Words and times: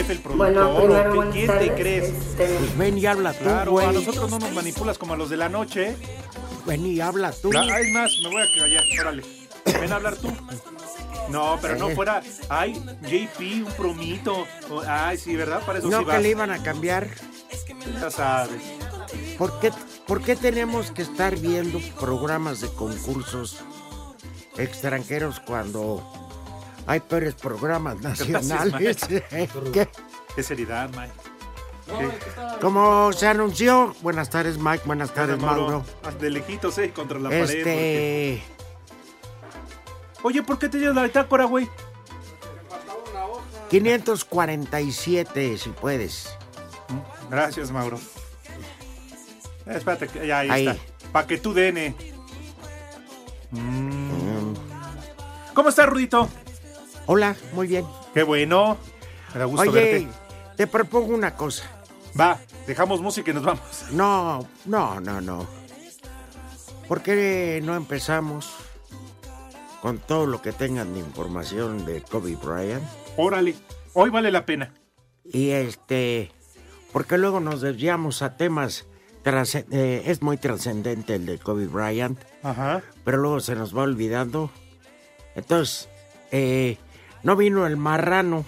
Jefe, 0.00 0.12
el 0.14 0.18
productor? 0.20 0.52
Bueno, 0.52 0.70
¿O 0.70 0.84
primero, 0.86 1.14
buenas 1.14 1.34
¿Quién 1.34 1.46
tardes. 1.46 1.68
te 1.68 1.74
crees? 1.82 2.04
Este, 2.08 2.46
Pues 2.46 2.78
ven 2.78 2.98
y 2.98 3.06
habla 3.06 3.32
tú, 3.32 3.44
Claro, 3.44 3.70
güey. 3.72 3.86
a 3.86 3.92
nosotros 3.92 4.30
no 4.30 4.38
nos 4.38 4.52
manipulas 4.52 4.98
como 4.98 5.14
a 5.14 5.16
los 5.16 5.30
de 5.30 5.36
la 5.36 5.48
noche. 5.48 5.96
Ven 6.66 6.86
y 6.86 7.00
habla 7.00 7.32
tú. 7.32 7.52
La- 7.52 7.62
Ay, 7.62 7.90
más, 7.92 8.10
me 8.22 8.30
voy 8.30 8.42
a 8.42 8.60
callar, 8.60 8.84
órale. 9.00 9.22
Ven 9.80 9.92
a 9.92 9.96
hablar 9.96 10.16
tú. 10.16 10.30
No, 11.28 11.58
pero 11.62 11.76
no 11.76 11.90
fuera. 11.90 12.22
Ay, 12.48 12.72
JP, 13.02 13.64
un 13.64 13.72
promito. 13.76 14.46
O- 14.70 14.82
Ay, 14.86 15.16
sí, 15.16 15.36
¿verdad? 15.36 15.62
Para 15.64 15.78
eso 15.78 15.88
no 15.88 15.98
sí 15.98 16.04
que 16.04 16.10
vas. 16.10 16.22
le 16.22 16.28
iban 16.30 16.50
a 16.50 16.62
cambiar. 16.62 17.08
Ya 18.00 18.10
sabes. 18.10 18.60
¿Por 19.38 19.58
qué, 19.60 19.70
¿Por 20.06 20.22
qué 20.22 20.36
tenemos 20.36 20.90
que 20.90 21.02
estar 21.02 21.36
viendo 21.36 21.78
programas 21.98 22.60
de 22.60 22.68
concursos 22.68 23.58
extranjeros 24.56 25.40
cuando 25.40 26.02
hay 26.90 27.00
peores 27.00 27.34
programas 27.34 28.00
nacionales? 28.02 28.98
¿Qué? 29.72 29.88
Qué 30.34 30.42
seriedad, 30.42 30.88
Mike. 30.90 31.12
Como 32.60 33.12
se 33.12 33.26
anunció, 33.26 33.94
buenas 34.00 34.30
tardes 34.30 34.58
Mike, 34.58 34.82
buenas 34.86 35.12
tardes 35.12 35.38
Mauro. 35.40 35.84
De 36.20 36.30
lejitos, 36.30 36.78
eh, 36.78 36.92
contra 36.92 37.18
la 37.18 37.28
pared. 37.28 37.40
porque- 37.46 38.38
Este, 38.38 38.42
Oye, 40.22 40.42
¿por 40.42 40.58
qué 40.58 40.68
te 40.68 40.78
llevas 40.78 40.94
la 40.96 41.02
bitácora, 41.04 41.46
güey? 41.46 41.68
547 43.70 45.56
si 45.58 45.70
puedes. 45.70 46.28
Gracias, 47.30 47.70
Mauro. 47.70 47.98
Eh, 49.66 49.74
espérate, 49.76 50.26
ya 50.26 50.40
ahí, 50.40 50.50
Ahí. 50.50 50.66
está. 50.68 50.82
Pa' 51.12 51.26
que 51.26 51.38
tú 51.38 51.52
dene. 51.54 51.94
Mm. 53.52 54.54
¿Cómo 55.54 55.68
estás, 55.68 55.88
Rudito? 55.88 56.28
Hola, 57.12 57.34
muy 57.54 57.66
bien. 57.66 57.84
Qué 58.14 58.22
bueno. 58.22 58.78
Me 59.34 59.40
da 59.40 59.44
gusto 59.44 59.68
Oye, 59.68 59.72
verte. 59.72 60.08
te 60.56 60.68
propongo 60.68 61.12
una 61.12 61.34
cosa. 61.34 61.64
Va, 62.18 62.38
dejamos 62.68 63.00
música 63.00 63.32
y 63.32 63.34
nos 63.34 63.42
vamos. 63.42 63.62
No, 63.90 64.46
no, 64.64 65.00
no, 65.00 65.20
no. 65.20 65.44
¿Por 66.86 67.02
qué 67.02 67.60
no 67.64 67.74
empezamos 67.74 68.48
con 69.82 69.98
todo 69.98 70.26
lo 70.26 70.40
que 70.40 70.52
tengan 70.52 70.94
de 70.94 71.00
información 71.00 71.84
de 71.84 72.00
Kobe 72.00 72.36
Bryant? 72.36 72.84
Órale, 73.16 73.56
hoy 73.94 74.10
vale 74.10 74.30
la 74.30 74.46
pena. 74.46 74.72
Y 75.24 75.50
este, 75.50 76.30
porque 76.92 77.18
luego 77.18 77.40
nos 77.40 77.60
desviamos 77.60 78.22
a 78.22 78.36
temas, 78.36 78.86
eh, 79.24 80.02
es 80.06 80.22
muy 80.22 80.36
trascendente 80.36 81.16
el 81.16 81.26
de 81.26 81.40
Kobe 81.40 81.66
Bryant, 81.66 82.20
Ajá. 82.44 82.82
pero 83.04 83.16
luego 83.16 83.40
se 83.40 83.56
nos 83.56 83.76
va 83.76 83.82
olvidando. 83.82 84.52
Entonces, 85.34 85.88
eh, 86.30 86.78
no 87.22 87.36
vino 87.36 87.66
el 87.66 87.76
marrano. 87.76 88.44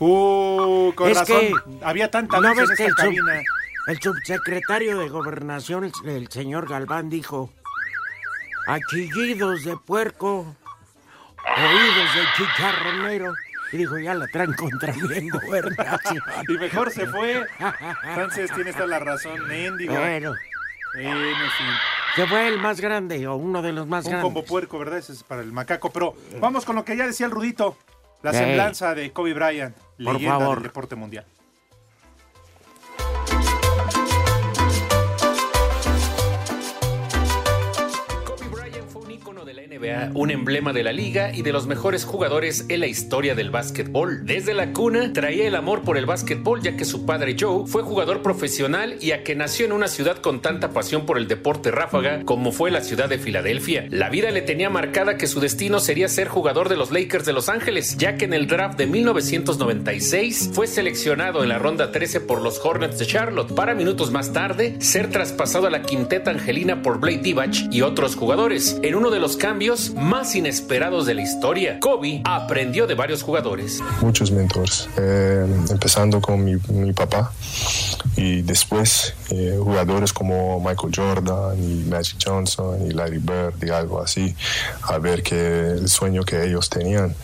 Uh, 0.00 0.92
con 0.94 1.10
Es 1.10 1.18
razón. 1.18 1.40
que- 1.40 1.84
Había 1.84 2.10
tanta 2.10 2.40
¿No 2.40 2.48
luz 2.50 2.58
en 2.58 2.66
ves 2.68 2.76
que 2.78 2.84
esta 2.86 3.04
el, 3.06 3.16
sub- 3.16 3.26
cabina. 3.26 3.42
el 3.88 4.00
subsecretario 4.00 4.98
de 4.98 5.08
Gobernación, 5.08 5.84
el, 5.84 5.92
el 6.08 6.28
señor 6.30 6.68
Galván, 6.68 7.10
dijo, 7.10 7.50
a 8.68 8.78
chillidos 8.90 9.64
de 9.64 9.76
puerco, 9.76 10.54
oídos 11.56 12.14
de 12.14 12.20
chicharronero. 12.36 13.34
Y 13.70 13.76
dijo, 13.76 13.98
ya 13.98 14.14
la 14.14 14.26
traen 14.28 14.54
contra 14.54 14.94
mí 14.94 15.00
en 15.14 15.28
gobernación. 15.28 16.22
Y 16.48 16.52
mejor 16.56 16.90
se 16.90 17.06
fue. 17.06 17.44
Entonces 18.04 18.50
tienes 18.54 18.74
toda 18.74 18.86
la 18.86 18.98
razón, 18.98 19.46
mendigo. 19.46 19.92
Bueno, 19.92 20.32
Bueno, 20.94 21.20
en 21.20 21.34
fin. 21.36 21.66
que 22.16 22.26
fue 22.26 22.48
el 22.48 22.58
más 22.60 22.80
grande 22.80 23.26
o 23.26 23.34
uno 23.36 23.60
de 23.60 23.72
los 23.72 23.86
más 23.86 24.06
Un 24.06 24.12
grandes. 24.12 24.24
combo 24.32 24.44
puerco, 24.46 24.78
¿verdad? 24.78 24.98
Ese 24.98 25.12
es 25.12 25.22
para 25.22 25.42
el 25.42 25.52
macaco. 25.52 25.90
Pero 25.90 26.14
vamos 26.40 26.64
con 26.64 26.76
lo 26.76 26.84
que 26.84 26.96
ya 26.96 27.06
decía 27.06 27.26
el 27.26 27.32
Rudito. 27.32 27.76
La 28.22 28.30
Ey. 28.32 28.36
semblanza 28.36 28.94
de 28.94 29.12
Kobe 29.12 29.32
Bryant, 29.34 29.76
Por 29.76 30.14
leyenda 30.14 30.38
favor. 30.38 30.56
del 30.56 30.64
deporte 30.64 30.96
mundial. 30.96 31.24
Un 40.14 40.30
emblema 40.30 40.72
de 40.72 40.82
la 40.82 40.92
liga 40.92 41.32
y 41.32 41.42
de 41.42 41.52
los 41.52 41.66
mejores 41.66 42.04
jugadores 42.04 42.66
en 42.68 42.80
la 42.80 42.86
historia 42.86 43.34
del 43.34 43.50
básquetbol. 43.50 44.24
Desde 44.24 44.52
la 44.54 44.72
cuna 44.72 45.12
traía 45.12 45.46
el 45.46 45.54
amor 45.54 45.82
por 45.82 45.96
el 45.96 46.06
básquetbol 46.06 46.62
ya 46.62 46.76
que 46.76 46.84
su 46.84 47.06
padre 47.06 47.36
Joe 47.38 47.66
fue 47.66 47.82
jugador 47.82 48.22
profesional 48.22 48.96
y 49.00 49.12
a 49.12 49.22
que 49.22 49.36
nació 49.36 49.66
en 49.66 49.72
una 49.72 49.86
ciudad 49.86 50.18
con 50.18 50.42
tanta 50.42 50.70
pasión 50.70 51.06
por 51.06 51.16
el 51.16 51.28
deporte 51.28 51.70
ráfaga 51.70 52.24
como 52.24 52.50
fue 52.50 52.70
la 52.70 52.80
ciudad 52.80 53.08
de 53.08 53.18
Filadelfia. 53.18 53.86
La 53.90 54.08
vida 54.08 54.30
le 54.30 54.42
tenía 54.42 54.68
marcada 54.68 55.16
que 55.16 55.28
su 55.28 55.38
destino 55.38 55.78
sería 55.78 56.08
ser 56.08 56.26
jugador 56.26 56.68
de 56.68 56.76
los 56.76 56.90
Lakers 56.90 57.24
de 57.24 57.32
Los 57.32 57.48
Ángeles, 57.48 57.96
ya 57.98 58.16
que 58.16 58.24
en 58.24 58.34
el 58.34 58.48
draft 58.48 58.78
de 58.78 58.86
1996 58.86 60.50
fue 60.52 60.66
seleccionado 60.66 61.42
en 61.42 61.50
la 61.50 61.58
ronda 61.58 61.92
13 61.92 62.20
por 62.20 62.42
los 62.42 62.58
Hornets 62.64 62.98
de 62.98 63.06
Charlotte 63.06 63.54
para 63.54 63.74
minutos 63.74 64.10
más 64.10 64.32
tarde 64.32 64.76
ser 64.80 65.10
traspasado 65.10 65.66
a 65.66 65.70
la 65.70 65.82
quinteta 65.82 66.30
angelina 66.30 66.82
por 66.82 66.98
Blake 66.98 67.22
Divac 67.22 67.54
y 67.70 67.82
otros 67.82 68.16
jugadores 68.16 68.78
en 68.82 68.94
uno 68.94 69.10
de 69.10 69.20
los 69.20 69.36
cambios 69.36 69.67
más 69.94 70.34
inesperados 70.34 71.04
de 71.04 71.14
la 71.14 71.22
historia. 71.22 71.78
Kobe 71.80 72.22
aprendió 72.24 72.86
de 72.86 72.94
varios 72.94 73.22
jugadores. 73.22 73.80
muchos 74.00 74.30
mentores, 74.30 74.88
eh, 74.96 75.46
empezando 75.70 76.20
con 76.20 76.42
mi, 76.42 76.56
mi 76.68 76.92
papá 76.92 77.32
y 78.16 78.40
después 78.42 79.14
eh, 79.30 79.58
jugadores 79.62 80.12
como 80.12 80.58
Michael 80.58 80.92
Jordan 80.94 81.62
y 81.62 81.84
Magic 81.84 82.16
Johnson 82.24 82.86
y 82.86 82.92
Larry 82.92 83.18
Bird 83.18 83.62
y 83.62 83.68
algo 83.68 84.00
así, 84.00 84.34
a 84.82 84.98
ver 84.98 85.22
que 85.22 85.72
el 85.72 85.88
sueño 85.88 86.22
que 86.24 86.44
ellos 86.44 86.70
tenían 86.70 87.14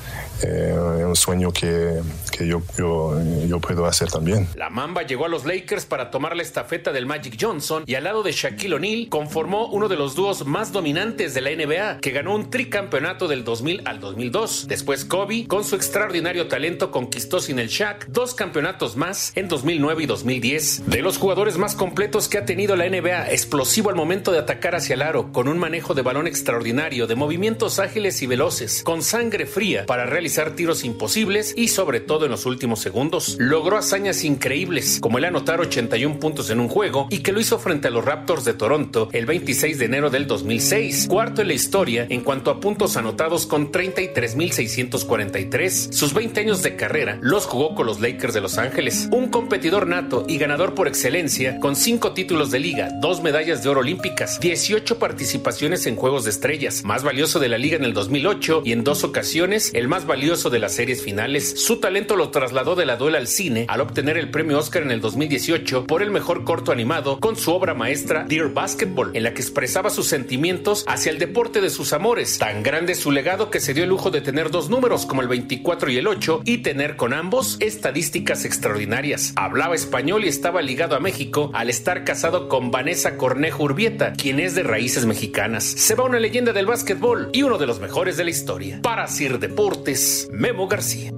eh, 0.42 0.74
un 1.04 1.16
sueño 1.16 1.52
que, 1.52 2.00
que 2.30 2.46
yo, 2.46 2.62
yo, 2.76 3.20
yo 3.46 3.60
puedo 3.60 3.86
hacer 3.86 4.10
también. 4.10 4.48
La 4.56 4.70
Mamba 4.70 5.02
llegó 5.02 5.26
a 5.26 5.28
los 5.28 5.44
Lakers 5.44 5.86
para 5.86 6.10
tomar 6.10 6.36
la 6.36 6.42
estafeta 6.42 6.92
del 6.92 7.06
Magic 7.06 7.36
Johnson 7.40 7.84
y 7.86 7.94
al 7.94 8.04
lado 8.04 8.22
de 8.22 8.32
Shaquille 8.32 8.74
O'Neal 8.74 9.08
conformó 9.08 9.66
uno 9.68 9.88
de 9.88 9.96
los 9.96 10.14
dúos 10.14 10.46
más 10.46 10.72
dominantes 10.72 11.34
de 11.34 11.40
la 11.40 11.50
NBA, 11.50 12.00
que 12.00 12.10
ganó 12.10 12.34
un 12.34 12.50
tricampeonato 12.50 13.28
del 13.28 13.44
2000 13.44 13.82
al 13.84 14.00
2002. 14.00 14.66
Después 14.68 15.04
Kobe, 15.04 15.46
con 15.46 15.64
su 15.64 15.76
extraordinario 15.76 16.48
talento, 16.48 16.90
conquistó 16.90 17.40
sin 17.40 17.58
el 17.58 17.68
Shaq 17.68 18.06
dos 18.08 18.34
campeonatos 18.34 18.96
más 18.96 19.32
en 19.36 19.48
2009 19.48 20.02
y 20.02 20.06
2010. 20.06 20.86
De 20.86 21.02
los 21.02 21.18
jugadores 21.18 21.58
más 21.58 21.74
completos 21.74 22.28
que 22.28 22.38
ha 22.38 22.44
tenido 22.44 22.76
la 22.76 22.88
NBA, 22.88 23.30
explosivo 23.30 23.90
al 23.90 23.96
momento 23.96 24.32
de 24.32 24.38
atacar 24.38 24.74
hacia 24.74 24.94
el 24.94 25.02
aro, 25.02 25.32
con 25.32 25.48
un 25.48 25.58
manejo 25.58 25.94
de 25.94 26.02
balón 26.02 26.26
extraordinario, 26.26 27.06
de 27.06 27.14
movimientos 27.14 27.78
ágiles 27.78 28.20
y 28.22 28.26
veloces, 28.26 28.82
con 28.82 29.02
sangre 29.02 29.46
fría 29.46 29.86
para 29.86 30.06
realizar 30.06 30.23
tiros 30.56 30.84
imposibles 30.84 31.54
y 31.56 31.68
sobre 31.68 32.00
todo 32.00 32.24
en 32.24 32.30
los 32.30 32.46
últimos 32.46 32.80
segundos. 32.80 33.36
Logró 33.38 33.76
hazañas 33.76 34.24
increíbles, 34.24 34.98
como 35.00 35.18
el 35.18 35.24
anotar 35.24 35.60
81 35.60 36.18
puntos 36.18 36.50
en 36.50 36.60
un 36.60 36.68
juego 36.68 37.06
y 37.10 37.18
que 37.18 37.32
lo 37.32 37.40
hizo 37.40 37.58
frente 37.58 37.88
a 37.88 37.90
los 37.90 38.04
Raptors 38.04 38.44
de 38.44 38.54
Toronto 38.54 39.08
el 39.12 39.26
26 39.26 39.78
de 39.78 39.84
enero 39.84 40.10
del 40.10 40.26
2006, 40.26 41.06
cuarto 41.08 41.42
en 41.42 41.48
la 41.48 41.54
historia 41.54 42.06
en 42.08 42.22
cuanto 42.22 42.50
a 42.50 42.60
puntos 42.60 42.96
anotados 42.96 43.46
con 43.46 43.70
33.643. 43.70 45.92
Sus 45.92 46.14
20 46.14 46.40
años 46.40 46.62
de 46.62 46.76
carrera 46.76 47.18
los 47.20 47.46
jugó 47.46 47.74
con 47.74 47.86
los 47.86 48.00
Lakers 48.00 48.34
de 48.34 48.40
Los 48.40 48.58
Ángeles, 48.58 49.08
un 49.10 49.28
competidor 49.28 49.86
nato 49.86 50.24
y 50.28 50.38
ganador 50.38 50.74
por 50.74 50.88
excelencia 50.88 51.58
con 51.60 51.76
5 51.76 52.12
títulos 52.12 52.50
de 52.50 52.60
liga, 52.60 52.90
2 53.00 53.22
medallas 53.22 53.62
de 53.62 53.68
oro 53.68 53.80
olímpicas, 53.80 54.40
18 54.40 54.98
participaciones 54.98 55.86
en 55.86 55.96
Juegos 55.96 56.24
de 56.24 56.30
Estrellas, 56.30 56.82
más 56.84 57.02
valioso 57.02 57.38
de 57.38 57.48
la 57.48 57.58
liga 57.58 57.76
en 57.76 57.84
el 57.84 57.92
2008 57.92 58.62
y 58.64 58.72
en 58.72 58.84
dos 58.84 59.04
ocasiones 59.04 59.70
el 59.74 59.88
más 59.88 60.06
valioso 60.06 60.13
de 60.14 60.60
las 60.60 60.72
series 60.72 61.02
finales. 61.02 61.54
Su 61.60 61.80
talento 61.80 62.14
lo 62.14 62.30
trasladó 62.30 62.76
de 62.76 62.86
la 62.86 62.94
duela 62.94 63.18
al 63.18 63.26
cine 63.26 63.66
al 63.68 63.80
obtener 63.80 64.16
el 64.16 64.30
premio 64.30 64.60
Oscar 64.60 64.82
en 64.82 64.92
el 64.92 65.00
2018 65.00 65.86
por 65.88 66.02
el 66.02 66.12
mejor 66.12 66.44
corto 66.44 66.70
animado 66.70 67.18
con 67.18 67.34
su 67.34 67.52
obra 67.52 67.74
maestra 67.74 68.24
Dear 68.28 68.54
Basketball, 68.54 69.10
en 69.16 69.24
la 69.24 69.34
que 69.34 69.42
expresaba 69.42 69.90
sus 69.90 70.06
sentimientos 70.06 70.84
hacia 70.86 71.10
el 71.10 71.18
deporte 71.18 71.60
de 71.60 71.68
sus 71.68 71.92
amores. 71.92 72.38
Tan 72.38 72.62
grande 72.62 72.94
su 72.94 73.10
legado 73.10 73.50
que 73.50 73.58
se 73.58 73.74
dio 73.74 73.82
el 73.82 73.90
lujo 73.90 74.12
de 74.12 74.20
tener 74.20 74.52
dos 74.52 74.70
números 74.70 75.04
como 75.04 75.20
el 75.20 75.26
24 75.26 75.90
y 75.90 75.96
el 75.96 76.06
8 76.06 76.42
y 76.44 76.58
tener 76.58 76.94
con 76.94 77.12
ambos 77.12 77.56
estadísticas 77.58 78.44
extraordinarias. 78.44 79.32
Hablaba 79.34 79.74
español 79.74 80.24
y 80.24 80.28
estaba 80.28 80.62
ligado 80.62 80.94
a 80.94 81.00
México 81.00 81.50
al 81.54 81.70
estar 81.70 82.04
casado 82.04 82.48
con 82.48 82.70
Vanessa 82.70 83.16
Cornejo 83.16 83.64
Urbieta, 83.64 84.12
quien 84.12 84.38
es 84.38 84.54
de 84.54 84.62
raíces 84.62 85.06
mexicanas. 85.06 85.64
Se 85.64 85.96
va 85.96 86.04
una 86.04 86.20
leyenda 86.20 86.52
del 86.52 86.66
básquetbol 86.66 87.30
y 87.32 87.42
uno 87.42 87.58
de 87.58 87.66
los 87.66 87.80
mejores 87.80 88.16
de 88.16 88.24
la 88.24 88.30
historia. 88.30 88.80
Para 88.80 89.08
Sir 89.08 89.40
Deportes, 89.40 90.03
Memo 90.32 90.68
García. 90.68 91.10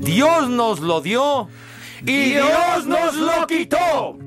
Dios 0.00 0.48
nos 0.48 0.80
lo 0.80 1.00
dio 1.00 1.48
y 2.02 2.30
Dios 2.32 2.86
nos 2.86 3.14
lo 3.14 3.46
quitó. 3.46 4.23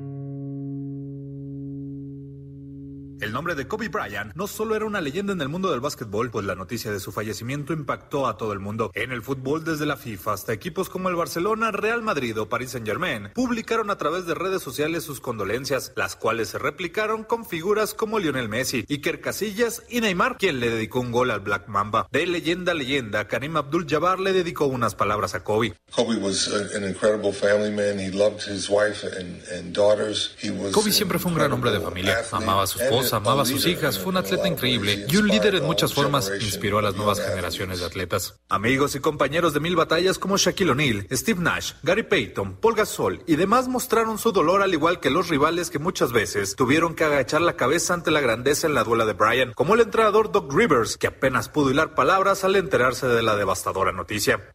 El 3.20 3.32
nombre 3.32 3.56
de 3.56 3.66
Kobe 3.66 3.88
Bryant 3.88 4.32
no 4.36 4.46
solo 4.46 4.76
era 4.76 4.84
una 4.84 5.00
leyenda 5.00 5.32
en 5.32 5.40
el 5.40 5.48
mundo 5.48 5.72
del 5.72 5.80
básquetbol, 5.80 6.30
pues 6.30 6.46
la 6.46 6.54
noticia 6.54 6.92
de 6.92 7.00
su 7.00 7.10
fallecimiento 7.10 7.72
impactó 7.72 8.28
a 8.28 8.36
todo 8.36 8.52
el 8.52 8.60
mundo. 8.60 8.92
En 8.94 9.10
el 9.10 9.22
fútbol, 9.22 9.64
desde 9.64 9.86
la 9.86 9.96
FIFA 9.96 10.34
hasta 10.34 10.52
equipos 10.52 10.88
como 10.88 11.08
el 11.08 11.16
Barcelona, 11.16 11.72
Real 11.72 12.02
Madrid 12.02 12.38
o 12.40 12.48
Paris 12.48 12.70
Saint-Germain, 12.70 13.30
publicaron 13.34 13.90
a 13.90 13.98
través 13.98 14.26
de 14.26 14.34
redes 14.34 14.62
sociales 14.62 15.02
sus 15.02 15.20
condolencias, 15.20 15.92
las 15.96 16.14
cuales 16.14 16.50
se 16.50 16.58
replicaron 16.58 17.24
con 17.24 17.44
figuras 17.44 17.92
como 17.92 18.20
Lionel 18.20 18.48
Messi, 18.48 18.84
Iker 18.88 19.20
Casillas 19.20 19.82
y 19.88 20.00
Neymar, 20.00 20.36
quien 20.38 20.60
le 20.60 20.70
dedicó 20.70 21.00
un 21.00 21.10
gol 21.10 21.32
al 21.32 21.40
Black 21.40 21.66
Mamba. 21.66 22.06
De 22.12 22.24
leyenda 22.24 22.70
a 22.70 22.74
leyenda, 22.76 23.26
Karim 23.26 23.56
Abdul-Jabbar 23.56 24.20
le 24.20 24.32
dedicó 24.32 24.66
unas 24.66 24.94
palabras 24.94 25.34
a 25.34 25.42
Kobe. 25.42 25.74
Kobe 25.90 26.16
was 26.16 26.46
an 26.76 26.84
incredible 26.84 27.32
family 27.32 27.70
man. 27.70 27.98
He 27.98 28.12
loved 28.12 28.42
his 28.42 28.68
wife 28.70 29.04
and, 29.04 29.42
and 29.48 29.74
daughters. 29.74 30.36
He 30.40 30.50
was 30.50 30.72
Kobe 30.72 30.92
siempre 30.92 31.18
fue 31.18 31.32
un 31.32 31.38
gran 31.38 31.52
hombre 31.52 31.72
de 31.72 31.80
familia, 31.80 32.18
amaba 32.30 32.62
a 32.62 32.66
su 32.66 32.78
esposa, 32.78 33.07
amaba 33.12 33.42
a 33.42 33.46
sus 33.46 33.66
hijas, 33.66 33.98
fue 33.98 34.10
un 34.10 34.16
atleta 34.16 34.48
increíble 34.48 35.06
y 35.08 35.16
un 35.16 35.28
líder 35.28 35.54
en 35.56 35.64
muchas 35.64 35.94
formas, 35.94 36.30
inspiró 36.40 36.78
a 36.78 36.82
las 36.82 36.96
nuevas 36.96 37.20
generaciones 37.20 37.80
de 37.80 37.86
atletas. 37.86 38.40
Amigos 38.48 38.94
y 38.94 39.00
compañeros 39.00 39.54
de 39.54 39.60
mil 39.60 39.76
batallas 39.76 40.18
como 40.18 40.36
Shaquille 40.36 40.70
O'Neal, 40.70 41.06
Steve 41.10 41.40
Nash, 41.40 41.72
Gary 41.82 42.02
Payton, 42.02 42.56
Paul 42.56 42.74
Gasol 42.74 43.22
y 43.26 43.36
demás 43.36 43.68
mostraron 43.68 44.18
su 44.18 44.32
dolor 44.32 44.62
al 44.62 44.72
igual 44.72 45.00
que 45.00 45.10
los 45.10 45.28
rivales 45.28 45.70
que 45.70 45.78
muchas 45.78 46.12
veces 46.12 46.56
tuvieron 46.56 46.94
que 46.94 47.04
agachar 47.04 47.40
la 47.40 47.56
cabeza 47.56 47.94
ante 47.94 48.10
la 48.10 48.20
grandeza 48.20 48.66
en 48.66 48.74
la 48.74 48.84
duela 48.84 49.04
de 49.04 49.12
Bryant, 49.12 49.54
como 49.54 49.74
el 49.74 49.80
entrenador 49.80 50.32
Doc 50.32 50.52
Rivers, 50.52 50.96
que 50.96 51.06
apenas 51.06 51.48
pudo 51.48 51.70
hilar 51.70 51.94
palabras 51.94 52.44
al 52.44 52.56
enterarse 52.56 53.06
de 53.06 53.22
la 53.22 53.36
devastadora 53.36 53.92
noticia. 53.92 54.52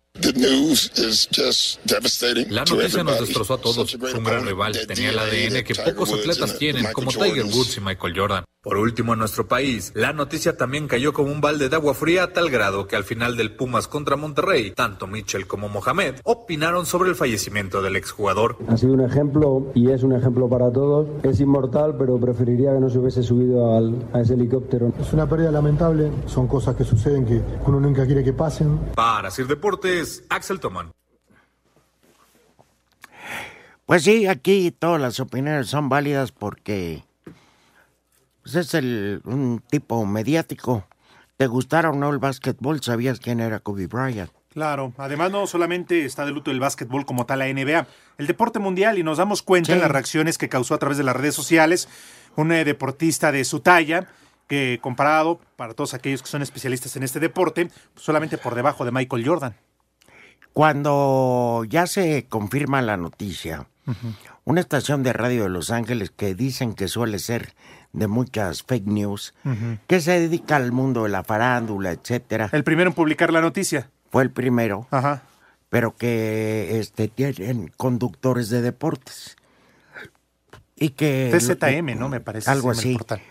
La 2.49 2.65
noticia 2.65 3.03
nos 3.03 3.19
destrozó 3.19 3.55
a 3.55 3.57
todos. 3.57 3.97
Fue 3.97 4.13
un 4.13 4.23
gran 4.23 4.45
rival. 4.45 4.77
Tenía 4.87 5.09
el 5.09 5.17
ADN 5.17 5.63
que 5.63 5.73
pocos 5.73 6.13
atletas 6.13 6.57
tienen, 6.59 6.85
como 6.93 7.11
Tiger 7.11 7.45
Woods 7.45 7.77
y 7.77 7.81
Michael 7.81 8.13
Jordan. 8.15 8.43
Por 8.63 8.77
último, 8.77 9.11
en 9.11 9.19
nuestro 9.19 9.45
país, 9.45 9.91
la 9.93 10.13
noticia 10.13 10.55
también 10.55 10.87
cayó 10.87 11.11
como 11.11 11.33
un 11.33 11.41
balde 11.41 11.67
de 11.67 11.75
agua 11.75 11.93
fría 11.93 12.23
a 12.23 12.31
tal 12.31 12.49
grado 12.49 12.87
que 12.87 12.95
al 12.95 13.03
final 13.03 13.35
del 13.35 13.53
Pumas 13.53 13.89
contra 13.89 14.15
Monterrey, 14.15 14.71
tanto 14.71 15.05
Mitchell 15.05 15.47
como 15.47 15.67
Mohamed 15.67 16.21
opinaron 16.23 16.85
sobre 16.85 17.09
el 17.09 17.15
fallecimiento 17.15 17.81
del 17.81 17.97
exjugador. 17.97 18.55
Ha 18.69 18.77
sido 18.77 18.93
un 18.93 19.01
ejemplo 19.01 19.69
y 19.73 19.89
es 19.89 20.03
un 20.03 20.13
ejemplo 20.13 20.47
para 20.47 20.71
todos. 20.71 21.09
Es 21.23 21.41
inmortal, 21.41 21.97
pero 21.97 22.17
preferiría 22.17 22.73
que 22.73 22.79
no 22.79 22.89
se 22.89 22.99
hubiese 22.99 23.21
subido 23.21 23.75
al, 23.75 23.95
a 24.13 24.21
ese 24.21 24.35
helicóptero. 24.35 24.93
Es 24.97 25.11
una 25.11 25.27
pérdida 25.27 25.51
lamentable. 25.51 26.09
Son 26.27 26.47
cosas 26.47 26.73
que 26.77 26.85
suceden 26.85 27.25
que 27.25 27.41
uno 27.65 27.81
nunca 27.81 28.05
quiere 28.05 28.23
que 28.23 28.31
pasen. 28.31 28.79
Para 28.95 29.29
Sir 29.29 29.45
Deportes, 29.45 30.02
Axel 30.29 30.59
Toman. 30.59 30.91
Pues 33.85 34.03
sí, 34.03 34.27
aquí 34.27 34.71
todas 34.71 35.01
las 35.01 35.19
opiniones 35.19 35.67
son 35.67 35.89
válidas 35.89 36.31
porque 36.31 37.03
pues 38.41 38.55
es 38.55 38.73
el, 38.73 39.21
un 39.25 39.61
tipo 39.69 40.05
mediático. 40.05 40.87
¿Te 41.37 41.47
gustara 41.47 41.89
o 41.89 41.93
no 41.95 42.09
el 42.09 42.19
básquetbol? 42.19 42.81
¿Sabías 42.81 43.19
quién 43.19 43.39
era 43.39 43.59
Kobe 43.59 43.87
Bryant? 43.87 44.31
Claro, 44.51 44.93
además 44.97 45.31
no 45.31 45.47
solamente 45.47 46.05
está 46.05 46.25
de 46.25 46.31
luto 46.31 46.51
el 46.51 46.59
básquetbol 46.59 47.05
como 47.05 47.25
tal 47.25 47.39
la 47.39 47.47
NBA, 47.51 47.87
el 48.19 48.27
deporte 48.27 48.59
mundial 48.59 48.99
y 48.99 49.03
nos 49.03 49.17
damos 49.17 49.41
cuenta 49.41 49.67
Sí. 49.67 49.71
en 49.73 49.79
las 49.79 49.89
reacciones 49.89 50.37
que 50.37 50.47
causó 50.47 50.75
a 50.75 50.77
través 50.77 50.97
de 50.99 51.03
las 51.03 51.15
redes 51.15 51.33
sociales 51.33 51.89
un 52.35 52.51
eh, 52.51 52.63
deportista 52.63 53.31
de 53.31 53.45
su 53.45 53.61
talla 53.61 54.07
que 54.47 54.77
comparado 54.81 55.39
para 55.55 55.73
todos 55.73 55.95
aquellos 55.95 56.21
que 56.21 56.27
son 56.29 56.43
especialistas 56.43 56.95
en 56.95 57.01
este 57.03 57.19
deporte, 57.19 57.65
pues, 57.65 58.05
solamente 58.05 58.37
por 58.37 58.53
debajo 58.53 58.85
de 58.85 58.91
Michael 58.91 59.27
Jordan. 59.27 59.55
Cuando 60.53 61.63
ya 61.67 61.87
se 61.87 62.25
confirma 62.29 62.81
la 62.81 62.95
noticia, 62.95 63.67
una 64.45 64.61
estación 64.61 65.01
de 65.03 65.11
radio 65.11 65.43
de 65.43 65.49
Los 65.49 65.71
Ángeles 65.71 66.11
que 66.11 66.35
dicen 66.35 66.73
que 66.75 66.87
suele 66.87 67.17
ser 67.19 67.55
de 67.91 68.07
muchas 68.07 68.63
fake 68.63 68.85
news, 68.85 69.33
que 69.87 69.99
se 69.99 70.19
dedica 70.19 70.55
al 70.55 70.71
mundo 70.71 71.03
de 71.03 71.09
la 71.09 71.23
farándula, 71.23 71.91
etcétera. 71.91 72.49
El 72.51 72.63
primero 72.63 72.89
en 72.89 72.95
publicar 72.95 73.33
la 73.33 73.41
noticia. 73.41 73.89
Fue 74.11 74.21
el 74.21 74.29
primero, 74.29 74.87
Ajá. 74.91 75.23
pero 75.69 75.95
que 75.95 76.79
este 76.79 77.07
tienen 77.07 77.71
conductores 77.75 78.49
de 78.49 78.61
deportes. 78.61 79.35
Y 80.75 80.89
que 80.89 81.31
TZM, 81.35 81.97
¿no? 81.97 82.09
Me 82.09 82.19
parece. 82.19 82.49
Algo 82.51 82.71
así. 82.71 82.93
portal. 82.93 83.21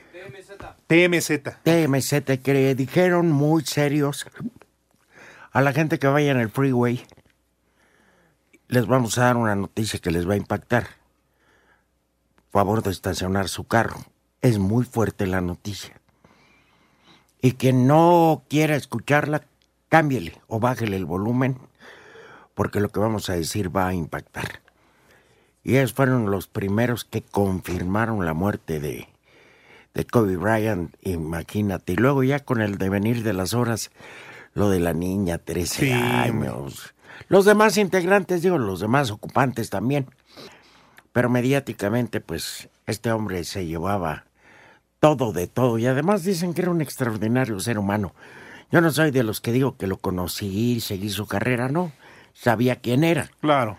TMZ. 0.88 1.30
TMZ 1.62 2.38
que 2.42 2.74
dijeron 2.74 3.30
muy 3.30 3.64
serios 3.64 4.26
a 5.53 5.61
la 5.61 5.73
gente 5.73 5.99
que 5.99 6.06
vaya 6.06 6.32
en 6.32 6.39
el 6.41 6.51
freeway. 6.51 7.05
Les 8.69 8.87
vamos 8.87 9.19
a 9.19 9.25
dar 9.25 9.37
una 9.37 9.55
noticia 9.55 9.99
que 9.99 10.11
les 10.11 10.29
va 10.29 10.35
a 10.35 10.39
impactar. 10.39 10.87
Favor 12.51 12.82
de 12.82 12.91
estacionar 12.91 13.49
su 13.49 13.65
carro. 13.65 14.03
Es 14.41 14.59
muy 14.59 14.85
fuerte 14.85 15.27
la 15.27 15.41
noticia. 15.41 16.01
Y 17.43 17.53
quien 17.53 17.87
no 17.87 18.44
quiera 18.49 18.77
escucharla, 18.77 19.43
cámbiele 19.89 20.41
o 20.47 20.59
bájele 20.59 20.97
el 20.97 21.05
volumen, 21.05 21.59
porque 22.55 22.81
lo 22.81 22.89
que 22.89 23.01
vamos 23.01 23.29
a 23.29 23.35
decir 23.35 23.75
va 23.75 23.89
a 23.89 23.94
impactar. 23.94 24.63
Y 25.65 25.77
ellos 25.77 25.93
fueron 25.93 26.31
los 26.31 26.47
primeros 26.47 27.05
que 27.05 27.23
confirmaron 27.23 28.25
la 28.25 28.32
muerte 28.32 28.81
de, 28.81 29.09
de 29.93 30.05
Kobe 30.06 30.37
Bryant, 30.37 30.94
imagínate. 31.03 31.93
Y 31.93 31.97
luego 31.97 32.23
ya 32.23 32.41
con 32.41 32.63
el 32.63 32.79
devenir 32.79 33.23
de 33.23 33.32
las 33.32 33.55
horas, 33.55 33.91
lo 34.55 34.71
de 34.71 34.81
la 34.81 34.93
niña, 34.93 35.39
13 35.39 35.87
Sí, 35.87 35.91
años. 35.93 36.94
Los 37.29 37.44
demás 37.44 37.77
integrantes, 37.77 38.43
digo, 38.43 38.59
los 38.59 38.81
demás 38.81 39.11
ocupantes 39.11 39.71
también. 39.71 40.06
Pero 41.13 41.29
mediáticamente, 41.31 42.21
pues, 42.21 42.69
este 42.87 43.13
hombre 43.13 43.44
se 43.44 43.67
llevaba 43.67 44.25
todo 45.01 45.32
de 45.32 45.47
todo. 45.47 45.79
Y 45.79 45.87
además 45.87 46.25
dicen 46.25 46.55
que 46.55 46.63
era 46.63 46.71
un 46.71 46.81
extraordinario 46.81 47.59
ser 47.61 47.79
humano. 47.79 48.15
Yo 48.71 48.81
no 48.81 48.91
soy 48.91 49.11
de 49.11 49.23
los 49.23 49.41
que 49.41 49.53
digo 49.53 49.77
que 49.77 49.87
lo 49.87 49.99
conocí, 49.99 50.81
seguí 50.81 51.11
su 51.11 51.27
carrera, 51.27 51.69
no. 51.69 51.93
Sabía 52.32 52.77
quién 52.77 53.05
era. 53.05 53.31
Claro. 53.41 53.77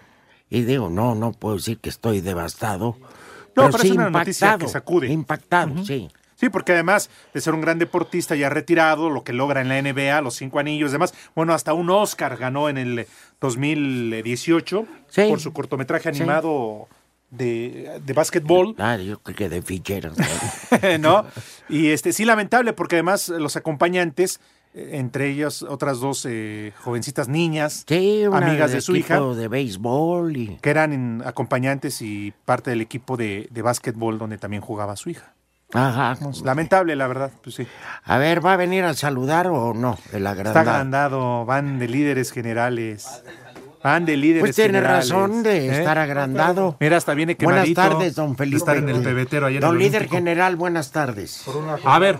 Y 0.49 0.61
digo, 0.61 0.89
no, 0.89 1.15
no 1.15 1.31
puedo 1.31 1.55
decir 1.55 1.79
que 1.79 1.89
estoy 1.89 2.21
devastado. 2.21 2.97
No, 2.99 3.07
pero 3.55 3.71
pero 3.71 3.77
sí 3.79 3.87
es 3.89 3.93
una 3.95 4.09
noticia 4.11 4.47
impactado. 4.47 4.59
que 4.59 4.71
sacude. 4.71 5.07
Impactado. 5.11 5.85
Sí, 5.85 6.09
Sí, 6.43 6.49
porque 6.49 6.73
además 6.73 7.09
de 7.33 7.39
ser 7.39 7.53
un 7.53 7.61
gran 7.61 7.79
deportista 7.79 8.35
ya 8.35 8.49
retirado, 8.49 9.09
lo 9.09 9.23
que 9.23 9.31
logra 9.31 9.61
en 9.61 9.69
la 9.69 9.81
NBA, 9.81 10.19
los 10.19 10.35
cinco 10.35 10.59
anillos, 10.59 10.91
demás, 10.91 11.13
bueno, 11.35 11.53
hasta 11.53 11.73
un 11.73 11.89
Oscar 11.89 12.35
ganó 12.35 12.67
en 12.67 12.77
el 12.77 13.07
2018 13.39 14.85
Sí. 15.07 15.21
por 15.29 15.39
su 15.39 15.53
cortometraje 15.53 16.11
Sí. 16.13 16.19
animado 16.19 16.89
de, 17.31 18.01
de 18.03 18.13
básquetbol. 18.13 18.75
Ah, 18.77 18.97
yo 18.97 19.19
creo 19.19 19.35
que 19.37 19.47
de 19.47 19.61
ficheros. 19.61 20.17
¿no? 20.99 21.25
Y 21.69 21.91
este 21.91 22.11
sí 22.11 22.25
lamentable 22.25 22.73
porque 22.73 22.97
además 22.97 23.29
los 23.29 23.55
acompañantes, 23.55 24.41
eh, 24.73 24.89
entre 24.95 25.29
ellas 25.29 25.63
otras 25.63 26.01
dos 26.01 26.27
eh, 26.29 26.73
jovencitas 26.83 27.29
niñas, 27.29 27.85
Sí, 27.87 28.25
una 28.27 28.37
amigas 28.47 28.73
de, 28.73 28.81
su 28.81 28.97
hija, 28.97 29.19
de 29.21 29.47
béisbol 29.47 30.35
y... 30.35 30.57
que 30.61 30.69
eran 30.69 31.23
acompañantes 31.25 32.01
y 32.01 32.33
parte 32.43 32.69
del 32.71 32.81
equipo 32.81 33.15
de, 33.15 33.47
de 33.49 33.61
básquetbol 33.61 34.17
donde 34.17 34.37
también 34.37 34.61
jugaba 34.61 34.97
su 34.97 35.09
hija. 35.09 35.33
Ajá. 35.73 36.17
Pues, 36.21 36.41
lamentable, 36.41 36.95
la 36.95 37.07
verdad, 37.07 37.31
pues 37.43 37.55
sí. 37.55 37.67
A 38.03 38.17
ver, 38.17 38.45
¿va 38.45 38.53
a 38.53 38.57
venir 38.57 38.83
a 38.83 38.93
saludar 38.93 39.47
o 39.47 39.73
no? 39.73 39.97
El 40.11 40.17
Está 40.25 40.31
agrandado. 40.31 40.59
agrandado, 40.69 41.45
van 41.45 41.79
de 41.79 41.87
líderes 41.87 42.31
generales. 42.31 43.23
Van 43.83 44.05
de 44.05 44.15
líderes 44.15 44.41
Pues 44.41 44.55
tiene 44.55 44.75
generales, 44.79 45.09
razón 45.09 45.43
de 45.43 45.67
¿eh? 45.67 45.79
estar 45.79 45.97
agrandado. 45.97 46.77
Mira, 46.79 46.95
hasta 46.97 47.13
viene 47.13 47.35
Buenas 47.35 47.65
quemadito. 47.65 47.81
tardes, 47.81 48.15
don 48.15 48.31
de 48.31 48.37
Felipe. 48.37 48.57
Estar 48.57 48.77
en 48.77 48.87
el 48.87 49.01
pebetero 49.03 49.47
ayer 49.47 49.57
en 49.57 49.67
Don 49.67 49.73
el 49.75 49.79
líder 49.79 50.01
Olímpico. 50.03 50.15
general, 50.15 50.55
buenas 50.55 50.91
tardes. 50.91 51.43
A 51.83 51.99
ver, 51.99 52.19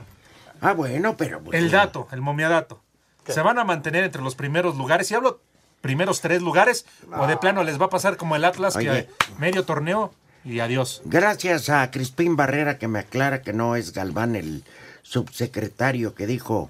Ah, 0.60 0.74
bueno, 0.74 1.16
pero... 1.18 1.42
pues, 1.42 1.58
el 1.60 1.72
dato, 1.72 2.08
el 2.12 2.22
momiadato. 2.22 2.82
¿Se 3.28 3.42
van 3.42 3.60
a 3.60 3.64
mantener 3.64 4.04
entre 4.04 4.22
los 4.22 4.36
primeros 4.36 4.76
lugares? 4.78 5.08
Si 5.08 5.14
hablo 5.16 5.40
primeros 5.82 6.20
tres 6.22 6.42
lugares, 6.42 6.86
o 7.18 7.28
de 7.28 7.38
plano 7.38 7.64
les 7.64 7.80
va 7.80 7.86
a 7.86 7.90
pasar 7.90 8.16
como 8.18 8.36
el 8.36 8.44
Atlas, 8.46 8.76
Oye. 8.78 9.08
que 9.08 9.10
medio 9.40 9.64
torneo 9.66 10.14
y 10.46 10.60
adiós. 10.60 11.02
Gracias 11.06 11.70
a 11.70 11.90
Crispín 11.92 12.36
Barrera 12.36 12.78
que 12.78 12.88
me 12.88 13.00
aclara 13.00 13.42
que 13.42 13.54
no 13.54 13.76
es 13.76 13.94
Galván 13.94 14.36
el 14.36 14.64
subsecretario 15.02 16.14
que 16.16 16.28
dijo 16.28 16.70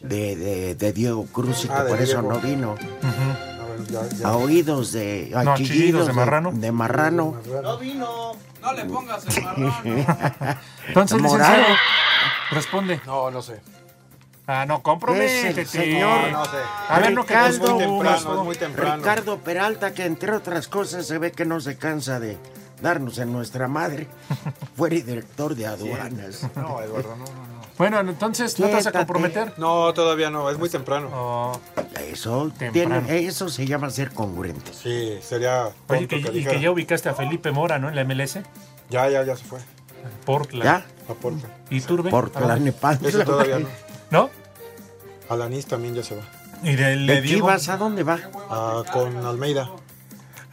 de, 0.00 0.36
de- 0.36 0.74
de 0.74 0.92
Diego 0.92 1.26
Cruz 1.26 1.64
y 1.64 1.68
que 1.68 1.74
Ah, 1.74 1.84
por 1.88 2.00
eso 2.00 2.20
Diego. 2.20 2.32
no 2.34 2.40
vino. 2.40 2.72
A 2.72 3.66
ver, 3.66 3.86
ya- 3.88 4.08
ya. 4.16 4.28
A 4.28 4.36
oídos 4.36 4.92
de... 4.92 5.32
a 5.34 5.42
No, 5.44 5.54
chillidos 5.56 5.76
chillidos 5.76 6.06
de 6.08 6.12
marrano. 6.12 6.52
De 6.52 6.72
marrano. 6.72 7.40
No 7.62 7.78
vino. 7.78 8.32
No 8.60 8.72
le 8.72 8.84
pongas 8.86 9.24
el 9.36 9.42
marrano. 9.44 9.74
Entonces, 10.88 11.20
Morado. 11.20 11.52
licenciado, 11.56 11.76
responde. 12.50 13.00
No, 13.06 13.30
no 13.30 13.40
sé. 13.42 13.60
Ah, 14.46 14.66
no, 14.66 14.82
comprométete. 14.82 15.64
señor 15.64 16.30
No 16.30 16.44
sé. 16.44 16.50
A 16.90 16.98
ver, 17.00 17.14
no 17.14 17.24
que 17.24 17.34
muy 17.34 17.58
temprano, 17.78 18.16
es 18.40 18.44
muy 18.44 18.56
temprano. 18.56 18.96
Ricardo 18.96 19.38
Peralta, 19.38 19.94
que 19.94 20.04
entre 20.04 20.32
otras 20.32 20.68
cosas 20.68 21.06
se 21.06 21.16
ve 21.16 21.32
que 21.32 21.46
no 21.46 21.60
se 21.60 21.78
cansa 21.78 22.20
de 22.20 22.36
darnos 22.84 23.18
en 23.18 23.32
nuestra 23.32 23.66
madre. 23.66 24.06
Fue 24.76 24.90
director 24.90 25.56
de 25.56 25.66
aduanas. 25.66 26.46
No, 26.54 26.80
Eduardo, 26.80 27.16
no, 27.16 27.24
no, 27.24 27.24
no. 27.24 27.64
Bueno, 27.76 27.98
entonces, 27.98 28.60
¿no 28.60 28.66
te 28.68 28.74
vas 28.74 28.86
a 28.86 28.92
comprometer? 28.92 29.52
No, 29.56 29.92
todavía 29.94 30.30
no, 30.30 30.48
es 30.48 30.56
muy 30.58 30.68
temprano. 30.70 31.08
Oh, 31.12 31.60
Eso, 31.98 32.52
Temprano. 32.56 33.02
tiene, 33.04 33.26
eso 33.26 33.48
se 33.48 33.66
llama 33.66 33.90
ser 33.90 34.12
congruente. 34.12 34.72
Sí, 34.72 35.18
sería 35.20 35.70
Oye, 35.88 36.06
tonto 36.06 36.08
que, 36.08 36.22
que 36.22 36.38
y 36.38 36.44
que 36.44 36.60
ya 36.60 36.70
ubicaste 36.70 37.08
a 37.08 37.14
Felipe 37.14 37.50
Mora, 37.50 37.80
¿no? 37.80 37.88
En 37.88 37.96
la 37.96 38.04
MLS. 38.04 38.38
Ya, 38.90 39.08
ya, 39.08 39.24
ya 39.24 39.34
se 39.36 39.44
fue. 39.44 39.58
Portland. 40.24 40.62
¿Ya? 40.64 40.86
A 41.10 41.14
Portland. 41.14 41.52
¿Y 41.70 41.80
Turbe? 41.80 42.10
Por 42.10 42.26
¿A 42.26 42.28
dónde? 42.28 42.46
Tlalnepantla. 42.46 43.08
Ese 43.08 43.24
todavía 43.24 43.58
no. 43.58 43.68
¿No? 44.10 44.30
Alanís 45.28 45.66
también 45.66 45.94
ya 45.96 46.04
se 46.04 46.14
va. 46.14 46.22
¿Y 46.62 46.76
¿De 46.76 46.96
de 46.96 47.20
Diego? 47.22 47.46
Chivas 47.48 47.68
a 47.70 47.76
dónde 47.76 48.04
va? 48.04 48.20
Ah, 48.50 48.82
con 48.92 49.16
Almeida. 49.26 49.68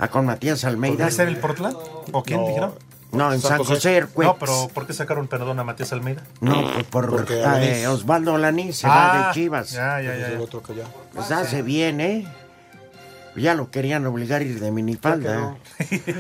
¿A 0.02 0.08
con 0.08 0.26
Matías 0.26 0.66
Almeida? 0.66 1.08
¿Es 1.08 1.20
en 1.20 1.28
el 1.28 1.38
Portland? 1.38 1.78
¿O 2.12 2.24
quién 2.24 2.42
No. 2.42 2.48
dijeron? 2.48 2.74
No, 3.12 3.32
en 3.32 3.40
San 3.40 3.50
San 3.52 3.58
José. 3.60 4.02
José. 4.02 4.24
No, 4.24 4.38
pero 4.38 4.68
¿por 4.74 4.88
qué 4.88 4.94
sacaron 4.94 5.28
perdón 5.28 5.60
a 5.60 5.64
Matías 5.64 5.94
Almeida? 5.94 6.24
No, 6.40 6.72
pues 6.74 6.86
por 6.86 7.10
Porque 7.10 7.44
ah, 7.46 7.64
eh, 7.64 7.86
Osvaldo 7.88 8.34
Alaní 8.36 8.74
se 8.74 8.88
va 8.88 9.28
de 9.28 9.34
Chivas. 9.34 9.70
Ya, 9.72 10.02
ya, 10.02 10.16
ya. 10.16 10.32
ya. 10.32 10.40
otro 10.40 10.64
que 10.64 10.74
ya. 10.76 10.86
Pues 11.14 11.30
hace 11.32 11.62
bien, 11.62 12.02
¿eh? 12.02 12.26
Ya 13.36 13.54
lo 13.54 13.70
querían 13.70 14.06
obligar 14.08 14.42
a 14.42 14.44
ir 14.44 14.60
de 14.60 14.72
minifalda. 14.72 15.56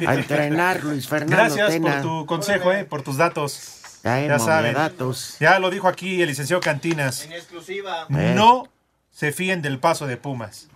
A 0.07 0.13
entrenar, 0.13 0.83
Luis 0.83 1.07
Fernando 1.07 1.35
Gracias 1.37 1.69
Tena. 1.69 1.93
por 1.93 2.01
tu 2.01 2.25
consejo, 2.25 2.71
eh, 2.71 2.85
por 2.85 3.01
tus 3.01 3.17
datos. 3.17 3.79
Ay, 4.03 4.27
ya 4.27 4.37
saben. 4.39 4.73
datos. 4.75 5.37
Ya 5.39 5.59
lo 5.59 5.69
dijo 5.71 5.87
aquí 5.87 6.21
el 6.21 6.27
licenciado 6.29 6.61
Cantinas. 6.61 7.25
En 7.25 7.33
exclusiva. 7.33 8.05
Eh. 8.09 8.33
No 8.35 8.67
se 9.11 9.31
fíen 9.31 9.61
del 9.61 9.79
paso 9.79 10.07
de 10.07 10.17
Pumas. 10.17 10.67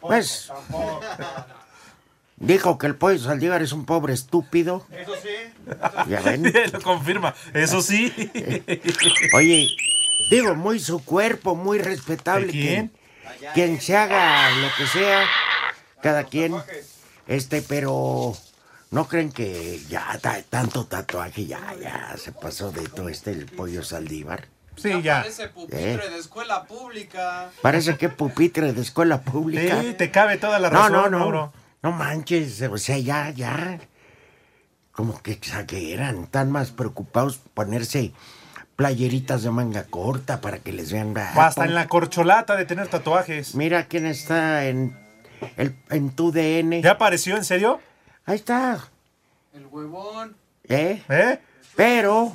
Pues, 0.00 0.50
dijo 2.40 2.76
que 2.78 2.86
el 2.88 2.96
pollo 2.96 3.18
Saldívar 3.18 3.62
es 3.62 3.72
un 3.72 3.84
pobre 3.86 4.12
estúpido. 4.14 4.84
Eso 4.90 5.12
sí. 5.22 5.28
Ya 6.08 6.20
ven. 6.20 6.52
lo 6.72 6.80
confirma. 6.80 7.34
Eso 7.54 7.80
sí. 7.82 8.12
Oye, 9.34 9.68
digo, 10.30 10.54
muy 10.56 10.80
su 10.80 11.04
cuerpo, 11.04 11.54
muy 11.54 11.78
respetable. 11.78 12.48
Quien, 12.50 12.90
quien 13.54 13.80
se 13.80 13.96
haga 13.96 14.50
lo 14.50 14.68
que 14.76 14.86
sea, 14.86 15.24
cada 16.02 16.24
quien. 16.24 16.54
Este, 17.28 17.62
pero 17.62 18.36
no 18.90 19.06
creen 19.06 19.30
que 19.30 19.78
ya 19.88 20.18
ta- 20.20 20.42
tanto 20.42 20.86
tatuaje 20.86 21.46
ya, 21.46 21.60
ya 21.80 22.16
se 22.16 22.32
pasó 22.32 22.72
de 22.72 22.88
todo 22.88 23.08
este 23.08 23.30
el 23.30 23.46
pollo 23.46 23.84
Saldívar. 23.84 24.48
Sí, 24.76 25.02
ya. 25.02 25.18
Parece 25.20 25.48
pupitre 25.48 26.06
Eh. 26.06 26.10
de 26.10 26.18
escuela 26.18 26.64
pública. 26.64 27.50
Parece 27.60 27.96
que 27.98 28.08
pupitre 28.08 28.72
de 28.72 28.80
escuela 28.80 29.20
pública. 29.20 29.80
Sí, 29.82 29.92
te 29.92 30.10
cabe 30.10 30.38
toda 30.38 30.58
la 30.58 30.70
no, 30.70 30.76
razón, 30.88 30.92
no, 30.92 31.08
no. 31.10 31.18
Mauro. 31.18 31.52
No 31.82 31.92
manches, 31.92 32.60
o 32.62 32.76
sea, 32.78 32.98
ya, 32.98 33.30
ya. 33.30 33.78
Como 34.92 35.20
que 35.22 35.32
exageran, 35.32 36.24
están 36.24 36.50
más 36.50 36.70
preocupados 36.72 37.38
por 37.38 37.52
ponerse 37.52 38.12
playeritas 38.76 39.42
de 39.42 39.50
manga 39.50 39.84
corta 39.84 40.40
para 40.40 40.58
que 40.58 40.72
les 40.72 40.92
vean. 40.92 41.14
ah, 41.16 41.32
Hasta 41.46 41.62
pon- 41.62 41.68
en 41.68 41.74
la 41.74 41.86
corcholata 41.88 42.56
de 42.56 42.64
tener 42.66 42.88
tatuajes. 42.88 43.54
Mira 43.54 43.86
quién 43.86 44.04
está 44.06 44.66
en, 44.66 44.96
el, 45.56 45.74
en 45.90 46.10
tu 46.10 46.32
DN. 46.32 46.82
¿Ya 46.82 46.92
apareció, 46.92 47.36
en 47.36 47.44
serio? 47.44 47.80
Ahí 48.26 48.36
está, 48.36 48.78
El 49.54 49.66
huevón. 49.66 50.36
¿eh? 50.68 51.02
¿Eh? 51.08 51.38
Pero, 51.76 52.32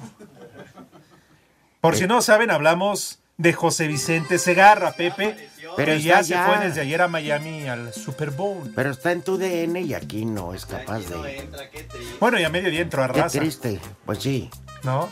Por 1.81 1.95
si 1.95 2.07
no 2.07 2.21
saben, 2.21 2.49
hablamos 2.51 3.19
de 3.37 3.53
José 3.53 3.87
Vicente 3.87 4.39
Segarra, 4.39 4.93
Pepe. 4.93 5.49
Pero 5.75 5.93
que 5.93 6.01
ya 6.01 6.23
se 6.23 6.37
fue 6.37 6.59
desde 6.59 6.81
ayer 6.81 7.01
a 7.01 7.07
Miami 7.07 7.67
al 7.67 7.93
Super 7.93 8.31
Bowl. 8.31 8.71
pero 8.75 8.91
está 8.91 9.11
en 9.11 9.21
tu 9.21 9.37
DN 9.37 9.81
y 9.81 9.93
aquí 9.93 10.25
no 10.25 10.53
es 10.53 10.65
capaz 10.65 10.99
de. 10.99 11.39
Entra, 11.39 11.69
qué. 11.69 11.87
Bueno, 12.19 12.39
y 12.39 12.43
a 12.43 12.49
medio 12.49 12.69
día 12.69 12.81
entró 12.81 13.03
a 13.03 13.11
Qué 13.11 13.21
raza, 13.21 13.39
triste, 13.39 13.79
pues 14.05 14.19
sí. 14.19 14.49
¿no? 14.83 15.09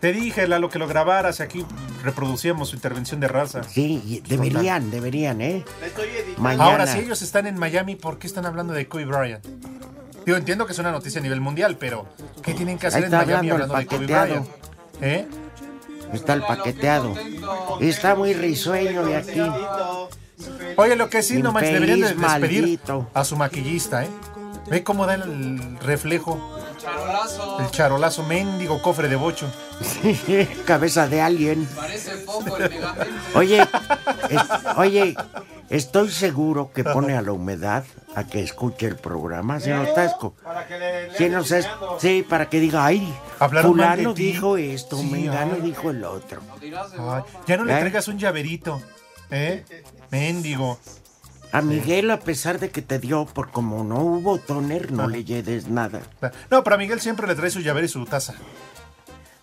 Te 0.00 0.12
dije, 0.12 0.46
Lalo, 0.46 0.68
que 0.68 0.78
lo 0.78 0.86
grabaras 0.86 1.40
y 1.40 1.42
aquí 1.42 1.64
reproducíamos 2.04 2.68
su 2.68 2.76
intervención 2.76 3.18
de 3.20 3.28
raza. 3.28 3.62
Sí, 3.64 4.02
y 4.04 4.20
deberían, 4.20 4.90
deberían, 4.90 5.40
¿eh? 5.40 5.64
Estoy 5.84 6.08
editando. 6.08 6.42
Mañana. 6.42 6.64
Ahora, 6.64 6.86
si 6.86 6.98
ellos 6.98 7.22
están 7.22 7.46
en 7.46 7.58
Miami, 7.58 7.96
¿por 7.96 8.18
qué 8.18 8.26
están 8.26 8.44
hablando 8.46 8.74
de 8.74 8.86
Kobe 8.88 9.06
Bryant? 9.06 9.44
Yo 10.26 10.36
entiendo 10.36 10.66
que 10.66 10.72
es 10.72 10.78
una 10.78 10.90
noticia 10.90 11.20
a 11.20 11.22
nivel 11.22 11.40
mundial, 11.40 11.76
pero 11.78 12.06
¿qué 12.42 12.52
tienen 12.52 12.78
que 12.78 12.88
hacer 12.88 13.04
en 13.04 13.10
Miami 13.10 13.50
hablando 13.50 13.74
hablando 13.74 13.98
de 13.98 14.06
Kobe. 14.06 14.06
Bryant? 14.06 14.46
¿Eh? 15.00 15.26
Está 16.12 16.32
el 16.34 16.42
paqueteado. 16.42 17.14
Y 17.80 17.88
está 17.88 18.14
muy 18.14 18.32
risueño 18.34 19.04
de 19.04 19.16
aquí. 19.16 19.40
Oye, 20.76 20.96
lo 20.96 21.08
que 21.08 21.22
sí, 21.22 21.42
no 21.42 21.52
manches, 21.52 21.72
deberían 21.74 22.00
de 22.00 22.06
despedir 22.14 22.60
maldito. 22.62 23.10
a 23.14 23.24
su 23.24 23.36
maquillista, 23.36 24.04
¿eh? 24.04 24.08
Ve 24.68 24.82
cómo 24.82 25.06
da 25.06 25.14
el 25.14 25.78
reflejo, 25.80 26.38
Charolazo. 26.78 27.60
el 27.60 27.70
charolazo 27.70 28.22
mendigo 28.24 28.82
cofre 28.82 29.08
de 29.08 29.16
bocho. 29.16 29.46
Cabeza 30.66 31.06
de 31.08 31.20
alguien. 31.22 31.66
Parece 31.76 32.12
foco 32.16 32.56
el 32.56 32.68
pegamento. 32.68 33.14
Oye, 33.34 33.60
es- 34.28 34.76
oye, 34.76 35.16
estoy 35.70 36.10
seguro 36.10 36.72
que 36.74 36.84
pone 36.84 37.16
a 37.16 37.22
la 37.22 37.32
humedad 37.32 37.84
a 38.16 38.24
que 38.24 38.40
escuche 38.42 38.86
el 38.86 38.96
programa, 38.96 39.60
si 39.60 39.68
no 39.68 39.82
está 39.84 40.04
esco- 40.06 40.32
Para 40.42 40.66
que 40.66 40.78
le, 40.78 41.10
sí, 42.00 42.22
para 42.28 42.48
que 42.48 42.58
diga, 42.60 42.84
ay, 42.86 43.14
Hablaron 43.38 43.72
fulano 43.72 44.14
dijo 44.14 44.56
esto, 44.56 44.96
Sí, 44.96 45.06
mengano 45.06 45.56
ay. 45.56 45.60
dijo 45.60 45.90
el 45.90 46.02
otro. 46.02 46.40
Ay, 46.62 46.72
ya 47.46 47.56
no 47.58 47.64
le 47.66 47.76
¿Eh? 47.76 47.80
traigas 47.80 48.08
un 48.08 48.18
llaverito, 48.18 48.80
¿eh? 49.30 49.64
Mendigo. 50.10 50.78
A 51.52 51.60
Miguel, 51.60 52.10
a 52.10 52.18
pesar 52.20 52.58
de 52.58 52.70
que 52.70 52.80
te 52.82 52.98
dio, 52.98 53.26
por 53.26 53.50
como 53.50 53.84
no 53.84 53.98
hubo 54.00 54.38
toner, 54.38 54.92
no 54.92 55.08
le 55.08 55.22
lleves 55.24 55.68
nada. 55.68 56.00
No, 56.50 56.64
pero 56.64 56.76
a 56.76 56.78
Miguel 56.78 57.00
siempre 57.02 57.26
le 57.26 57.34
trae 57.34 57.50
su 57.50 57.60
llavero 57.60 57.84
y 57.84 57.88
su 57.90 58.04
taza. 58.06 58.34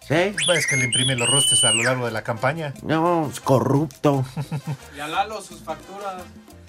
¿Sí? 0.08 0.16
Es 0.54 0.68
que 0.68 0.76
le 0.78 0.86
imprime 0.86 1.16
los 1.16 1.30
rostes 1.30 1.64
a 1.64 1.72
lo 1.72 1.84
largo 1.84 2.06
de 2.06 2.12
la 2.12 2.24
campaña. 2.24 2.74
No, 2.82 3.30
es 3.32 3.40
corrupto. 3.40 4.26
Y 4.98 5.00
a 5.00 5.08
Lalo 5.08 5.42
sus 5.42 5.62
facturas. 5.62 6.24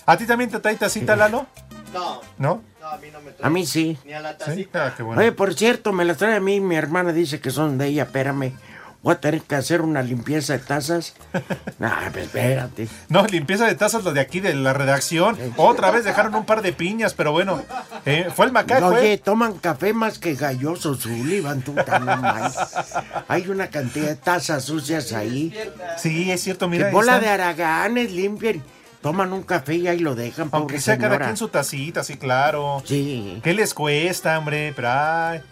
¿A 0.06 0.16
ti 0.18 0.26
también 0.26 0.50
te 0.50 0.61
trae 0.61 0.76
tacita, 0.76 1.16
Lalo? 1.16 1.46
No. 1.94 2.20
¿No? 2.38 2.62
No, 2.80 2.86
a 2.88 2.96
mí 2.98 3.06
no 3.12 3.20
me 3.22 3.30
trae. 3.30 3.46
A 3.46 3.50
mí 3.50 3.64
sí. 3.66 3.96
Ni 4.04 4.12
a 4.12 4.20
la 4.20 4.32
¿Sí? 4.32 4.38
tacita. 4.38 4.86
Ah, 4.88 4.94
qué 4.96 5.02
bueno. 5.02 5.20
Oye, 5.20 5.32
por 5.32 5.54
cierto, 5.54 5.92
me 5.92 6.04
las 6.04 6.18
trae 6.18 6.34
a 6.36 6.40
mí, 6.40 6.60
mi 6.60 6.76
hermana 6.76 7.12
dice 7.12 7.40
que 7.40 7.50
son 7.50 7.78
de 7.78 7.86
ella, 7.86 8.02
espérame. 8.02 8.52
Voy 9.02 9.12
a 9.12 9.20
tener 9.20 9.42
que 9.42 9.54
hacer 9.54 9.82
una 9.82 10.00
limpieza 10.02 10.54
de 10.54 10.60
tazas. 10.60 11.14
Nah, 11.78 12.10
pues, 12.12 12.24
espérate. 12.26 12.88
No, 13.08 13.26
limpieza 13.26 13.66
de 13.66 13.74
tazas, 13.74 14.04
lo 14.04 14.12
de 14.12 14.20
aquí 14.20 14.40
de 14.40 14.54
la 14.54 14.72
redacción. 14.72 15.36
Otra 15.56 15.90
vez 15.90 16.04
dejaron 16.04 16.34
un 16.34 16.46
par 16.46 16.62
de 16.62 16.72
piñas, 16.72 17.12
pero 17.12 17.32
bueno. 17.32 17.62
eh, 18.06 18.28
fue 18.34 18.46
el 18.46 18.52
macaco, 18.52 18.86
Oye, 18.86 19.14
¿eh? 19.14 19.18
toman 19.18 19.58
café 19.58 19.92
más 19.92 20.18
que 20.18 20.34
galloso, 20.34 20.94
Sullivan, 20.94 21.60
tú 21.62 21.74
también. 21.74 22.20
Hay 23.28 23.48
una 23.48 23.68
cantidad 23.68 24.06
de 24.08 24.16
tazas 24.16 24.64
sucias 24.64 25.12
ahí. 25.12 25.52
Sí, 25.98 26.30
es 26.30 26.42
cierto, 26.42 26.68
mira. 26.68 26.86
Que 26.88 26.92
bola 26.94 27.16
están. 27.16 27.24
de 27.24 27.28
araganes 27.30 28.12
limpien. 28.12 28.62
Toman 29.04 29.34
un 29.34 29.42
café 29.42 29.75
y 29.75 29.87
ahí 29.87 29.99
lo 29.99 30.14
dejan, 30.14 30.49
Aunque 30.50 30.80
sea 30.80 30.96
cada 30.96 31.18
quien 31.18 31.37
su 31.37 31.49
tacita, 31.49 32.02
sí, 32.02 32.16
claro. 32.16 32.82
Sí. 32.87 33.38
¿Qué 33.44 33.52
les 33.52 33.75
cuesta, 33.75 34.38
hombre? 34.38 34.73
Pero, 34.75 34.88
ay. 34.90 35.42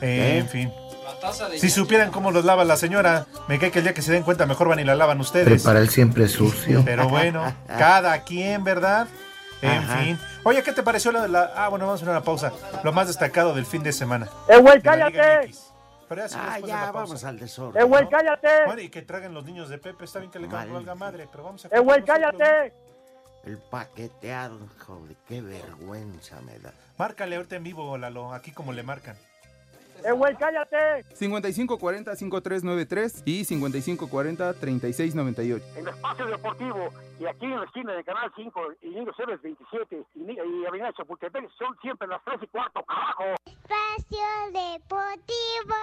Eh, 0.00 0.36
¿Eh? 0.36 0.38
En 0.38 0.48
fin. 0.48 0.72
La 1.04 1.18
taza 1.18 1.48
de 1.48 1.58
Si 1.58 1.68
supieran 1.68 2.12
cómo 2.12 2.30
los 2.30 2.44
lava 2.44 2.64
la 2.64 2.76
señora, 2.76 3.26
me 3.48 3.58
cae 3.58 3.72
que 3.72 3.80
el 3.80 3.84
día 3.86 3.92
que 3.92 4.02
se 4.02 4.12
den 4.12 4.22
cuenta 4.22 4.46
mejor 4.46 4.68
van 4.68 4.78
y 4.78 4.84
la 4.84 4.94
lavan 4.94 5.18
ustedes. 5.20 5.46
Prepara 5.48 5.80
el 5.80 5.88
siempre 5.90 6.28
sucio. 6.28 6.82
Pero 6.84 7.08
bueno, 7.08 7.52
cada 7.66 8.22
quien, 8.22 8.62
¿verdad? 8.62 9.08
En 9.62 9.70
Ajá. 9.82 9.96
fin. 9.98 10.18
Oye, 10.44 10.62
¿qué 10.62 10.72
te 10.72 10.84
pareció 10.84 11.10
lo 11.10 11.22
de 11.22 11.28
la... 11.28 11.52
Ah, 11.56 11.68
bueno, 11.70 11.86
vamos 11.86 12.00
a 12.00 12.04
hacer 12.04 12.08
una 12.14 12.22
pausa. 12.22 12.52
Lo 12.84 12.92
más 12.92 13.08
destacado 13.08 13.52
del 13.52 13.66
fin 13.66 13.82
de 13.82 13.92
semana. 13.92 14.28
¡Eh, 14.48 14.58
güey, 14.58 14.76
la 14.76 14.80
cállate! 14.82 15.50
Pero 16.08 16.22
Ah, 16.36 16.58
de 16.60 16.68
ya, 16.68 16.80
la 16.86 16.92
vamos 16.92 17.24
al 17.24 17.36
desorden. 17.38 17.82
¡Eh, 17.82 17.84
güey, 17.84 18.04
¿no? 18.04 18.10
cállate! 18.10 18.48
Bueno, 18.66 18.80
y 18.80 18.88
que 18.90 19.02
traigan 19.02 19.34
los 19.34 19.44
niños 19.44 19.68
de 19.68 19.78
Pepe. 19.78 20.04
Está 20.04 20.20
bien 20.20 20.30
que 20.30 20.38
le 20.38 20.46
Vale. 20.46 20.70
valga 20.70 20.94
madre, 20.94 21.26
pero 21.32 21.42
vamos 21.42 21.64
a... 21.64 21.68
¡Eh, 21.68 21.80
güey, 21.80 22.04
cállate! 22.04 22.72
El 23.44 23.58
paqueteado, 23.58 24.60
joder, 24.86 25.16
qué 25.26 25.40
vergüenza 25.40 26.40
me 26.42 26.56
da. 26.60 26.72
Márcale 26.96 27.34
ahorita 27.36 27.56
en 27.56 27.64
vivo, 27.64 27.98
Lalo, 27.98 28.32
aquí 28.32 28.52
como 28.52 28.72
le 28.72 28.84
marcan. 28.84 29.16
¡Eh, 30.04 30.12
güey, 30.12 30.36
cállate! 30.36 31.04
5540-5393 31.18 33.22
y 33.24 33.44
5540-3698. 33.44 35.62
En 35.76 35.88
Espacio 35.88 36.26
Deportivo 36.26 36.90
y 37.22 37.26
aquí 37.26 37.46
en 37.46 37.60
la 37.60 37.64
esquina 37.66 37.92
de 37.92 38.02
Canal 38.02 38.32
5 38.34 38.60
y 38.82 38.88
Niños 38.88 39.14
Héroes 39.16 39.40
27 39.42 40.04
y, 40.16 40.32
y 40.32 40.66
Avenida 40.66 40.92
Chapultepec 40.92 41.48
son 41.56 41.76
siempre 41.80 42.08
las 42.08 42.20
3 42.24 42.40
y 42.42 42.46
cuarto, 42.48 42.82
carajo. 42.82 43.36
Espacio 43.46 44.26
Deportivo. 44.50 45.76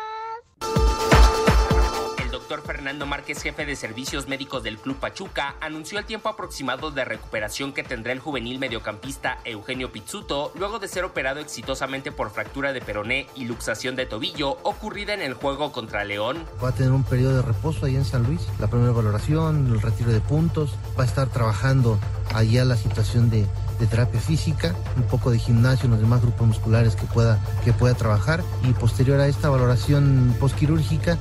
El 2.30 2.34
doctor 2.34 2.62
Fernando 2.62 3.08
Márquez, 3.08 3.42
jefe 3.42 3.66
de 3.66 3.76
servicios 3.76 4.28
médicos 4.28 4.62
del 4.62 4.78
Club 4.78 4.98
Pachuca, 4.98 5.56
anunció 5.62 5.98
el 5.98 6.06
tiempo 6.06 6.30
aproximado 6.30 6.92
de 6.92 7.04
recuperación 7.04 7.74
que 7.74 7.82
tendrá 7.82 8.12
el 8.12 8.20
juvenil 8.20 8.60
mediocampista 8.60 9.40
Eugenio 9.46 9.92
Pizzuto 9.92 10.52
luego 10.54 10.78
de 10.78 10.88
ser 10.88 11.06
operado 11.06 11.40
exitosamente 11.40 12.12
por 12.12 12.30
fractura 12.30 12.72
de 12.72 12.82
peroné 12.82 13.26
y 13.34 13.46
luxación 13.46 13.96
de 13.96 14.06
tobillo 14.06 14.60
ocurrida 14.62 15.16
en 15.16 15.24
el 15.24 15.34
juego 15.34 15.72
contra 15.72 16.04
León. 16.04 16.46
Va 16.64 16.70
a 16.70 16.72
tener 16.72 16.92
un 16.92 17.04
periodo 17.04 17.38
de 17.38 17.42
reposo 17.42 17.88
ahí 17.88 17.96
en 17.96 18.06
San 18.06 18.22
Luis, 18.22 18.48
la 18.60 18.68
primera 18.68 18.92
valoración, 18.92 19.66
el 19.66 19.82
retiro 19.82 20.12
de 20.12 20.22
puntos, 20.22 20.76
va 21.00 21.06
a 21.06 21.08
estar 21.08 21.29
trabajando 21.32 22.00
allá 22.34 22.66
la 22.66 22.76
situación 22.76 23.30
de, 23.30 23.46
terapia 23.90 24.20
física, 24.20 24.76
un 24.98 25.04
poco 25.04 25.32
de 25.32 25.40
gimnasio 25.40 25.88
los 25.88 26.02
demás 26.02 26.22
grupos 26.22 26.46
musculares 26.46 26.98
que 26.98 27.06
pueda, 27.06 27.40
que 27.64 27.72
pueda 27.72 27.94
trabajar 27.94 28.44
y 28.64 28.74
posterior 28.74 29.22
a 29.22 29.28
esta 29.28 29.50
valoración 29.50 30.36
postquirúrgica 30.38 31.18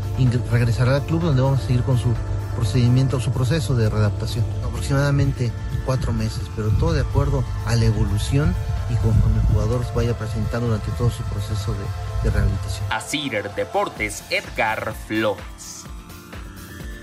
regresará 0.50 0.96
al 0.96 1.04
club 1.04 1.22
donde 1.22 1.40
vamos 1.40 1.60
a 1.60 1.66
seguir 1.68 1.84
con 1.84 1.98
su 1.98 2.12
procedimiento, 2.56 3.20
su 3.20 3.30
proceso 3.30 3.76
de 3.76 3.88
readaptación. 3.88 4.44
Aproximadamente 4.64 5.52
cuatro 5.86 6.12
meses, 6.12 6.42
pero 6.56 6.70
todo 6.70 6.92
de 6.94 7.02
acuerdo 7.02 7.44
a 7.64 7.76
la 7.76 7.84
evolución 7.84 8.52
y 8.90 8.94
conforme 8.96 9.40
el 9.40 9.46
jugador 9.46 9.84
vaya 9.94 10.18
presentando 10.18 10.66
durante 10.66 10.90
todo 10.92 11.10
su 11.10 11.22
proceso 11.24 11.72
de, 11.74 12.24
de 12.24 12.30
rehabilitación. 12.30 12.84
Asir 12.90 13.50
Deportes, 13.54 14.24
Edgar 14.30 14.94
Flores. 15.06 15.84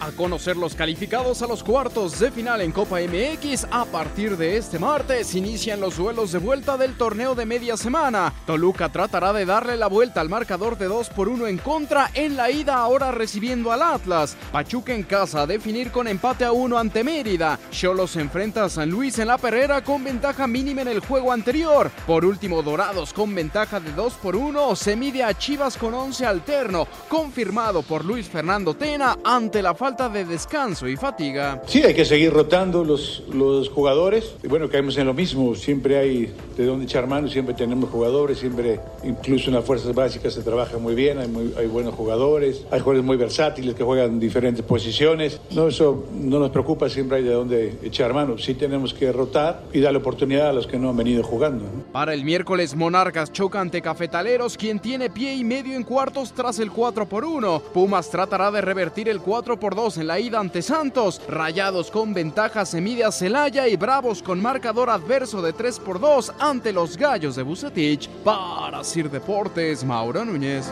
A 0.06 0.12
conocer 0.12 0.56
los 0.56 0.76
calificados 0.76 1.42
a 1.42 1.48
los 1.48 1.64
cuartos 1.64 2.20
de 2.20 2.30
final 2.30 2.62
en 2.62 2.72
Copa 2.72 3.00
MX, 3.00 3.66
a 3.72 3.86
partir 3.86 4.38
de 4.38 4.56
este 4.56 4.78
martes 4.78 5.34
inician 5.34 5.80
los 5.80 5.98
duelos 5.98 6.32
de 6.32 6.38
vuelta 6.38 6.78
del 6.78 6.96
torneo 6.96 7.34
de 7.34 7.48
media 7.48 7.76
semana. 7.76 8.32
Toluca 8.46 8.90
tratará 8.90 9.34
de 9.34 9.48
darle 9.48 9.78
la 9.78 9.88
vuelta 9.88 10.22
al 10.22 10.30
marcador 10.30 10.78
de 10.78 10.86
2 10.86 11.10
por 11.10 11.28
1 11.28 11.48
en 11.48 11.58
contra 11.58 12.12
en 12.14 12.38
la 12.38 12.52
ida 12.52 12.76
ahora 12.76 13.10
recibiendo 13.10 13.72
al 13.72 13.82
Atlas. 13.82 14.38
Pachuca 14.52 14.94
en 14.94 15.02
casa 15.02 15.42
a 15.42 15.48
definir 15.48 15.90
con 15.90 16.08
empate 16.08 16.46
a 16.46 16.52
1 16.52 16.78
ante 16.78 17.04
Mérida. 17.04 17.58
Cholos 17.72 18.16
enfrenta 18.16 18.66
a 18.66 18.70
San 18.70 18.92
Luis 18.92 19.18
en 19.18 19.28
la 19.28 19.40
perrera 19.40 19.84
con 19.84 20.04
ventaja 20.04 20.46
mínima 20.46 20.84
en 20.84 20.90
el 20.90 21.00
juego 21.00 21.32
anterior. 21.32 21.90
Por 22.06 22.26
último, 22.26 22.62
Dorados 22.62 23.12
con 23.12 23.34
ventaja 23.34 23.80
de 23.80 23.92
2 23.92 24.14
por 24.22 24.36
1 24.36 24.76
se 24.76 24.96
mide 24.96 25.24
a 25.24 25.36
Chivas 25.36 25.78
con 25.78 25.96
11 25.96 26.28
alterno, 26.28 26.88
confirmado 27.10 27.82
por 27.82 28.06
Luis 28.06 28.30
Fernando 28.30 28.76
Tena 28.76 29.18
ante 29.24 29.64
la 29.64 29.74
falta 29.74 29.95
de 29.96 30.26
descanso 30.26 30.90
y 30.90 30.98
fatiga. 30.98 31.62
Sí, 31.68 31.82
hay 31.82 31.94
que 31.94 32.04
seguir 32.04 32.32
rotando 32.34 32.84
los, 32.84 33.24
los 33.34 33.70
jugadores. 33.70 34.36
Y 34.44 34.48
bueno, 34.48 34.68
caemos 34.70 34.98
en 34.98 35.08
lo 35.08 35.14
mismo. 35.14 35.56
Siempre 35.56 35.98
hay 35.98 36.34
de 36.58 36.66
dónde 36.66 36.84
echar 36.86 37.08
mano, 37.08 37.30
siempre 37.30 37.56
tenemos 37.56 37.90
jugadores, 37.90 38.38
siempre, 38.40 38.80
incluso 39.06 39.50
en 39.50 39.56
las 39.56 39.64
fuerzas 39.64 39.96
básicas 39.96 40.34
se 40.34 40.42
trabaja 40.44 40.78
muy 40.78 40.96
bien, 40.96 41.18
hay, 41.18 41.30
muy- 41.30 41.54
hay 41.58 41.68
buenos 41.68 41.96
jugadores, 41.96 42.66
hay 42.72 42.80
jugadores 42.82 43.04
muy 43.06 43.16
versátiles 43.16 43.74
que 43.74 43.84
juegan 43.86 44.08
en 44.12 44.20
diferentes 44.20 44.66
posiciones. 44.66 45.40
No, 45.52 45.70
eso 45.70 46.04
no 46.14 46.40
nos 46.40 46.50
preocupa, 46.52 46.90
siempre 46.90 47.18
hay 47.20 47.24
de 47.24 47.32
dónde 47.34 47.78
echar 47.82 48.14
mano. 48.14 48.38
Sí 48.38 48.54
tenemos 48.54 48.94
que 48.94 49.12
rotar 49.14 49.64
y 49.72 49.80
darle 49.80 50.00
oportunidad 50.00 50.50
a 50.50 50.54
los 50.54 50.68
que 50.68 50.78
no 50.78 50.90
han 50.90 50.98
venido 50.98 51.24
jugando. 51.24 51.64
¿no? 51.64 51.84
Para 51.94 52.14
el 52.14 52.26
miércoles, 52.26 52.76
Monarcas 52.76 53.32
choca 53.32 53.62
ante 53.62 53.82
Cafetaleros, 53.82 54.58
quien 54.58 54.80
tiene 54.80 55.10
pie 55.10 55.36
y 55.36 55.46
medio 55.46 55.74
en 55.76 55.84
cuartos 55.84 56.34
tras 56.34 56.60
el 56.60 56.70
4 56.72 57.06
por 57.08 57.24
1. 57.24 57.62
Pumas 57.74 58.10
tratará 58.10 58.52
de 58.52 58.60
revertir 58.62 59.08
el 59.08 59.20
4 59.22 59.58
por 59.60 59.75
2 59.76 59.98
en 59.98 60.08
la 60.08 60.20
ida 60.20 60.40
ante 60.40 60.62
Santos. 60.62 61.22
Rayados 61.28 61.92
con 61.92 62.14
ventaja 62.14 62.66
se 62.66 62.82
a 63.04 63.12
Celaya 63.12 63.68
y 63.68 63.76
Bravos 63.76 64.24
con 64.24 64.42
marcador 64.42 64.90
adverso 64.90 65.42
de 65.42 65.54
3 65.54 65.80
por 65.80 66.00
2 66.00 66.34
ante 66.40 66.72
los 66.72 66.98
Gallos 66.98 67.36
de 67.36 67.44
Bucetich. 67.44 68.08
Para 68.24 68.84
Sir 68.84 69.10
Deportes, 69.12 69.84
Mauro 69.84 70.24
Núñez. 70.24 70.72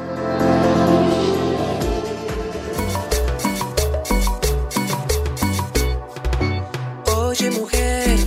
Oye 7.15 7.49
mujer, 7.51 8.17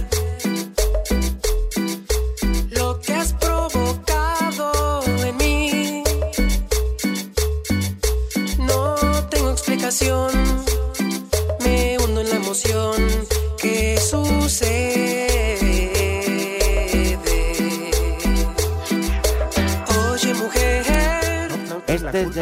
lo 2.71 3.01
que 3.01 3.15
has 3.15 3.33
provocado 3.35 5.03
en 5.25 5.37
mí, 5.37 6.03
no 8.59 8.97
tengo 9.31 9.51
explicación, 9.53 10.31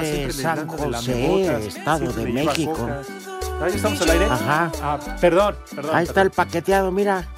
de 0.01 0.33
San 0.33 0.67
José, 0.67 1.67
Estado 1.67 2.13
de 2.13 2.27
México. 2.27 2.89
Ahí 3.63 3.73
estamos 3.75 4.01
al 4.03 4.11
aire. 4.11 4.25
Ajá. 4.27 4.73
Ah, 4.83 4.99
perdón, 5.21 5.57
perdón. 5.75 5.97
Ahí 5.97 6.05
está 6.05 6.23
el 6.23 6.31
paqueteado, 6.31 6.91
mira. 6.91 7.29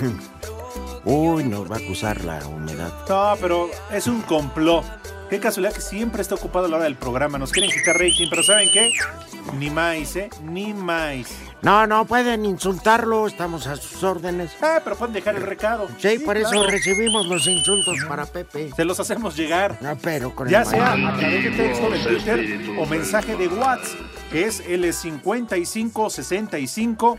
Uy, 1.04 1.44
nos 1.44 1.70
va 1.70 1.76
a 1.76 1.78
acusar 1.78 2.24
la 2.24 2.44
humedad. 2.46 2.92
No, 3.08 3.34
pero 3.40 3.70
es 3.92 4.06
un 4.06 4.22
complot. 4.22 4.84
Qué 5.30 5.40
casualidad 5.40 5.74
que 5.74 5.80
siempre 5.80 6.22
está 6.22 6.34
ocupado 6.34 6.66
a 6.66 6.68
la 6.68 6.76
hora 6.76 6.84
del 6.84 6.96
programa. 6.96 7.38
Nos 7.38 7.50
quieren 7.50 7.70
quitar 7.70 7.96
rating, 7.96 8.28
pero 8.28 8.42
¿saben 8.42 8.70
qué? 8.70 8.92
Ni 9.58 9.70
más, 9.70 10.14
¿eh? 10.16 10.30
Ni 10.42 10.72
más. 10.72 11.26
No, 11.66 11.84
no 11.84 12.06
pueden 12.06 12.44
insultarlo, 12.44 13.26
estamos 13.26 13.66
a 13.66 13.74
sus 13.74 14.04
órdenes. 14.04 14.52
Ah, 14.62 14.80
pero 14.84 14.94
pueden 14.94 15.14
dejar 15.14 15.34
el 15.34 15.42
recado. 15.42 15.88
Sí, 15.98 16.20
por 16.20 16.36
eso 16.36 16.62
recibimos 16.62 17.26
los 17.26 17.44
insultos 17.48 17.96
para 18.08 18.24
Pepe. 18.24 18.70
Se 18.76 18.84
los 18.84 19.00
hacemos 19.00 19.36
llegar. 19.36 19.76
No, 19.80 19.98
pero 20.00 20.32
con 20.32 20.48
Ya 20.48 20.60
el 20.60 20.66
sea 20.66 20.92
a 20.92 21.16
través 21.16 21.42
de 21.42 21.50
texto 21.50 21.90
de 21.90 21.98
Twitter 21.98 22.60
o 22.78 22.86
mensaje 22.86 23.34
de 23.34 23.48
WhatsApp, 23.48 23.98
que 24.30 24.44
es 24.44 24.60
el 24.60 24.94
55 24.94 26.08
65 26.08 27.18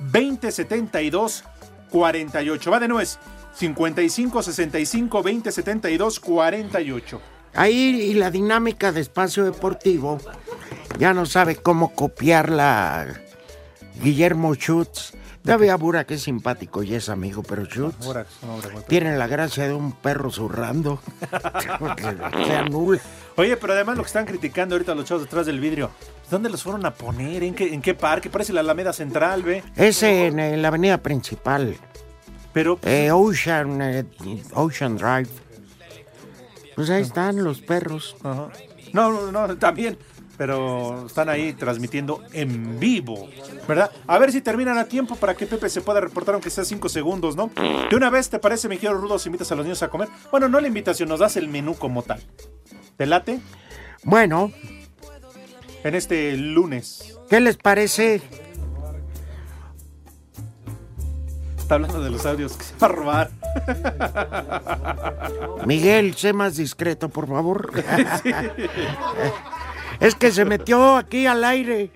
20 0.00 0.50
72 0.50 1.44
48. 1.90 2.70
Va 2.70 2.80
de 2.80 3.02
es 3.02 3.18
55 3.52 4.42
65 4.42 5.22
20 5.22 5.52
72 5.52 6.20
48. 6.20 7.20
Ahí 7.52 7.74
y 7.74 8.14
la 8.14 8.30
dinámica 8.30 8.92
de 8.92 9.02
espacio 9.02 9.44
deportivo 9.44 10.20
ya 10.98 11.12
no 11.12 11.26
sabe 11.26 11.56
cómo 11.56 11.94
copiarla 11.94 13.23
Guillermo 14.02 14.54
Schutz. 14.54 15.12
Todavía 15.44 15.76
Bura 15.76 16.04
que 16.06 16.14
es 16.14 16.22
simpático 16.22 16.82
y 16.82 16.94
es 16.94 17.10
amigo, 17.10 17.42
pero 17.42 17.66
Schutz 17.66 17.96
muy- 18.06 18.82
tiene 18.88 19.14
la 19.16 19.26
gracia 19.26 19.66
de 19.66 19.74
un 19.74 19.92
perro 19.92 20.30
zurrando. 20.30 21.00
Oye, 23.36 23.56
pero 23.56 23.72
además 23.74 23.96
lo 23.96 24.02
que 24.02 24.06
están 24.06 24.26
criticando 24.26 24.74
ahorita 24.74 24.94
los 24.94 25.04
chavos 25.04 25.24
detrás 25.24 25.46
del 25.46 25.60
vidrio, 25.60 25.90
¿dónde 26.30 26.48
los 26.48 26.62
fueron 26.62 26.86
a 26.86 26.92
poner? 26.94 27.42
¿En 27.42 27.54
qué, 27.54 27.72
en 27.74 27.82
qué 27.82 27.94
parque? 27.94 28.30
Parece 28.30 28.52
la 28.52 28.60
Alameda 28.60 28.92
Central, 28.92 29.42
¿ve? 29.42 29.62
Es 29.76 30.02
en, 30.02 30.38
eh, 30.38 30.56
la 30.56 30.68
avenida 30.68 30.98
principal. 30.98 31.76
Pero. 32.52 32.78
Eh, 32.82 33.10
Ocean, 33.12 33.80
eh, 33.82 34.04
Ocean 34.54 34.96
Drive. 34.96 35.28
Pues 36.74 36.90
ahí 36.90 37.02
están 37.02 37.42
los 37.44 37.60
perros. 37.60 38.16
No, 38.92 39.12
no, 39.12 39.30
no, 39.32 39.56
también. 39.58 39.98
Pero 40.36 41.06
están 41.06 41.28
ahí 41.28 41.52
transmitiendo 41.52 42.22
en 42.32 42.80
vivo, 42.80 43.28
¿verdad? 43.68 43.90
A 44.06 44.18
ver 44.18 44.32
si 44.32 44.40
terminan 44.40 44.78
a 44.78 44.86
tiempo 44.86 45.14
para 45.14 45.34
que 45.34 45.46
Pepe 45.46 45.68
se 45.68 45.80
pueda 45.80 46.00
reportar, 46.00 46.34
aunque 46.34 46.50
sea 46.50 46.64
cinco 46.64 46.88
segundos, 46.88 47.36
¿no? 47.36 47.50
De 47.88 47.94
una 47.94 48.10
vez, 48.10 48.30
¿te 48.30 48.38
parece, 48.40 48.68
mi 48.68 48.76
querido 48.76 48.94
Rudo, 48.94 49.18
si 49.18 49.28
invitas 49.28 49.52
a 49.52 49.54
los 49.54 49.64
niños 49.64 49.82
a 49.82 49.88
comer? 49.88 50.08
Bueno, 50.30 50.48
no 50.48 50.60
la 50.60 50.66
invitación, 50.66 51.08
nos 51.08 51.20
das 51.20 51.36
el 51.36 51.48
menú 51.48 51.74
como 51.76 52.02
tal. 52.02 52.20
¿Te 52.96 53.06
late? 53.06 53.40
Bueno, 54.02 54.50
En 55.84 55.94
este 55.94 56.36
lunes. 56.36 57.16
¿qué 57.30 57.40
les 57.40 57.56
parece? 57.56 58.20
Está 61.58 61.76
hablando 61.76 62.02
de 62.02 62.10
los 62.10 62.26
audios 62.26 62.56
que 62.58 62.64
se 62.64 62.74
va 62.76 62.86
a 62.86 62.90
robar. 62.90 63.30
Miguel, 65.66 66.14
sé 66.14 66.32
más 66.34 66.56
discreto, 66.56 67.08
por 67.08 67.26
favor. 67.26 67.72
Es 70.04 70.14
que 70.14 70.30
se 70.30 70.44
metió 70.44 70.96
aquí 70.96 71.26
al 71.26 71.42
aire. 71.44 71.90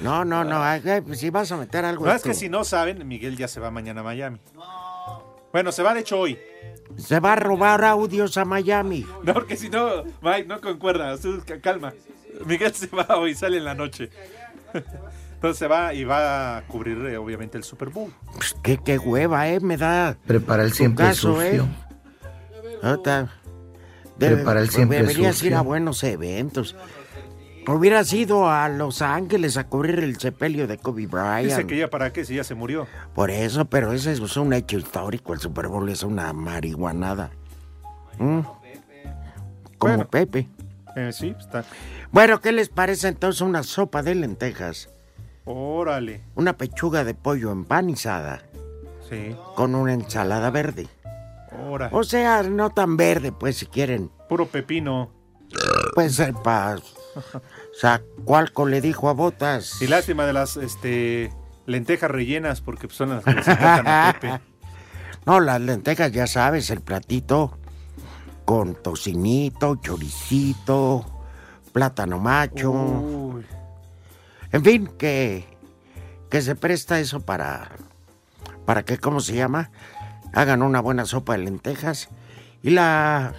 No, 0.00 0.24
no, 0.24 0.44
no. 0.44 0.62
ay, 0.62 0.82
ay, 0.88 1.00
pues 1.00 1.18
Si 1.18 1.30
vas 1.30 1.50
a 1.50 1.56
meter 1.56 1.84
algo. 1.84 2.06
No, 2.06 2.12
es 2.12 2.22
tú. 2.22 2.28
que 2.28 2.34
si 2.34 2.48
no 2.48 2.64
saben, 2.64 3.06
Miguel 3.06 3.36
ya 3.36 3.48
se 3.48 3.60
va 3.60 3.70
mañana 3.70 4.02
a 4.02 4.04
Miami. 4.04 4.38
Bueno, 5.52 5.72
se 5.72 5.82
va 5.82 5.94
de 5.94 6.00
hecho 6.00 6.18
hoy. 6.18 6.38
Se 6.96 7.18
va 7.20 7.32
a 7.32 7.36
robar 7.36 7.84
audios 7.84 8.36
a 8.36 8.44
Miami. 8.44 9.06
No, 9.22 9.34
porque 9.34 9.56
si 9.56 9.68
no, 9.70 10.04
Mike, 10.20 10.46
no 10.46 10.60
concuerda. 10.60 11.16
Calma. 11.60 11.92
Miguel 12.44 12.74
se 12.74 12.88
va 12.88 13.06
hoy, 13.16 13.34
sale 13.34 13.58
en 13.58 13.64
la 13.64 13.74
noche. 13.74 14.10
Entonces 15.34 15.58
se 15.58 15.66
va 15.66 15.94
y 15.94 16.04
va 16.04 16.58
a 16.58 16.62
cubrir, 16.66 16.98
eh, 17.06 17.16
obviamente, 17.16 17.58
el 17.58 17.64
Super 17.64 17.90
Bowl. 17.90 18.12
Pues 18.34 18.54
qué, 18.62 18.78
qué 18.78 18.98
hueva, 18.98 19.48
¿eh? 19.48 19.60
Me 19.60 19.76
da. 19.76 20.16
Prepara 20.26 20.62
el 20.62 20.72
siempre 20.72 21.06
caso, 21.06 21.34
sucio. 21.34 21.64
¿eh? 21.64 21.68
Ahorita- 24.20 24.34
Prepara 24.36 24.60
el 24.60 24.70
siempre 24.70 24.98
Deberías 24.98 25.42
ir 25.42 25.54
a 25.54 25.60
buenos 25.62 26.02
eventos. 26.04 26.76
Hubieras 27.66 28.12
ido 28.12 28.50
a 28.50 28.68
Los 28.68 29.00
Ángeles 29.00 29.56
a 29.56 29.66
cubrir 29.68 30.00
el 30.00 30.18
sepelio 30.18 30.66
de 30.66 30.76
Kobe 30.76 31.06
Bryant. 31.06 31.44
Dice 31.44 31.66
que 31.66 31.78
ya 31.78 31.88
para 31.88 32.12
qué, 32.12 32.24
si 32.24 32.34
ya 32.34 32.44
se 32.44 32.54
murió. 32.54 32.86
Por 33.14 33.30
eso, 33.30 33.64
pero 33.64 33.92
ese 33.92 34.12
es 34.12 34.36
un 34.36 34.52
hecho 34.52 34.76
histórico. 34.76 35.32
El 35.32 35.40
Super 35.40 35.68
Bowl 35.68 35.88
es 35.88 36.02
una 36.02 36.32
marihuanada. 36.34 37.30
¿Mm? 38.18 38.40
Como 39.78 40.04
Pepe. 40.06 40.48
Eh, 40.94 41.10
sí, 41.12 41.34
está. 41.38 41.64
Bueno, 42.12 42.40
¿qué 42.40 42.52
les 42.52 42.68
parece 42.68 43.08
entonces 43.08 43.40
una 43.40 43.62
sopa 43.62 44.02
de 44.02 44.14
lentejas? 44.14 44.90
Órale. 45.46 46.22
Una 46.36 46.56
pechuga 46.56 47.02
de 47.04 47.14
pollo 47.14 47.50
empanizada 47.50 48.42
Sí. 49.08 49.34
con 49.56 49.74
una 49.74 49.92
ensalada 49.94 50.50
verde. 50.50 50.86
O 51.90 52.04
sea, 52.04 52.42
no 52.42 52.70
tan 52.70 52.96
verde, 52.96 53.32
pues, 53.32 53.58
si 53.58 53.66
quieren. 53.66 54.10
Puro 54.28 54.46
pepino. 54.46 55.10
Pues, 55.94 56.18
el 56.18 56.34
pa... 56.34 56.76
O 57.16 57.76
sea, 57.78 58.02
Cualco 58.24 58.66
le 58.66 58.80
dijo 58.80 59.08
a 59.08 59.12
Botas. 59.12 59.80
Y 59.80 59.86
lástima 59.86 60.26
de 60.26 60.32
las 60.32 60.56
este, 60.56 61.32
lentejas 61.66 62.10
rellenas, 62.10 62.60
porque 62.60 62.88
son 62.90 63.10
las 63.10 63.24
que 63.24 63.42
se 63.42 63.50
a 63.50 64.16
Pepe. 64.20 64.40
No, 65.26 65.40
las 65.40 65.58
lentejas, 65.58 66.12
ya 66.12 66.26
sabes, 66.26 66.68
el 66.68 66.82
platito 66.82 67.58
con 68.44 68.74
tocinito, 68.74 69.76
choricito, 69.76 71.06
plátano 71.72 72.18
macho. 72.18 72.70
Uy. 72.70 73.46
En 74.52 74.62
fin, 74.62 74.86
que, 74.98 75.44
que 76.30 76.42
se 76.42 76.54
presta 76.54 77.00
eso 77.00 77.20
para, 77.20 77.70
para 78.66 78.84
que, 78.84 78.98
¿cómo 78.98 79.20
se 79.20 79.34
llama? 79.34 79.70
Hagan 80.34 80.62
una 80.62 80.80
buena 80.80 81.04
sopa 81.04 81.32
de 81.32 81.44
lentejas 81.44 82.08
y 82.62 82.70
la 82.70 83.32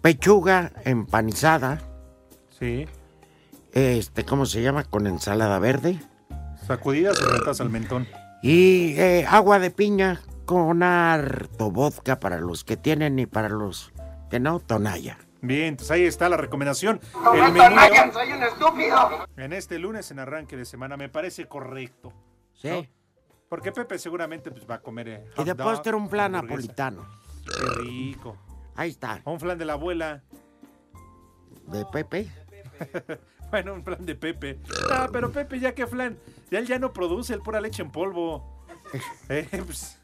pechuga 0.00 0.72
empanizada, 0.84 1.80
Sí. 2.58 2.86
este, 3.72 4.24
¿cómo 4.24 4.46
se 4.46 4.62
llama? 4.62 4.84
Con 4.84 5.06
ensalada 5.06 5.58
verde 5.58 5.98
Sacudidas 6.66 7.20
o 7.20 7.26
rentas 7.30 7.60
al 7.60 7.70
mentón. 7.70 8.06
y 8.42 8.94
eh, 8.98 9.26
agua 9.28 9.58
de 9.58 9.70
piña 9.70 10.20
con 10.46 10.82
harto 10.82 11.70
vodka 11.70 12.18
para 12.20 12.38
los 12.40 12.64
que 12.64 12.76
tienen 12.76 13.18
y 13.18 13.26
para 13.26 13.48
los 13.48 13.92
que 14.30 14.40
no, 14.40 14.60
tonalla. 14.60 15.18
Bien, 15.40 15.64
entonces 15.66 15.90
ahí 15.90 16.04
está 16.04 16.28
la 16.28 16.36
recomendación. 16.36 17.00
No 17.22 17.34
El 17.34 17.52
me 17.52 17.68
menú 17.68 18.12
soy 18.12 18.32
un 18.32 18.42
estúpido. 18.44 19.26
En 19.36 19.52
este 19.52 19.78
lunes, 19.78 20.10
en 20.12 20.20
arranque 20.20 20.56
de 20.56 20.64
semana, 20.64 20.96
me 20.96 21.08
parece 21.08 21.46
correcto. 21.46 22.12
Sí. 22.54 22.68
¿no? 22.68 22.86
Porque 23.52 23.70
Pepe 23.70 23.98
seguramente 23.98 24.50
pues, 24.50 24.64
va 24.64 24.76
a 24.76 24.80
comer. 24.80 25.08
eh, 25.08 25.24
Y 25.36 25.44
de 25.44 25.54
postre 25.54 25.94
un 25.94 26.08
plan 26.08 26.34
hamburguesa. 26.34 26.72
napolitano. 26.72 27.06
Qué 27.44 27.82
rico. 27.82 28.38
Ahí 28.74 28.88
está. 28.88 29.20
O 29.24 29.32
un 29.32 29.40
flan 29.40 29.58
de 29.58 29.66
la 29.66 29.74
abuela. 29.74 30.22
De 31.66 31.84
Pepe. 31.84 32.30
Bueno, 33.50 33.74
un 33.74 33.84
flan 33.84 34.06
de 34.06 34.14
Pepe. 34.14 34.58
Ah, 34.90 35.10
pero 35.12 35.30
Pepe, 35.30 35.60
ya 35.60 35.74
que 35.74 35.86
flan. 35.86 36.16
Ya 36.50 36.60
él 36.60 36.66
ya 36.66 36.78
no 36.78 36.94
produce 36.94 37.34
el 37.34 37.40
pura 37.40 37.60
leche 37.60 37.82
en 37.82 37.90
polvo. 37.90 38.64
Eh, 39.28 39.46
pues, 39.66 39.98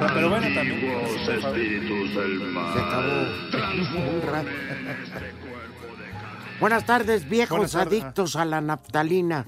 no, 0.00 0.06
pero 0.14 0.30
bueno, 0.30 0.46
también. 0.54 0.82
espíritus 1.04 2.14
del 2.14 2.54
Se 2.72 2.80
acabó. 2.80 4.08
Un 4.16 4.22
rato. 4.32 4.48
Buenas 6.58 6.86
tardes, 6.86 7.28
viejos 7.28 7.50
Buenas 7.58 7.72
tardes. 7.72 8.02
adictos 8.02 8.36
a 8.36 8.46
la 8.46 8.62
naftalina. 8.62 9.46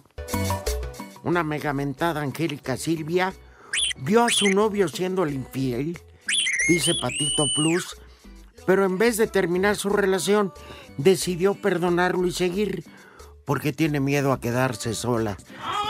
Una 1.25 1.42
megamentada 1.42 2.21
Angélica 2.21 2.77
Silvia 2.77 3.33
vio 3.98 4.24
a 4.24 4.28
su 4.28 4.48
novio 4.50 4.88
siendo 4.88 5.24
el 5.24 5.34
infiel, 5.34 5.98
dice 6.68 6.92
Patito 7.00 7.46
Plus, 7.54 7.96
pero 8.66 8.84
en 8.84 8.98
vez 8.98 9.16
de 9.16 9.26
terminar 9.26 9.76
su 9.76 9.88
relación, 9.88 10.52
decidió 10.98 11.54
perdonarlo 11.54 12.26
y 12.26 12.32
seguir, 12.32 12.84
porque 13.44 13.72
tiene 13.72 14.00
miedo 14.00 14.32
a 14.32 14.40
quedarse 14.40 14.94
sola. 14.94 15.36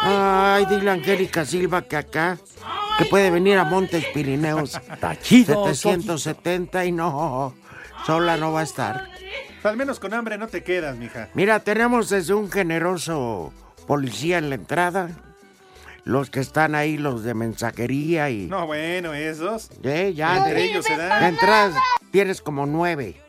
Ay, 0.03 0.67
dile 0.67 0.91
a 0.91 0.95
Angélica 0.95 1.45
Silva 1.47 1.83
que 1.83 1.97
acá, 1.97 2.39
que 2.99 3.07
puede 3.07 3.31
venir 3.31 3.59
a 3.59 3.65
Montes 3.65 4.05
Pirineos. 4.13 4.79
chido, 5.23 5.65
770 5.65 6.85
y 6.85 6.93
no, 6.93 7.55
sola 8.07 8.37
no 8.37 8.53
va 8.53 8.61
a 8.61 8.65
estar. 8.65 9.09
Al 9.63 9.77
menos 9.77 9.99
con 9.99 10.15
hambre 10.15 10.39
no 10.39 10.47
te 10.47 10.63
quedas, 10.63 10.97
mija. 10.97 11.29
Mira, 11.35 11.61
tenemos 11.61 12.09
desde 12.09 12.35
un 12.35 12.51
generoso 12.51 13.53
policía 13.87 14.39
en 14.39 14.51
la 14.51 14.55
entrada, 14.55 15.11
los 16.07 16.31
que 16.31 16.39
están 16.39 16.77
ahí, 16.77 16.97
los 16.99 17.25
de 17.25 17.35
mensajería 17.35 18.31
y... 18.31 18.47
No, 18.47 18.65
bueno, 18.65 19.13
esos. 19.13 19.71
Eh, 19.83 20.13
ya, 20.15 20.39
Entre 20.39 20.55
de, 20.55 20.65
ellos 20.71 20.85
se 20.85 20.97
de 20.97 21.05
dan. 21.05 21.25
entrada 21.25 21.83
tienes 22.13 22.41
como 22.41 22.65
nueve. 22.65 23.21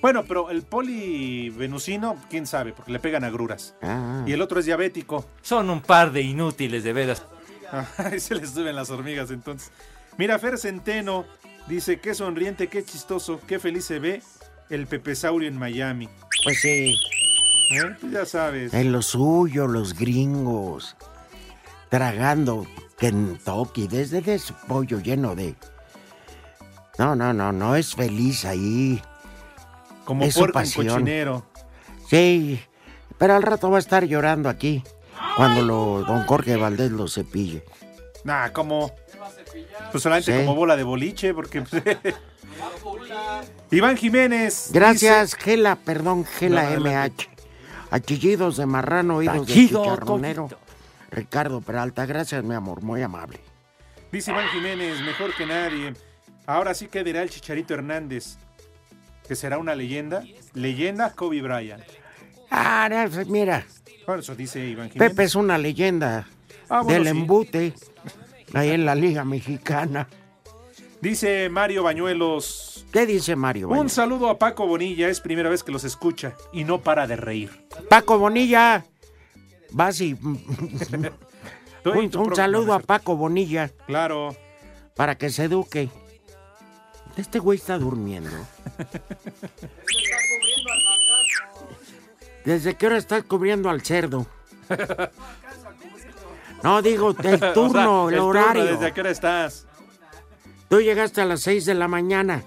Bueno, 0.00 0.24
pero 0.24 0.48
el 0.48 0.62
poli 0.62 1.50
venusino, 1.50 2.16
quién 2.30 2.46
sabe, 2.46 2.72
porque 2.72 2.92
le 2.92 3.00
pegan 3.00 3.24
agruras. 3.24 3.74
Ah. 3.82 4.22
Y 4.28 4.32
el 4.32 4.42
otro 4.42 4.60
es 4.60 4.66
diabético. 4.66 5.26
Son 5.42 5.68
un 5.70 5.80
par 5.80 6.12
de 6.12 6.22
inútiles, 6.22 6.84
de 6.84 6.92
veras. 6.92 7.24
Ahí 7.98 8.20
se 8.20 8.36
les 8.36 8.50
suben 8.50 8.76
las 8.76 8.90
hormigas 8.90 9.32
entonces. 9.32 9.72
Mira, 10.16 10.38
Fer 10.38 10.56
Centeno 10.56 11.24
dice, 11.66 11.98
qué 11.98 12.14
sonriente, 12.14 12.68
qué 12.68 12.84
chistoso, 12.84 13.40
qué 13.48 13.58
feliz 13.58 13.86
se 13.86 13.98
ve 13.98 14.22
el 14.70 14.86
pepesaurio 14.86 15.48
en 15.48 15.58
Miami. 15.58 16.08
Pues 16.44 16.60
sí, 16.60 16.94
¿Eh? 17.72 17.96
Pues 18.00 18.12
ya 18.12 18.24
sabes. 18.24 18.72
en 18.72 18.92
lo 18.92 19.02
suyo, 19.02 19.66
los 19.66 19.94
gringos, 19.94 20.96
tragando 21.90 22.66
Kentucky, 22.98 23.86
desde 23.88 24.22
de 24.22 24.40
pollo 24.66 25.00
lleno 25.00 25.34
de... 25.34 25.54
No, 26.98 27.14
no, 27.16 27.32
no, 27.32 27.52
no 27.52 27.76
es 27.76 27.94
feliz 27.94 28.44
ahí. 28.44 29.02
Como 30.04 30.24
es 30.24 30.34
puerco 30.34 30.54
pasión. 30.54 30.86
cochinero. 30.88 31.46
Sí, 32.08 32.60
pero 33.18 33.34
al 33.34 33.42
rato 33.42 33.70
va 33.70 33.76
a 33.76 33.80
estar 33.80 34.04
llorando 34.04 34.48
aquí 34.48 34.82
cuando 35.36 35.62
lo, 35.62 36.04
don 36.04 36.24
Jorge 36.26 36.56
Valdés 36.56 36.90
lo 36.90 37.08
cepille. 37.08 37.64
Nah, 38.24 38.50
como... 38.50 38.92
Pues 39.90 40.02
solamente 40.02 40.32
Sí. 40.32 40.44
como 40.44 40.54
bola 40.54 40.76
de 40.76 40.82
boliche, 40.82 41.34
porque... 41.34 41.62
pues, 41.62 41.82
Iván 43.70 43.96
Jiménez. 43.96 44.70
Gracias, 44.72 45.34
Gela, 45.34 45.76
perdón, 45.76 46.24
Gela 46.24 46.70
No. 46.70 46.80
MH. 46.80 47.28
Achillidos 47.90 48.56
de 48.56 48.66
marrano, 48.66 49.16
oídos 49.16 49.46
de 49.46 49.52
chicharronero. 49.52 50.48
Ricardo 51.10 51.60
Peralta, 51.60 52.06
gracias, 52.06 52.44
mi 52.44 52.54
amor, 52.54 52.82
muy 52.82 53.02
amable. 53.02 53.40
Dice 54.12 54.30
Iván 54.32 54.48
Jiménez, 54.48 55.00
mejor 55.02 55.34
que 55.34 55.46
nadie. 55.46 55.94
Ahora 56.46 56.74
sí 56.74 56.86
que 56.88 57.04
dirá 57.04 57.22
el 57.22 57.30
Chicharito 57.30 57.74
Hernández, 57.74 58.36
que 59.26 59.36
será 59.36 59.58
una 59.58 59.74
leyenda. 59.74 60.22
Leyenda 60.54 61.12
Kobe 61.14 61.42
Bryant. 61.42 61.82
Ah, 62.50 62.88
no, 62.90 63.24
mira, 63.26 63.64
Bueno, 64.06 64.20
eso 64.22 64.34
dice 64.34 64.58
Iván 64.66 64.90
Jiménez. 64.90 65.10
Pepe 65.10 65.24
es 65.24 65.34
una 65.34 65.56
leyenda 65.58 66.26
Ah, 66.68 66.82
bueno, 66.82 67.04
del 67.04 67.04
sí. 67.04 67.08
embute 67.20 67.74
ahí 68.54 68.70
en 68.70 68.84
la 68.84 68.94
Liga 68.94 69.24
Mexicana. 69.24 70.08
Dice 71.00 71.48
Mario 71.48 71.82
Bañuelos. 71.84 72.84
¿Qué 72.92 73.06
dice 73.06 73.36
Mario? 73.36 73.66
Un 73.66 73.70
Bañuelos? 73.70 73.92
saludo 73.92 74.28
a 74.30 74.38
Paco 74.38 74.66
Bonilla, 74.66 75.08
es 75.08 75.20
primera 75.20 75.48
vez 75.48 75.62
que 75.62 75.72
los 75.72 75.84
escucha 75.84 76.34
y 76.52 76.64
no 76.64 76.80
para 76.80 77.06
de 77.06 77.16
reír. 77.16 77.66
Paco 77.88 78.18
Bonilla, 78.18 78.84
vas 79.72 80.00
y... 80.00 80.16
Un, 81.82 82.34
saludo 82.34 82.74
a 82.74 82.80
Paco 82.80 83.16
Bonilla 83.16 83.70
Claro. 83.86 84.36
para 84.94 85.16
que 85.16 85.30
se 85.30 85.44
eduque. 85.44 85.88
Este 87.16 87.38
güey 87.38 87.58
está 87.58 87.78
durmiendo. 87.78 88.30
¿Desde 92.44 92.74
qué 92.74 92.86
hora 92.86 92.98
estás 92.98 93.24
cubriendo 93.24 93.68
al 93.70 93.82
cerdo? 93.82 94.26
No, 96.62 96.82
digo, 96.82 97.14
el 97.22 97.34
O 97.34 97.38
sea, 97.38 97.52
turno, 97.52 98.08
el, 98.08 98.16
turno, 98.16 98.26
horario. 98.26 98.64
¿Desde 98.64 98.92
qué 98.92 99.00
hora 99.00 99.10
estás? 99.10 99.66
Tú 100.68 100.80
llegaste 100.80 101.20
a 101.20 101.24
las 101.24 101.40
6 101.40 101.66
de 101.66 101.74
la 101.74 101.88
mañana. 101.88 102.44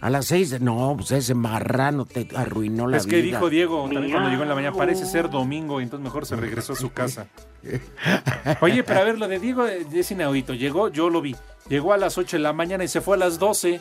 A 0.00 0.08
las 0.08 0.26
6 0.26 0.50
de... 0.50 0.60
No, 0.60 0.94
pues 0.96 1.10
ese 1.10 1.34
marrano 1.34 2.06
te 2.06 2.26
arruinó 2.34 2.86
la 2.86 2.96
Es 2.96 3.06
que 3.06 3.20
vida. 3.20 3.36
dijo 3.36 3.50
Diego 3.50 3.82
también 3.82 4.10
cuando 4.12 4.30
llegó 4.30 4.42
en 4.44 4.48
la 4.48 4.54
mañana, 4.54 4.74
parece 4.76 5.04
ser 5.04 5.28
domingo 5.28 5.80
y 5.80 5.84
entonces 5.84 6.02
mejor 6.04 6.24
se 6.24 6.36
regresó 6.36 6.72
a 6.72 6.76
su 6.76 6.90
casa. 6.90 7.26
Oye, 8.62 8.82
pero 8.82 9.00
a 9.00 9.04
ver, 9.04 9.18
lo 9.18 9.28
de 9.28 9.38
Diego 9.38 9.66
es 9.66 10.10
inaudito. 10.10 10.54
Llegó, 10.54 10.88
yo 10.88 11.10
lo 11.10 11.20
vi. 11.20 11.36
Llegó 11.68 11.92
a 11.92 11.98
las 11.98 12.16
8 12.16 12.38
de 12.38 12.42
la 12.42 12.52
mañana 12.54 12.82
y 12.84 12.88
se 12.88 13.02
fue 13.02 13.16
a 13.16 13.18
las 13.18 13.38
12. 13.38 13.80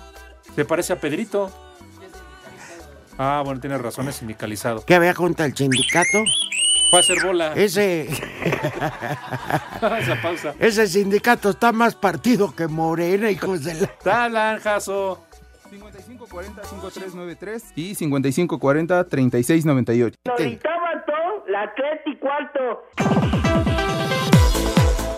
¿Te 0.55 0.65
parece 0.65 0.93
a 0.93 0.99
Pedrito? 0.99 1.49
Ah, 3.17 3.41
bueno, 3.43 3.59
tienes 3.61 3.81
razón, 3.81 4.07
es 4.09 4.15
sindicalizado. 4.15 4.83
¿Qué 4.85 4.95
había 4.95 5.13
junto 5.13 5.43
al 5.43 5.55
sindicato? 5.55 6.23
Fue 6.89 6.99
a 6.99 7.01
hacer 7.01 7.17
bola. 7.23 7.53
Ese... 7.53 8.07
Esa 9.99 10.21
pausa. 10.21 10.53
Ese 10.59 10.87
sindicato 10.87 11.51
está 11.51 11.71
más 11.71 11.95
partido 11.95 12.53
que 12.55 12.67
Morena, 12.67 13.29
hijos 13.29 13.63
de 13.63 13.75
la... 13.75 13.87
Talanjazo. 13.87 15.25
5540-5393 15.69 17.61
y 17.75 17.95
5540-3698. 17.95 20.13
todo, 20.23 21.43
la 21.47 21.71
tres 21.75 21.99
y 22.05 22.15
cuarto. 22.17 22.83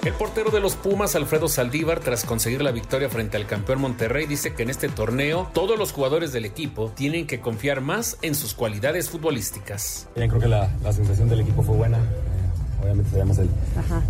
El 0.03 0.13
portero 0.13 0.49
de 0.49 0.59
los 0.59 0.75
Pumas, 0.75 1.15
Alfredo 1.15 1.47
Saldívar, 1.47 1.99
tras 1.99 2.25
conseguir 2.25 2.63
la 2.63 2.71
victoria 2.71 3.07
frente 3.07 3.37
al 3.37 3.45
campeón 3.45 3.81
Monterrey, 3.81 4.25
dice 4.25 4.55
que 4.55 4.63
en 4.63 4.71
este 4.71 4.89
torneo 4.89 5.47
todos 5.53 5.77
los 5.77 5.91
jugadores 5.93 6.33
del 6.33 6.45
equipo 6.45 6.89
tienen 6.95 7.27
que 7.27 7.39
confiar 7.39 7.81
más 7.81 8.17
en 8.23 8.33
sus 8.33 8.55
cualidades 8.55 9.11
futbolísticas. 9.11 10.09
Bien, 10.15 10.27
creo 10.27 10.41
que 10.41 10.47
la, 10.47 10.71
la 10.83 10.91
sensación 10.91 11.29
del 11.29 11.41
equipo 11.41 11.61
fue 11.61 11.75
buena. 11.77 11.99
Eh, 11.99 12.81
obviamente 12.81 13.11
sabíamos 13.11 13.37
el, 13.37 13.47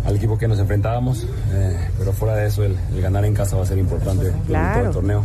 al 0.06 0.16
equipo 0.16 0.38
que 0.38 0.48
nos 0.48 0.58
enfrentábamos, 0.58 1.26
eh, 1.52 1.90
pero 1.98 2.14
fuera 2.14 2.36
de 2.36 2.46
eso 2.46 2.64
el, 2.64 2.74
el 2.94 3.02
ganar 3.02 3.26
en 3.26 3.34
casa 3.34 3.56
va 3.56 3.64
a 3.64 3.66
ser 3.66 3.76
importante 3.76 4.24
durante 4.24 4.46
Claro. 4.46 4.78
todo 4.78 4.86
el 4.88 4.94
torneo. 4.94 5.24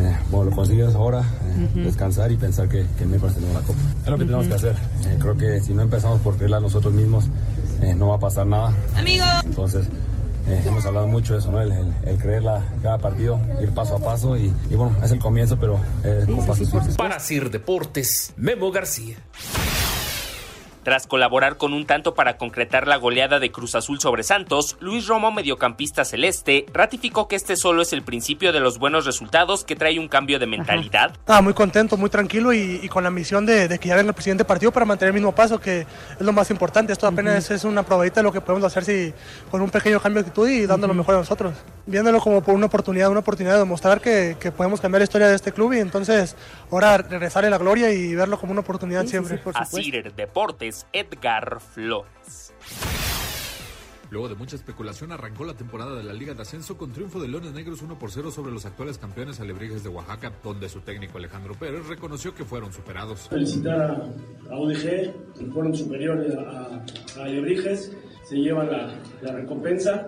Eh, 0.00 0.16
bueno, 0.30 0.50
lo 0.50 0.56
consigues 0.56 0.94
ahora, 0.94 1.20
eh, 1.22 1.68
descansar 1.82 2.30
y 2.30 2.36
pensar 2.36 2.68
que, 2.68 2.86
que 2.96 3.02
el 3.02 3.08
miércoles 3.08 3.34
tenemos 3.34 3.56
la 3.60 3.66
copa. 3.66 3.78
Es 4.04 4.08
lo 4.10 4.16
que 4.18 4.24
tenemos 4.24 4.46
que 4.46 4.54
hacer. 4.54 4.76
Eh, 5.06 5.16
creo 5.18 5.36
que 5.36 5.60
si 5.60 5.74
no 5.74 5.82
empezamos 5.82 6.20
por 6.20 6.36
creerla 6.36 6.60
nosotros 6.60 6.92
mismos, 6.94 7.24
eh, 7.82 7.94
no 7.94 8.08
va 8.08 8.16
a 8.16 8.20
pasar 8.20 8.46
nada. 8.46 8.72
Amigos. 8.96 9.26
Entonces, 9.44 9.86
eh, 10.46 10.62
hemos 10.66 10.86
hablado 10.86 11.06
mucho 11.08 11.32
de 11.34 11.40
eso, 11.40 11.50
¿no? 11.50 11.60
El, 11.60 11.72
el- 11.72 11.92
el 12.04 12.16
creerla 12.18 12.62
cada 12.82 12.98
partido, 12.98 13.40
ir 13.60 13.70
paso 13.70 13.96
a 13.96 13.98
paso 13.98 14.36
y, 14.36 14.52
y 14.70 14.74
bueno, 14.76 14.96
es 15.02 15.10
el 15.10 15.18
comienzo, 15.18 15.56
pero 15.58 15.80
eh, 16.04 16.24
con 16.26 16.46
pasos 16.46 16.70
firmes. 16.70 16.96
Para 16.96 17.18
Sir 17.18 17.50
Deportes, 17.50 18.32
Memo 18.36 18.70
García. 18.70 19.16
Tras 20.88 21.06
colaborar 21.06 21.58
con 21.58 21.74
un 21.74 21.84
tanto 21.84 22.14
para 22.14 22.38
concretar 22.38 22.88
la 22.88 22.96
goleada 22.96 23.38
de 23.40 23.50
Cruz 23.52 23.74
Azul 23.74 24.00
sobre 24.00 24.22
Santos, 24.22 24.78
Luis 24.80 25.06
Romo, 25.06 25.30
mediocampista 25.30 26.02
celeste, 26.02 26.64
ratificó 26.72 27.28
que 27.28 27.36
este 27.36 27.56
solo 27.56 27.82
es 27.82 27.92
el 27.92 28.00
principio 28.00 28.54
de 28.54 28.60
los 28.60 28.78
buenos 28.78 29.04
resultados 29.04 29.64
que 29.64 29.76
trae 29.76 29.98
un 29.98 30.08
cambio 30.08 30.38
de 30.38 30.46
mentalidad. 30.46 31.14
Ah, 31.26 31.42
muy 31.42 31.52
contento, 31.52 31.98
muy 31.98 32.08
tranquilo 32.08 32.54
y, 32.54 32.80
y 32.82 32.88
con 32.88 33.04
la 33.04 33.10
misión 33.10 33.44
de, 33.44 33.68
de 33.68 33.78
que 33.78 33.90
ya 33.90 33.96
venga 33.96 34.08
el 34.08 34.14
presidente 34.14 34.46
partido 34.46 34.72
para 34.72 34.86
mantener 34.86 35.10
el 35.10 35.20
mismo 35.20 35.34
paso, 35.34 35.60
que 35.60 35.80
es 35.80 35.86
lo 36.20 36.32
más 36.32 36.50
importante. 36.50 36.94
Esto 36.94 37.06
apenas 37.06 37.50
es 37.50 37.64
una 37.64 37.82
probadita 37.82 38.20
de 38.20 38.24
lo 38.24 38.32
que 38.32 38.40
podemos 38.40 38.64
hacer 38.64 38.82
si 38.86 39.12
con 39.50 39.60
un 39.60 39.68
pequeño 39.68 40.00
cambio 40.00 40.22
de 40.22 40.28
actitud 40.30 40.48
y 40.48 40.64
dando 40.64 40.86
lo 40.86 40.94
mejor 40.94 41.16
a 41.16 41.18
nosotros. 41.18 41.52
Viéndolo 41.84 42.18
como 42.18 42.42
por 42.42 42.54
una 42.54 42.64
oportunidad, 42.64 43.10
una 43.10 43.20
oportunidad 43.20 43.56
de 43.56 43.60
demostrar 43.60 44.00
que, 44.00 44.38
que 44.40 44.52
podemos 44.52 44.80
cambiar 44.80 45.00
la 45.00 45.04
historia 45.04 45.28
de 45.28 45.34
este 45.34 45.52
club 45.52 45.74
y 45.74 45.80
entonces 45.80 46.34
ahora 46.70 46.98
regresar 46.98 47.44
en 47.44 47.50
la 47.50 47.58
gloria 47.58 47.92
y 47.92 48.14
verlo 48.14 48.38
como 48.38 48.52
una 48.52 48.60
oportunidad 48.60 49.06
siempre. 49.06 49.40
A 49.54 49.64
Cider 49.64 50.14
Deportes, 50.14 50.86
Edgar 50.92 51.60
Flores. 51.60 52.52
Luego 54.10 54.28
de 54.30 54.36
mucha 54.36 54.56
especulación, 54.56 55.12
arrancó 55.12 55.44
la 55.44 55.52
temporada 55.52 55.94
de 55.94 56.02
la 56.02 56.14
Liga 56.14 56.32
de 56.32 56.40
Ascenso 56.40 56.78
con 56.78 56.92
triunfo 56.92 57.20
de 57.20 57.28
Leones 57.28 57.52
Negros 57.52 57.82
1 57.82 57.98
por 57.98 58.10
0 58.10 58.30
sobre 58.30 58.52
los 58.52 58.64
actuales 58.64 58.96
campeones 58.96 59.38
Alebrijes 59.38 59.82
de 59.82 59.90
Oaxaca, 59.90 60.32
donde 60.42 60.70
su 60.70 60.80
técnico 60.80 61.18
Alejandro 61.18 61.54
Pérez 61.54 61.86
reconoció 61.86 62.34
que 62.34 62.44
fueron 62.44 62.72
superados. 62.72 63.28
Felicitar 63.28 63.80
a, 63.80 64.54
a 64.54 64.58
UDG, 64.58 65.34
que 65.38 65.44
fueron 65.52 65.74
superiores 65.74 66.34
a, 66.34 67.20
a 67.20 67.24
Alebrijes, 67.24 67.92
se 68.26 68.36
llevan 68.36 68.70
la, 68.70 68.94
la 69.20 69.32
recompensa, 69.32 70.06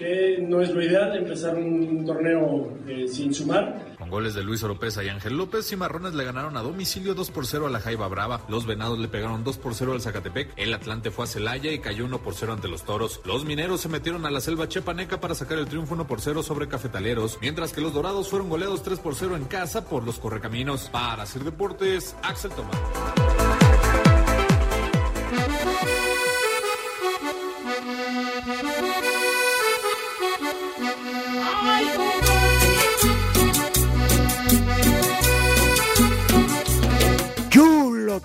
que 0.00 0.38
no 0.40 0.62
es 0.62 0.70
lo 0.70 0.82
ideal 0.82 1.14
empezar 1.14 1.54
un 1.54 2.06
torneo 2.06 2.72
eh, 2.88 3.06
sin 3.06 3.34
sumar. 3.34 3.94
Con 3.98 4.08
goles 4.08 4.34
de 4.34 4.42
Luis 4.42 4.62
Oropesa 4.62 5.04
y 5.04 5.10
Ángel 5.10 5.36
López, 5.36 5.68
Cimarrones 5.68 6.14
le 6.14 6.24
ganaron 6.24 6.56
a 6.56 6.62
domicilio 6.62 7.14
2 7.14 7.30
por 7.30 7.46
0 7.46 7.66
a 7.66 7.70
la 7.70 7.80
Jaiba 7.80 8.08
Brava. 8.08 8.40
Los 8.48 8.64
Venados 8.64 8.98
le 8.98 9.08
pegaron 9.08 9.44
2 9.44 9.58
por 9.58 9.74
0 9.74 9.92
al 9.92 10.00
Zacatepec. 10.00 10.54
El 10.56 10.72
Atlante 10.72 11.10
fue 11.10 11.24
a 11.24 11.28
Celaya 11.28 11.70
y 11.70 11.80
cayó 11.80 12.06
1 12.06 12.22
por 12.22 12.32
0 12.32 12.54
ante 12.54 12.66
los 12.66 12.84
Toros. 12.84 13.20
Los 13.26 13.44
Mineros 13.44 13.82
se 13.82 13.90
metieron 13.90 14.24
a 14.24 14.30
la 14.30 14.40
Selva 14.40 14.68
Chepaneca 14.68 15.20
para 15.20 15.34
sacar 15.34 15.58
el 15.58 15.66
triunfo 15.66 15.92
1 15.92 16.06
por 16.06 16.22
0 16.22 16.42
sobre 16.42 16.66
Cafetaleros, 16.66 17.38
mientras 17.42 17.74
que 17.74 17.82
los 17.82 17.92
Dorados 17.92 18.30
fueron 18.30 18.48
goleados 18.48 18.82
3 18.82 19.00
por 19.00 19.14
0 19.14 19.36
en 19.36 19.44
casa 19.44 19.84
por 19.84 20.02
los 20.04 20.18
Correcaminos. 20.18 20.88
Para 20.90 21.24
hacer 21.24 21.44
deportes, 21.44 22.16
Axel 22.22 22.52
Tomás. 22.52 23.49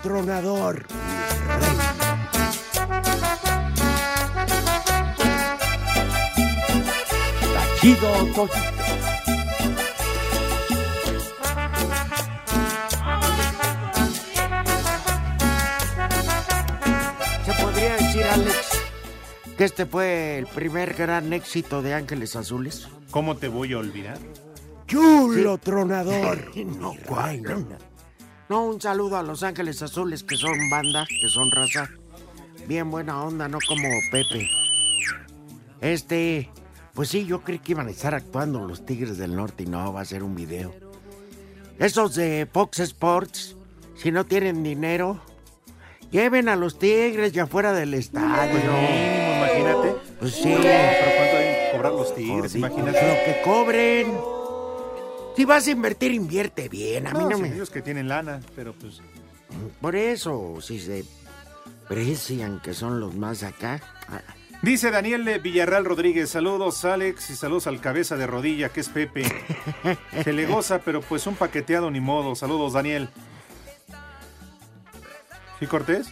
Tronador. 0.05 0.85
Está 7.41 7.63
chido, 7.81 8.09
Toñito. 8.35 8.53
Se 17.43 17.53
podría 17.63 17.95
decir, 17.95 18.23
Alex, 18.25 18.55
que 19.57 19.63
este 19.63 19.87
fue 19.87 20.37
el 20.37 20.45
primer 20.45 20.93
gran 20.93 21.33
éxito 21.33 21.81
de 21.81 21.95
Ángeles 21.95 22.35
Azules. 22.35 22.87
¿Cómo 23.09 23.37
te 23.37 23.47
voy 23.47 23.73
a 23.73 23.79
olvidar? 23.79 24.19
Chulo 24.85 25.57
tronador. 25.57 26.55
no, 26.79 26.93
no. 28.49 28.55
No, 28.55 28.65
un 28.65 28.81
saludo 28.81 29.17
a 29.17 29.23
Los 29.23 29.43
Ángeles 29.43 29.81
Azules, 29.81 30.23
que 30.23 30.35
son 30.35 30.69
banda, 30.69 31.05
que 31.07 31.29
son 31.29 31.49
raza. 31.51 31.89
Bien 32.67 32.89
buena 32.89 33.23
onda, 33.23 33.47
no 33.47 33.59
como 33.67 33.87
Pepe. 34.11 34.49
Este, 35.81 36.49
pues 36.93 37.09
sí, 37.09 37.25
yo 37.25 37.41
creí 37.41 37.59
que 37.59 37.73
iban 37.73 37.87
a 37.87 37.91
estar 37.91 38.15
actuando 38.15 38.65
los 38.65 38.85
Tigres 38.85 39.17
del 39.17 39.35
Norte 39.35 39.63
y 39.63 39.67
no, 39.67 39.93
va 39.93 40.01
a 40.01 40.05
ser 40.05 40.23
un 40.23 40.35
video. 40.35 40.73
Esos 41.77 42.15
de 42.15 42.47
Fox 42.51 42.79
Sports, 42.79 43.55
si 43.95 44.11
no 44.11 44.25
tienen 44.25 44.63
dinero, 44.63 45.21
lleven 46.09 46.49
a 46.49 46.55
los 46.55 46.79
Tigres 46.79 47.33
ya 47.33 47.47
fuera 47.47 47.73
del 47.73 47.93
estadio. 47.93 48.53
mínimo, 48.53 49.35
imagínate. 49.37 49.95
Pues 50.19 50.33
sí. 50.33 50.55
Pero 50.55 51.15
¿cuánto 51.17 51.37
deben 51.37 51.71
cobrar 51.71 51.91
los 51.91 52.15
tigres? 52.15 52.51
Jodido, 52.51 52.67
Imagínate. 52.67 53.01
Lo 53.01 53.25
que 53.25 53.41
cobren. 53.43 54.34
Si 55.35 55.45
vas 55.45 55.67
a 55.67 55.71
invertir, 55.71 56.11
invierte 56.13 56.69
bien. 56.69 57.07
A 57.07 57.11
mí 57.13 57.19
No, 57.19 57.29
no, 57.29 57.35
sí, 57.37 57.41
me. 57.43 57.47
ellos 57.53 57.69
que 57.69 57.81
tienen 57.81 58.07
lana, 58.07 58.39
pero 58.55 58.73
pues... 58.73 59.01
Por 59.81 59.95
eso, 59.95 60.57
si 60.61 60.79
se 60.79 61.05
precian 61.87 62.59
que 62.61 62.73
son 62.73 62.99
los 62.99 63.15
más 63.15 63.43
acá. 63.43 63.81
ah, 64.09 64.21
Dice 64.61 64.89
Daniel 64.91 65.39
Villarreal 65.41 65.85
Rodríguez, 65.85 66.29
saludos 66.29 66.83
Alex 66.85 67.29
y 67.29 67.35
saludos 67.35 67.67
al 67.67 67.79
cabeza 67.81 68.15
de 68.15 68.25
rodilla 68.25 68.69
que 68.69 68.79
es 68.79 68.89
Pepe. 68.89 69.23
Se 70.23 70.33
le 70.33 70.45
goza, 70.47 70.79
pero 70.79 71.01
pues 71.01 71.27
un 71.27 71.35
paqueteado 71.35 71.91
ni 71.91 71.99
modo. 71.99 72.33
Saludos 72.35 72.73
Daniel. 72.73 73.09
¿Sí, 75.59 75.67
Cortés? 75.67 76.07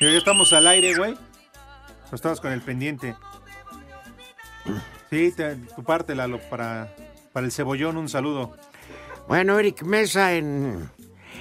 Ya 0.00 0.08
estamos 0.08 0.52
al 0.52 0.66
aire, 0.66 0.94
güey. 0.96 1.14
O 2.10 2.14
estamos 2.14 2.40
con 2.40 2.52
el 2.52 2.62
pendiente. 2.62 3.14
Sí, 5.10 5.32
te- 5.36 5.56
tu 5.56 5.84
parte, 5.84 6.14
Lalo, 6.14 6.40
para, 6.48 6.92
para 7.36 7.44
el 7.44 7.52
cebollón, 7.52 7.98
un 7.98 8.08
saludo. 8.08 8.56
Bueno, 9.28 9.58
Eric 9.58 9.82
Mesa 9.82 10.32
en, 10.32 10.88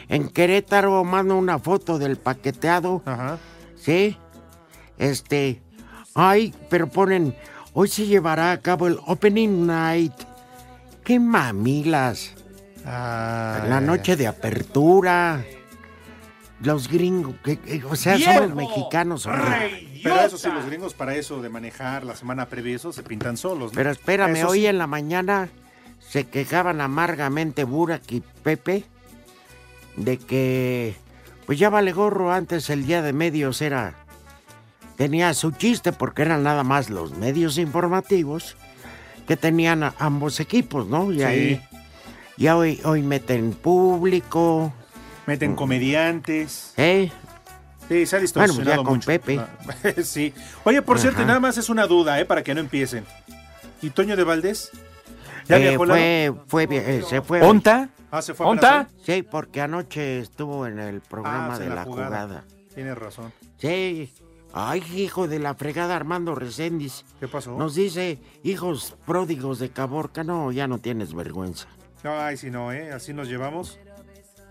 en 0.10 0.28
Querétaro 0.28 1.06
manda 1.06 1.36
una 1.36 1.58
foto 1.58 1.98
del 1.98 2.18
paqueteado. 2.18 3.02
Ajá. 3.06 3.38
Sí. 3.78 4.18
Este. 4.98 5.62
Ay, 6.14 6.54
pero 6.70 6.88
ponen. 6.88 7.34
Hoy 7.72 7.88
se 7.88 8.06
llevará 8.08 8.52
a 8.52 8.60
cabo 8.60 8.88
el 8.88 9.00
Opening 9.08 9.68
Night. 9.68 10.12
¡Qué 11.06 11.18
mamilas! 11.18 12.34
La 12.84 13.80
noche 13.82 14.18
de 14.18 14.28
apertura. 14.28 15.46
Los 16.62 16.90
gringos, 16.90 17.36
que- 17.42 17.58
que- 17.58 17.86
o 17.86 17.96
sea, 17.96 18.20
son 18.20 18.50
los 18.50 18.56
mexicanos. 18.56 19.26
hombre. 19.28 19.88
Pero 20.04 20.20
eso 20.20 20.38
sí, 20.38 20.50
los 20.54 20.66
gringos 20.66 20.94
para 20.94 21.16
eso 21.16 21.42
de 21.42 21.48
manejar 21.48 22.04
la 22.04 22.18
semana 22.18 22.48
previa, 22.48 22.76
eso 22.76 22.92
se 22.92 23.02
pintan 23.02 23.38
solos. 23.38 23.72
¿no? 23.72 23.76
Pero 23.78 23.92
espérame, 23.92 24.36
Eso 24.36 24.50
hoy 24.50 24.60
sí. 24.60 24.66
en 24.68 24.78
la 24.78 24.88
mañana 24.88 25.48
se 26.10 26.26
quejaban 26.28 26.82
amargamente 26.82 27.64
Burak 27.64 28.12
y 28.12 28.22
Pepe 28.44 28.84
de 29.98 30.18
que, 30.18 30.96
pues 31.46 31.58
ya 31.60 31.70
vale 31.70 31.92
gorro, 31.94 32.32
antes 32.32 32.70
el 32.70 32.86
día 32.86 33.02
de 33.02 33.14
medios 33.14 33.62
era, 33.62 33.96
tenía 34.98 35.34
su 35.34 35.52
chiste 35.52 35.92
porque 35.92 36.22
eran 36.24 36.44
nada 36.44 36.64
más 36.64 36.90
los 36.90 37.18
medios 37.18 37.58
informativos 37.58 38.56
que 39.28 39.38
tenían 39.38 39.84
a 39.84 39.94
ambos 40.00 40.40
equipos, 40.40 40.88
¿no? 40.88 41.12
Y 41.12 41.18
Sí. 41.18 41.24
ahí, 41.24 41.62
ya 42.38 42.56
hoy, 42.58 42.80
hoy 42.84 43.02
meten 43.02 43.54
público. 43.54 44.72
Meten 45.26 45.56
comediantes. 45.56 46.74
¿Eh? 46.78 47.12
Sí, 47.90 48.06
se 48.06 48.16
ha 48.16 48.20
Bueno, 48.20 48.22
distorsionado 48.22 48.54
pues 48.56 48.68
ya 48.68 48.76
con 48.84 48.94
mucho. 48.96 49.06
Pepe. 49.08 49.40
Ah, 49.40 50.02
sí. 50.04 50.34
Oye, 50.64 50.82
por 50.82 51.00
cierto, 51.00 51.26
nada 51.26 51.40
más 51.40 51.58
es 51.58 51.70
una 51.70 51.88
duda, 51.88 52.20
¿eh? 52.20 52.26
Para 52.26 52.44
que 52.44 52.54
no 52.54 52.60
empiecen. 52.62 53.06
¿Y 53.82 53.90
Toño 53.92 54.16
de 54.16 54.24
Valdés? 54.24 54.72
¿Ya 55.48 55.58
Eh, 55.58 55.70
viajó 55.70 55.86
fue, 55.86 56.34
fue, 56.48 56.68
eh, 56.72 57.02
se 57.08 57.22
fue. 57.22 57.42
¿Onta? 57.42 57.90
Ah, 58.12 58.22
se 58.22 58.34
fue 58.34 58.46
¿Onta? 58.46 58.88
Sí, 59.04 59.24
porque 59.24 59.62
anoche 59.62 60.20
estuvo 60.20 60.66
en 60.68 60.80
el 60.80 61.02
programa 61.02 61.56
Ah, 61.56 61.60
de 61.60 61.70
la, 61.70 61.84
jugada. 61.84 62.46
Tienes 62.74 62.98
razón. 62.98 63.32
Sí. 63.58 64.12
Ay, 64.54 64.82
hijo 64.96 65.28
de 65.28 65.40
la 65.40 65.54
fregada 65.54 65.96
Armando 65.96 66.34
Reséndiz. 66.34 67.04
¿Qué 67.20 67.28
pasó? 67.28 67.58
Nos 67.58 67.76
dice, 67.76 68.20
hijos 68.44 68.96
pródigos 69.06 69.60
de 69.60 69.70
Caborca. 69.70 70.24
No, 70.24 70.52
ya 70.52 70.68
no 70.68 70.78
tienes 70.78 71.14
vergüenza. 71.14 71.68
No, 72.04 72.18
ay, 72.18 72.38
si 72.38 72.50
no, 72.52 72.72
¿eh? 72.72 72.92
Así 72.94 73.14
nos 73.14 73.28
llevamos. 73.28 73.78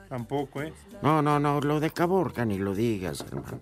Tampoco, 0.09 0.61
¿eh? 0.62 0.72
No, 1.02 1.22
no, 1.22 1.40
no, 1.40 1.61
lo 1.61 1.80
de 1.80 1.90
Caborca 1.90 2.44
ni 2.44 2.59
lo 2.59 2.74
digas, 2.74 3.24
hermano. 3.26 3.61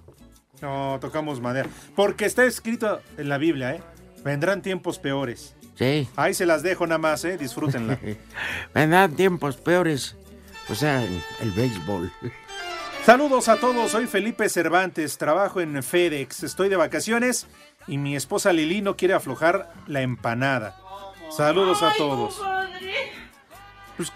No, 0.60 0.98
tocamos 1.00 1.40
madera. 1.40 1.68
Porque 1.94 2.24
está 2.24 2.44
escrito 2.44 3.00
en 3.16 3.28
la 3.28 3.38
Biblia, 3.38 3.74
¿eh? 3.76 3.82
Vendrán 4.24 4.62
tiempos 4.62 4.98
peores. 4.98 5.54
Sí. 5.74 6.08
Ahí 6.16 6.34
se 6.34 6.46
las 6.46 6.62
dejo 6.62 6.86
nada 6.86 6.98
más, 6.98 7.24
¿eh? 7.24 7.36
Disfrútenla. 7.38 7.98
Vendrán 8.74 9.14
tiempos 9.16 9.56
peores. 9.56 10.16
O 10.68 10.74
sea, 10.74 11.02
el 11.02 11.50
béisbol. 11.52 12.12
Saludos 13.04 13.48
a 13.48 13.56
todos, 13.56 13.90
soy 13.90 14.06
Felipe 14.06 14.48
Cervantes, 14.48 15.18
trabajo 15.18 15.60
en 15.60 15.82
FedEx, 15.82 16.44
estoy 16.44 16.68
de 16.68 16.76
vacaciones 16.76 17.48
y 17.88 17.98
mi 17.98 18.14
esposa 18.14 18.52
Lili 18.52 18.80
no 18.80 18.96
quiere 18.96 19.14
aflojar 19.14 19.72
la 19.88 20.02
empanada. 20.02 20.76
Saludos 21.36 21.82
a 21.82 21.92
todos. 21.98 22.40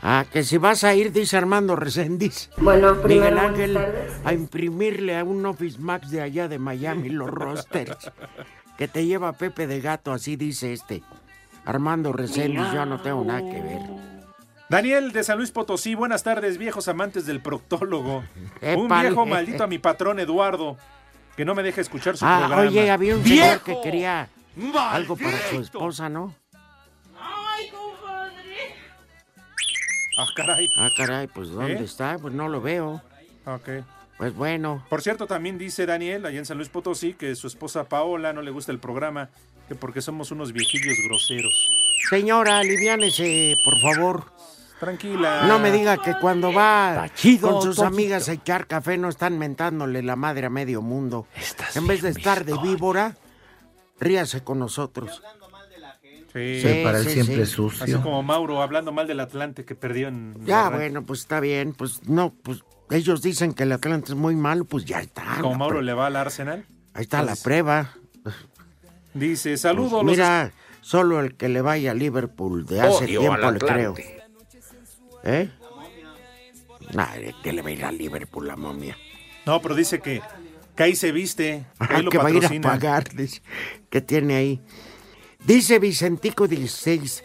Ah, 0.02 0.24
que 0.32 0.44
si 0.44 0.56
vas 0.58 0.84
a 0.84 0.94
ir, 0.94 1.12
dice 1.12 1.36
Armando 1.36 1.74
Reséndiz. 1.74 2.48
Bueno, 2.58 2.92
Miguel 2.94 3.02
primero, 3.02 3.36
buenas 3.36 3.50
Ángel, 3.50 3.74
tardes. 3.74 4.12
a 4.24 4.32
imprimirle 4.32 5.18
a 5.18 5.24
un 5.24 5.44
Office 5.46 5.78
Max 5.78 6.10
de 6.10 6.22
allá 6.22 6.46
de 6.48 6.58
Miami 6.58 7.08
los 7.08 7.28
rosters. 7.28 7.96
que 8.78 8.88
te 8.88 9.04
lleva 9.04 9.32
Pepe 9.32 9.66
de 9.66 9.80
Gato, 9.80 10.12
así 10.12 10.36
dice 10.36 10.72
este. 10.72 11.02
Armando 11.66 12.12
Reséndiz, 12.12 12.62
yo 12.72 12.86
no 12.86 13.00
tengo 13.00 13.24
nada 13.24 13.40
que 13.40 13.60
ver. 13.60 13.80
Daniel 14.68 15.12
de 15.12 15.22
San 15.24 15.36
Luis 15.38 15.50
Potosí, 15.50 15.94
buenas 15.94 16.22
tardes, 16.22 16.58
viejos 16.58 16.88
amantes 16.88 17.26
del 17.26 17.40
proctólogo. 17.40 18.24
Un 18.76 18.88
viejo 18.88 19.26
maldito 19.26 19.64
a 19.64 19.66
mi 19.66 19.78
patrón 19.78 20.18
Eduardo, 20.18 20.76
que 21.36 21.44
no 21.44 21.54
me 21.54 21.62
deja 21.62 21.80
escuchar 21.80 22.16
su 22.16 22.24
Ah, 22.24 22.38
programa. 22.46 22.62
oye, 22.70 22.90
había 22.90 23.16
un 23.16 23.22
señor 23.22 23.44
¡Viejo! 23.46 23.64
que 23.64 23.80
quería 23.82 24.28
algo 24.90 25.16
para 25.16 25.36
su 25.50 25.60
esposa, 25.60 26.08
¿no? 26.08 26.34
Ah, 30.18 30.24
caray. 30.34 30.70
Ah, 30.78 30.88
caray, 30.96 31.26
pues 31.26 31.50
¿dónde 31.50 31.74
¿Eh? 31.74 31.84
está? 31.84 32.16
Pues 32.18 32.32
no 32.32 32.48
lo 32.48 32.60
veo. 32.62 33.02
Ok. 33.44 33.68
Pues 34.16 34.34
bueno. 34.34 34.82
Por 34.88 35.02
cierto, 35.02 35.26
también 35.26 35.58
dice 35.58 35.84
Daniel, 35.84 36.24
allá 36.24 36.38
en 36.38 36.46
San 36.46 36.56
Luis 36.56 36.70
Potosí, 36.70 37.12
que 37.12 37.34
su 37.34 37.46
esposa 37.46 37.84
Paola 37.84 38.32
no 38.32 38.40
le 38.40 38.50
gusta 38.50 38.72
el 38.72 38.78
programa, 38.78 39.28
que 39.68 39.74
porque 39.74 40.00
somos 40.02 40.30
unos 40.30 40.52
viejillos 40.52 40.96
groseros. 41.08 41.70
Señora, 42.10 42.58
aliviánese, 42.58 43.56
por 43.64 43.80
favor. 43.80 44.32
Tranquila. 44.80 45.44
No 45.46 45.58
me 45.58 45.70
diga 45.72 45.96
que 46.02 46.14
cuando 46.20 46.52
va 46.52 47.08
chido, 47.14 47.50
con 47.50 47.62
sus 47.62 47.78
amigas 47.78 48.28
a 48.28 48.34
echar 48.34 48.66
café 48.66 48.98
no 48.98 49.08
están 49.08 49.38
mentándole 49.38 50.02
la 50.02 50.16
madre 50.16 50.46
a 50.46 50.50
medio 50.50 50.82
mundo. 50.82 51.26
en 51.74 51.86
vez 51.86 52.02
de 52.02 52.10
estar 52.10 52.44
de 52.44 52.56
víbora, 52.58 53.16
ríase 53.98 54.44
con 54.44 54.58
nosotros. 54.58 55.22
Sí, 56.32 56.60
Sí, 56.60 56.80
para 56.84 56.98
él 56.98 57.04
sí, 57.06 57.12
siempre 57.12 57.36
sí. 57.36 57.40
es 57.42 57.48
sucio. 57.48 57.84
Así 57.84 57.94
como 57.94 58.22
Mauro 58.22 58.60
hablando 58.60 58.92
mal 58.92 59.06
del 59.06 59.20
Atlante 59.20 59.64
que 59.64 59.74
perdió 59.74 60.08
en. 60.08 60.34
Ya, 60.44 60.68
bueno, 60.68 61.06
pues 61.06 61.20
está 61.20 61.40
bien. 61.40 61.72
Pues 61.72 62.06
no, 62.06 62.34
pues 62.42 62.62
ellos 62.90 63.22
dicen 63.22 63.54
que 63.54 63.62
el 63.62 63.72
Atlante 63.72 64.12
es 64.12 64.18
muy 64.18 64.36
malo, 64.36 64.66
pues 64.66 64.84
ya 64.84 65.00
está. 65.00 65.38
Como 65.40 65.54
Mauro 65.54 65.76
prueba. 65.76 65.82
le 65.86 65.94
va 65.94 66.06
al 66.08 66.16
Arsenal. 66.16 66.66
Ahí 66.92 67.04
está 67.04 67.22
la 67.22 67.28
Pues, 67.32 67.42
prueba. 67.42 67.94
Dice, 69.16 69.56
saludos. 69.56 70.02
Pues 70.02 70.04
los 70.04 70.10
mira, 70.12 70.52
solo 70.82 71.20
el 71.20 71.36
que 71.36 71.48
le 71.48 71.62
vaya 71.62 71.92
a 71.92 71.94
Liverpool 71.94 72.66
de 72.66 72.82
hace 72.82 73.06
tiempo 73.06 73.50
le 73.50 73.58
creo. 73.58 73.94
¿Eh? 75.24 75.50
Ay, 76.96 77.34
que 77.42 77.52
le 77.52 77.62
va 77.62 77.68
a 77.68 77.72
ir 77.72 77.84
a 77.84 77.92
Liverpool 77.92 78.46
la 78.46 78.56
momia. 78.56 78.96
No, 79.46 79.62
pero 79.62 79.74
dice 79.74 80.00
que, 80.00 80.20
que 80.76 80.82
ahí 80.82 80.94
se 80.94 81.12
viste. 81.12 81.64
Que 81.88 82.02
lo 82.02 82.10
que 82.10 82.18
va 82.18 82.28
a 82.28 82.30
ir 82.30 82.44
a 82.44 82.60
pagarles. 82.60 83.42
que 83.88 84.00
tiene 84.02 84.34
ahí? 84.34 84.60
Dice 85.44 85.78
Vicentico 85.78 86.46
16. 86.46 87.24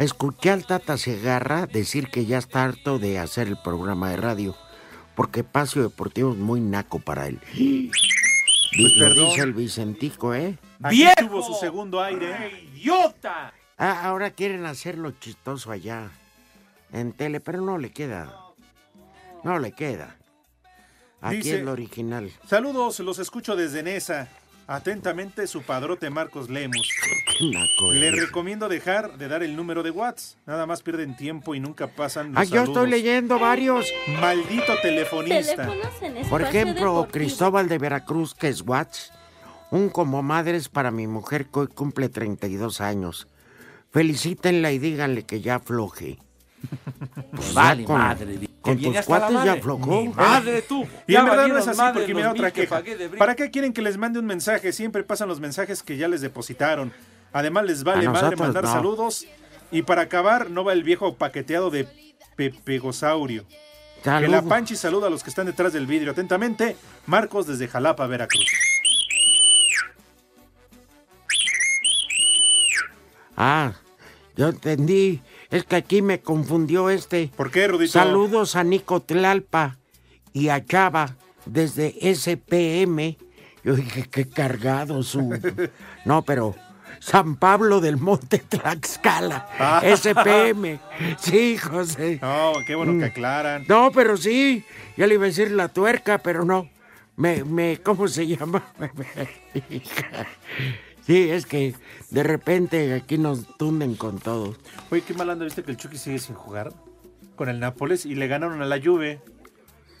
Escuché 0.00 0.50
al 0.50 0.66
Tata 0.66 0.96
Segarra 0.98 1.66
decir 1.66 2.08
que 2.08 2.26
ya 2.26 2.38
está 2.38 2.64
harto 2.64 2.98
de 2.98 3.18
hacer 3.18 3.46
el 3.46 3.58
programa 3.62 4.10
de 4.10 4.16
radio. 4.16 4.56
Porque 5.14 5.44
Pasio 5.44 5.82
Deportivo 5.82 6.32
es 6.32 6.38
muy 6.38 6.60
naco 6.60 6.98
para 6.98 7.28
él. 7.28 7.38
Pues 8.76 8.92
perdón. 8.98 9.28
dice 9.30 9.42
el 9.42 9.52
Vicentico, 9.52 10.34
¿eh? 10.34 10.58
Aquí 10.82 11.06
tuvo 11.18 11.42
su 11.42 11.54
segundo 11.54 12.00
aire. 12.02 12.62
¡Idiota! 12.74 13.52
Ah, 13.76 14.04
ahora 14.04 14.30
quieren 14.30 14.66
hacerlo 14.66 15.12
chistoso 15.12 15.70
allá. 15.70 16.10
En 16.92 17.12
tele, 17.12 17.40
pero 17.40 17.60
no 17.60 17.78
le 17.78 17.92
queda. 17.92 18.34
No 19.44 19.58
le 19.58 19.72
queda. 19.72 20.16
Aquí 21.20 21.36
Dice- 21.36 21.58
es 21.58 21.64
lo 21.64 21.72
original. 21.72 22.30
Saludos, 22.46 22.98
los 23.00 23.18
escucho 23.18 23.56
desde 23.56 23.82
Nesa. 23.82 24.28
Atentamente, 24.66 25.48
su 25.48 25.62
padrote 25.62 26.10
Marcos 26.10 26.48
naco 26.48 27.92
Le 27.92 28.12
recomiendo 28.12 28.68
dejar 28.68 29.18
de 29.18 29.26
dar 29.26 29.42
el 29.42 29.56
número 29.56 29.82
de 29.82 29.90
Watts. 29.90 30.38
Nada 30.46 30.64
más 30.64 30.80
pierden 30.82 31.16
tiempo 31.16 31.56
y 31.56 31.60
nunca 31.60 31.88
pasan 31.88 32.32
los 32.32 32.40
Ah, 32.40 32.44
yo 32.44 32.62
estoy 32.62 32.88
leyendo 32.88 33.40
varios. 33.40 33.92
Maldito 34.20 34.72
telefonista. 34.80 35.68
Por 36.28 36.42
ejemplo, 36.42 37.08
Cristóbal 37.10 37.68
de 37.68 37.78
Veracruz, 37.78 38.32
que 38.32 38.46
es 38.48 38.62
Watts. 38.62 39.12
Un 39.70 39.88
como 39.88 40.22
madres 40.22 40.68
para 40.68 40.90
mi 40.90 41.06
mujer 41.06 41.46
que 41.46 41.60
hoy 41.60 41.66
cumple 41.68 42.08
32 42.08 42.80
años. 42.80 43.28
Felicítenla 43.92 44.72
y 44.72 44.78
díganle 44.78 45.24
que 45.24 45.40
ya 45.40 45.56
afloje. 45.56 46.18
Pues 47.34 47.54
Vale, 47.54 47.84
con- 47.84 47.98
madre. 47.98 48.38
que 48.38 48.48
Con 48.60 48.78
tus 48.78 49.00
cuates 49.06 49.44
ya 49.44 49.52
aflojó. 49.54 50.02
Mi 50.02 50.08
madre, 50.08 50.60
tú. 50.62 50.86
Y 51.06 51.14
en 51.16 51.24
verdad 51.24 51.48
no 51.48 51.56
es 51.58 51.66
así, 51.68 51.80
porque 51.94 52.14
mira 52.14 52.32
otra 52.32 52.50
que 52.50 52.62
queja. 52.62 52.80
brinco. 52.80 53.16
¿Para 53.16 53.34
qué 53.34 53.50
quieren 53.50 53.72
que 53.72 53.80
les 53.80 53.96
mande 53.96 54.18
un 54.18 54.26
mensaje? 54.26 54.72
Siempre 54.72 55.02
pasan 55.02 55.28
los 55.28 55.40
mensajes 55.40 55.82
que 55.82 55.96
ya 55.96 56.08
les 56.08 56.20
depositaron. 56.20 56.92
Además, 57.32 57.64
les 57.64 57.82
vale 57.84 58.06
madre 58.08 58.36
mandar 58.36 58.64
no. 58.64 58.72
saludos. 58.72 59.26
Y 59.70 59.82
para 59.82 60.02
acabar, 60.02 60.50
no 60.50 60.64
va 60.64 60.72
el 60.74 60.82
viejo 60.82 61.14
paqueteado 61.14 61.70
de 61.70 61.88
Pepegosaurio. 62.36 63.46
Que 64.02 64.28
la. 64.28 64.42
Panchi 64.42 64.76
saluda 64.76 65.06
a 65.06 65.10
los 65.10 65.22
que 65.22 65.30
están 65.30 65.46
detrás 65.46 65.72
del 65.72 65.86
vidrio. 65.86 66.10
Atentamente, 66.12 66.76
Marcos 67.06 67.46
desde 67.46 67.68
Jalapa, 67.68 68.06
Veracruz. 68.06 68.44
Ah, 73.36 73.72
yo 74.36 74.48
entendí. 74.48 75.20
Es 75.50 75.64
que 75.64 75.76
aquí 75.76 76.02
me 76.02 76.20
confundió 76.20 76.90
este. 76.90 77.30
¿Por 77.36 77.50
qué, 77.50 77.66
Rudito? 77.68 77.92
Saludos 77.92 78.56
a 78.56 78.64
Nico 78.64 79.00
Tlalpa 79.02 79.78
y 80.32 80.48
a 80.48 80.64
Chava 80.64 81.16
desde 81.46 81.94
SPM. 82.14 83.16
Yo 83.64 83.74
dije, 83.74 84.08
qué 84.10 84.28
cargado 84.28 85.02
su... 85.02 85.38
No, 86.04 86.22
pero 86.22 86.54
San 87.00 87.36
Pablo 87.36 87.80
del 87.80 87.96
Monte 87.98 88.38
Tlaxcala. 88.38 89.48
Ah. 89.58 89.82
SPM. 89.84 90.78
Sí, 91.18 91.58
José. 91.58 92.18
No, 92.22 92.52
qué 92.66 92.74
bueno 92.74 92.92
que 92.92 92.98
Mm. 93.06 93.10
aclaran. 93.10 93.64
No, 93.68 93.90
pero 93.92 94.16
sí. 94.16 94.64
Ya 94.96 95.06
le 95.06 95.14
iba 95.14 95.24
a 95.24 95.28
decir 95.28 95.50
la 95.50 95.68
tuerca, 95.68 96.18
pero 96.18 96.44
no. 96.44 96.68
Me, 97.16 97.44
me, 97.44 97.78
¿cómo 97.82 98.08
se 98.08 98.26
llama? 98.26 98.62
Sí, 101.10 101.28
es 101.28 101.44
que 101.44 101.74
de 102.10 102.22
repente 102.22 102.94
aquí 102.94 103.18
nos 103.18 103.44
tunden 103.56 103.96
con 103.96 104.20
todo. 104.20 104.54
Oye, 104.90 105.02
qué 105.02 105.12
mal 105.12 105.28
anda, 105.28 105.44
¿viste 105.44 105.64
que 105.64 105.72
el 105.72 105.76
Chucky 105.76 105.98
sigue 105.98 106.20
sin 106.20 106.36
jugar? 106.36 106.72
Con 107.34 107.48
el 107.48 107.58
Nápoles 107.58 108.06
y 108.06 108.14
le 108.14 108.28
ganaron 108.28 108.62
a 108.62 108.64
la 108.64 108.80
Juve. 108.80 109.20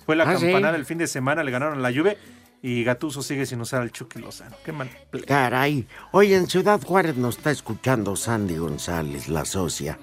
Fue 0.06 0.14
la 0.14 0.22
Ah, 0.22 0.36
¿sí? 0.36 0.44
campanada 0.44 0.76
el 0.76 0.84
fin 0.86 0.98
de 0.98 1.08
semana, 1.08 1.42
le 1.42 1.50
ganaron 1.50 1.78
a 1.78 1.80
la 1.80 1.92
Juve 1.92 2.16
y 2.62 2.84
Gatuso 2.84 3.22
sigue 3.22 3.44
sin 3.44 3.60
usar 3.60 3.82
al 3.82 3.90
Chucky 3.90 4.20
Lozano. 4.20 4.54
Qué 4.64 4.70
mal. 4.70 4.88
Caray. 5.26 5.88
Oye, 6.12 6.36
en 6.36 6.46
Ciudad 6.46 6.80
Juárez 6.80 7.16
nos 7.16 7.38
está 7.38 7.50
escuchando 7.50 8.14
Sandy 8.14 8.58
González, 8.58 9.28
la 9.28 9.44
socia. 9.44 9.98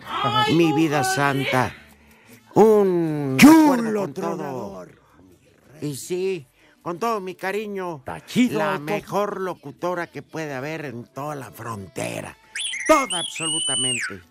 Mi 0.55 0.73
vida 0.73 1.05
santa. 1.05 1.73
Un 2.53 3.37
con 3.39 4.13
todo. 4.13 4.85
Y 5.81 5.95
sí, 5.95 6.47
con 6.87 6.99
todo 6.99 7.19
mi 7.19 7.35
cariño. 7.35 8.01
chido, 8.27 8.59
la 8.59 8.79
mejor 8.79 9.41
locutora 9.41 10.07
que 10.07 10.21
puede 10.21 10.53
haber 10.53 10.85
en 10.85 11.03
toda 11.03 11.35
la 11.35 11.51
frontera. 11.51 12.37
Toda 12.87 13.19
absolutamente. 13.19 14.21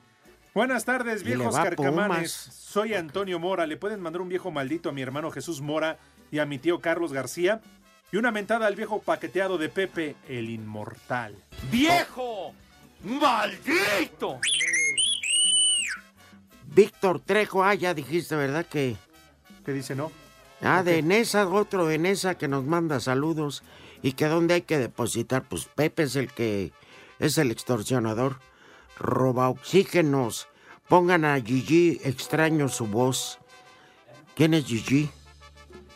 Buenas 0.54 0.86
tardes, 0.86 1.22
viejos 1.22 1.54
carcamanes. 1.54 2.32
Soy 2.32 2.94
Antonio 2.94 3.38
Mora. 3.38 3.66
¿Le 3.66 3.76
pueden 3.76 4.00
mandar 4.00 4.22
un 4.22 4.30
viejo 4.30 4.50
maldito 4.50 4.88
a 4.88 4.92
mi 4.92 5.02
hermano 5.02 5.30
Jesús 5.30 5.60
Mora 5.60 5.98
y 6.30 6.38
a 6.38 6.46
mi 6.46 6.56
tío 6.58 6.80
Carlos 6.80 7.12
García? 7.12 7.60
Y 8.10 8.16
una 8.16 8.30
mentada 8.30 8.66
al 8.66 8.74
viejo 8.74 9.02
paqueteado 9.02 9.58
de 9.58 9.68
Pepe, 9.68 10.16
el 10.26 10.48
inmortal. 10.48 11.36
¡Viejo! 11.70 12.54
¡Maldito! 13.04 14.40
Víctor 16.64 17.20
Trejo, 17.20 17.62
ah, 17.62 17.74
ya 17.74 17.92
dijiste, 17.92 18.34
¿verdad? 18.34 18.64
Que. 18.64 18.96
¿Qué 19.62 19.74
dice, 19.74 19.94
no? 19.94 20.10
Ah, 20.60 20.82
de 20.82 21.02
Nesa, 21.02 21.48
otro 21.48 21.86
de 21.86 21.98
Nesa 21.98 22.36
que 22.36 22.48
nos 22.48 22.64
manda 22.64 23.00
saludos. 23.00 23.62
Y 24.02 24.12
que 24.12 24.26
dónde 24.26 24.54
hay 24.54 24.62
que 24.62 24.78
depositar. 24.78 25.48
Pues 25.48 25.66
Pepe 25.66 26.04
es 26.04 26.16
el 26.16 26.32
que 26.32 26.72
es 27.18 27.38
el 27.38 27.50
extorsionador. 27.50 28.40
Roba 28.98 29.48
oxígenos. 29.48 30.48
Pongan 30.88 31.24
a 31.24 31.40
Gigi, 31.40 32.00
extraño 32.04 32.68
su 32.68 32.86
voz. 32.86 33.38
¿Quién 34.34 34.54
es 34.54 34.66
Gigi? 34.66 35.10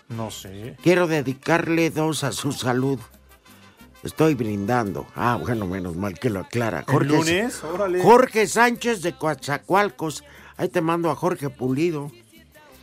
No 0.09 0.31
sé. 0.31 0.77
Quiero 0.83 1.07
dedicarle 1.07 1.91
dos 1.91 2.25
a 2.25 2.33
su 2.33 2.53
salud. 2.53 2.99
Estoy 4.03 4.35
brindando. 4.35 5.07
Ah, 5.15 5.39
bueno, 5.41 5.67
menos 5.67 5.95
mal 5.95 6.19
que 6.19 6.31
lo 6.31 6.41
aclara. 6.41 6.85
¿El 6.89 7.09
lunes? 7.09 7.63
Órale. 7.63 8.03
Jorge 8.03 8.47
Sánchez 8.47 9.03
de 9.03 9.13
Coatzacoalcos. 9.13 10.25
Ahí 10.57 10.69
te 10.69 10.81
mando 10.81 11.11
a 11.11 11.15
Jorge 11.15 11.51
Pulido. 11.51 12.11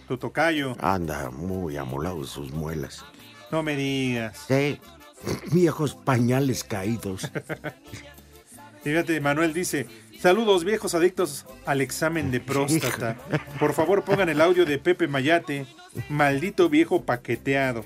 Tu 0.07 0.17
tocayo. 0.17 0.75
Anda 0.79 1.29
muy 1.31 1.77
amolado 1.77 2.21
de 2.21 2.27
sus 2.27 2.51
muelas. 2.51 3.03
No 3.51 3.63
me 3.63 3.75
digas. 3.75 4.45
Sí, 4.47 4.79
viejos 5.51 5.95
pañales 5.95 6.63
caídos. 6.63 7.31
Fíjate, 8.83 9.19
Manuel 9.19 9.53
dice, 9.53 9.87
saludos 10.17 10.63
viejos 10.63 10.95
adictos 10.95 11.45
al 11.65 11.81
examen 11.81 12.31
de 12.31 12.39
próstata. 12.39 13.17
Por 13.59 13.73
favor 13.73 14.03
pongan 14.05 14.29
el 14.29 14.39
audio 14.39 14.65
de 14.65 14.77
Pepe 14.77 15.09
Mayate, 15.09 15.65
maldito 16.07 16.69
viejo 16.69 17.03
paqueteado. 17.03 17.83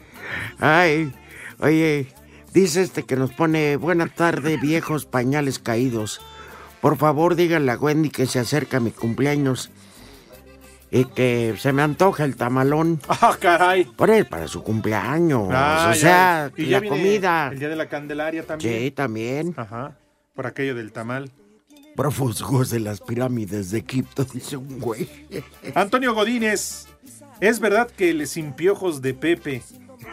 Ay, 0.60 1.12
oye, 1.60 2.14
dice 2.54 2.84
este 2.84 3.04
que 3.04 3.16
nos 3.16 3.32
pone 3.34 3.78
buena 3.78 4.08
tarde, 4.08 4.58
viejos 4.58 5.06
pañales 5.06 5.58
caídos. 5.58 6.22
Por 6.82 6.98
favor, 6.98 7.36
díganle 7.36 7.72
a 7.72 7.78
Wendy 7.78 8.12
que 8.12 8.28
se 8.28 8.38
acerca 8.38 8.80
mi 8.80 8.92
cumpleaños 8.92 9.72
y 10.92 11.06
que 11.06 11.56
se 11.58 11.72
me 11.72 11.82
antoja 11.82 12.26
el 12.26 12.36
tamalón. 12.36 13.00
¡Ah, 13.08 13.36
caray! 13.40 13.86
Por 13.86 14.10
él, 14.10 14.26
para 14.26 14.48
su 14.48 14.62
cumpleaños. 14.62 15.48
Ah, 15.52 15.88
o 15.90 15.94
ya. 15.94 16.00
sea, 16.00 16.52
Y 16.58 16.66
la 16.66 16.82
comida. 16.82 17.50
El 17.52 17.60
día 17.60 17.70
de 17.70 17.76
la 17.78 17.88
Candelaria 17.88 18.46
también. 18.46 18.80
Sí, 18.82 18.92
también. 18.92 19.54
Ajá. 19.56 19.98
Por 20.36 20.48
aquello 20.48 20.76
del 20.76 20.92
tamal. 20.92 21.32
Prófugos 21.96 22.70
de 22.70 22.80
las 22.80 23.00
pirámides 23.02 23.72
de 23.72 23.80
Egipto, 23.80 24.24
dice 24.34 24.58
un 24.58 24.80
güey. 24.80 25.10
Antonio 25.76 26.14
Godínez, 26.14 26.88
¿es 27.40 27.60
verdad 27.60 27.90
que 27.90 28.10
el 28.12 28.28
sin 28.28 28.54
piojos 28.54 29.02
de 29.02 29.14
Pepe 29.14 29.62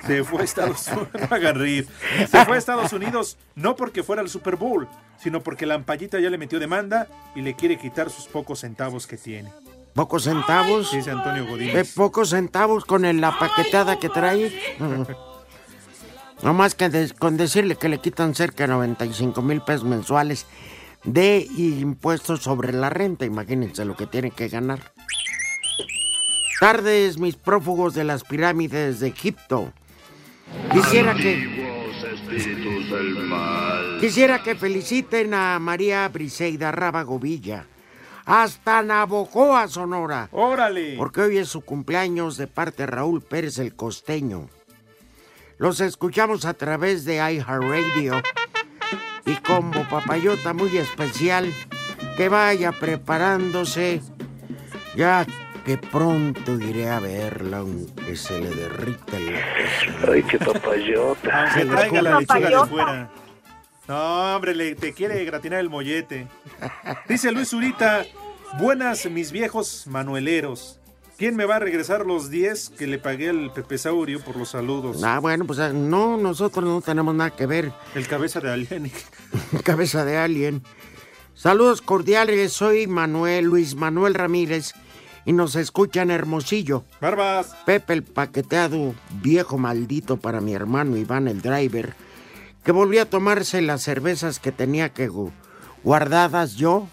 se 0.06 0.22
fue 0.24 0.42
a 0.42 0.44
Estados 0.44 0.88
Unidos? 1.56 1.86
Se 2.30 2.44
fue 2.44 2.54
a 2.56 2.58
Estados 2.58 2.92
Unidos 2.92 3.36
no 3.54 3.74
porque 3.76 4.02
fuera 4.02 4.22
al 4.22 4.28
Super 4.28 4.56
Bowl, 4.56 4.88
sino 5.20 5.40
porque 5.40 5.66
la 5.66 5.74
ampallita 5.74 6.18
ya 6.20 6.30
le 6.30 6.38
metió 6.38 6.58
demanda 6.58 7.06
y 7.34 7.42
le 7.42 7.54
quiere 7.54 7.78
quitar 7.78 8.10
sus 8.10 8.26
pocos 8.26 8.60
centavos 8.60 9.06
que 9.06 9.16
tiene. 9.16 9.50
¿Pocos 9.98 10.22
centavos? 10.22 10.92
Dice 10.92 11.10
Antonio 11.10 11.44
¿Qué 11.44 11.50
Godínez. 11.50 11.94
pocos 11.96 12.30
centavos 12.30 12.84
con 12.84 13.04
el- 13.04 13.20
la 13.20 13.36
paquetada 13.36 13.98
que 13.98 14.08
trae? 14.08 14.52
No 16.44 16.54
más 16.54 16.76
que 16.76 16.88
de- 16.88 17.12
con 17.18 17.36
decirle 17.36 17.74
que 17.74 17.88
le 17.88 17.98
quitan 17.98 18.32
cerca 18.36 18.62
de 18.62 18.68
95 18.68 19.42
mil 19.42 19.60
pesos 19.60 19.82
mensuales 19.82 20.46
de 21.02 21.44
impuestos 21.56 22.44
sobre 22.44 22.72
la 22.72 22.90
renta. 22.90 23.24
Imagínense 23.24 23.84
lo 23.84 23.96
que 23.96 24.06
tiene 24.06 24.30
que 24.30 24.46
ganar. 24.46 24.78
Tardes, 26.60 27.18
mis 27.18 27.34
prófugos 27.34 27.94
de 27.94 28.04
las 28.04 28.22
pirámides 28.22 29.00
de 29.00 29.08
Egipto. 29.08 29.72
Quisiera 30.72 31.16
que, 31.16 31.32
espíritus 32.14 32.88
del 32.88 33.14
mal. 33.26 33.98
quisiera 34.00 34.40
que 34.40 34.54
feliciten 34.54 35.34
a 35.34 35.58
María 35.58 36.06
Briseida 36.08 36.70
Rábago 36.70 37.18
Villa. 37.18 37.66
Hasta 38.28 38.82
Navojoa, 38.82 39.68
Sonora. 39.68 40.28
¡Órale! 40.32 40.96
Porque 40.98 41.22
hoy 41.22 41.38
es 41.38 41.48
su 41.48 41.62
cumpleaños 41.62 42.36
de 42.36 42.46
parte 42.46 42.82
de 42.82 42.88
Raúl 42.88 43.22
Pérez 43.22 43.58
el 43.58 43.74
Costeño. 43.74 44.50
Los 45.56 45.80
escuchamos 45.80 46.44
a 46.44 46.52
través 46.52 47.06
de 47.06 47.16
iHeartRadio. 47.16 48.20
Y 49.24 49.34
como 49.36 49.88
papayota 49.88 50.52
muy 50.52 50.76
especial, 50.76 51.50
que 52.18 52.28
vaya 52.28 52.70
preparándose. 52.70 54.02
Ya 54.94 55.24
que 55.64 55.78
pronto 55.78 56.60
iré 56.60 56.90
a 56.90 57.00
verla, 57.00 57.58
aunque 57.58 58.14
se 58.14 58.38
le 58.42 58.50
derrita 58.50 59.16
el 59.16 59.36
Ay, 60.06 60.22
qué 60.24 60.38
papayota. 60.38 61.44
Aunque 61.44 61.64
traiga 61.64 62.02
la 62.02 62.20
lechuga 62.20 62.50
de 62.50 62.68
fuera. 62.68 63.10
No, 63.88 64.34
hombre, 64.36 64.54
le- 64.54 64.74
te 64.74 64.92
quiere 64.92 65.24
gratinar 65.24 65.60
el 65.60 65.70
mollete. 65.70 66.26
Dice 67.08 67.32
Luis 67.32 67.48
Zurita, 67.48 68.04
buenas 68.58 69.06
mis 69.10 69.32
viejos 69.32 69.86
manueleros. 69.86 70.78
¿Quién 71.16 71.34
me 71.34 71.46
va 71.46 71.56
a 71.56 71.58
regresar 71.58 72.06
los 72.06 72.30
10 72.30 72.68
que 72.78 72.86
le 72.86 72.98
pagué 72.98 73.30
al 73.30 73.52
Pepe 73.52 73.76
Saurio 73.78 74.20
por 74.20 74.36
los 74.36 74.50
saludos? 74.50 75.02
Ah, 75.02 75.18
bueno, 75.18 75.46
pues 75.46 75.58
ah, 75.58 75.72
no, 75.72 76.16
nosotros 76.16 76.64
no 76.64 76.80
tenemos 76.80 77.12
nada 77.14 77.30
que 77.30 77.46
ver. 77.46 77.72
El 77.96 78.06
cabeza 78.06 78.38
de 78.40 78.52
alien. 78.52 78.92
Cabeza 79.64 80.04
de 80.04 80.16
alien. 80.16 80.62
Saludos 81.34 81.82
cordiales, 81.82 82.52
soy 82.52 82.86
Manuel, 82.86 83.46
Luis 83.46 83.74
Manuel 83.74 84.14
Ramírez, 84.14 84.74
y 85.24 85.32
nos 85.32 85.56
escuchan 85.56 86.10
Hermosillo. 86.12 86.84
Barbas. 87.00 87.56
Pepe 87.66 87.94
el 87.94 88.02
paqueteado, 88.04 88.94
viejo 89.20 89.58
maldito 89.58 90.18
para 90.18 90.40
mi 90.40 90.54
hermano 90.54 90.96
Iván 90.96 91.26
el 91.26 91.42
driver, 91.42 91.94
que 92.68 92.72
volvió 92.72 93.00
a 93.00 93.06
tomarse 93.06 93.62
las 93.62 93.80
cervezas 93.80 94.40
que 94.40 94.52
tenía 94.52 94.90
que 94.90 95.08
gu- 95.08 95.32
guardadas 95.84 96.56
yo 96.56 96.86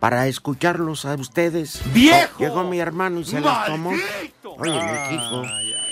para 0.00 0.26
escucharlos 0.26 1.04
a 1.04 1.16
ustedes. 1.16 1.82
¡Viejo! 1.92 2.38
Llegó 2.38 2.64
mi 2.64 2.78
hermano 2.80 3.20
y 3.20 3.26
se 3.26 3.38
las 3.42 3.66
tomó. 3.66 3.90
Oye, 4.56 4.80
hijo, 5.12 5.42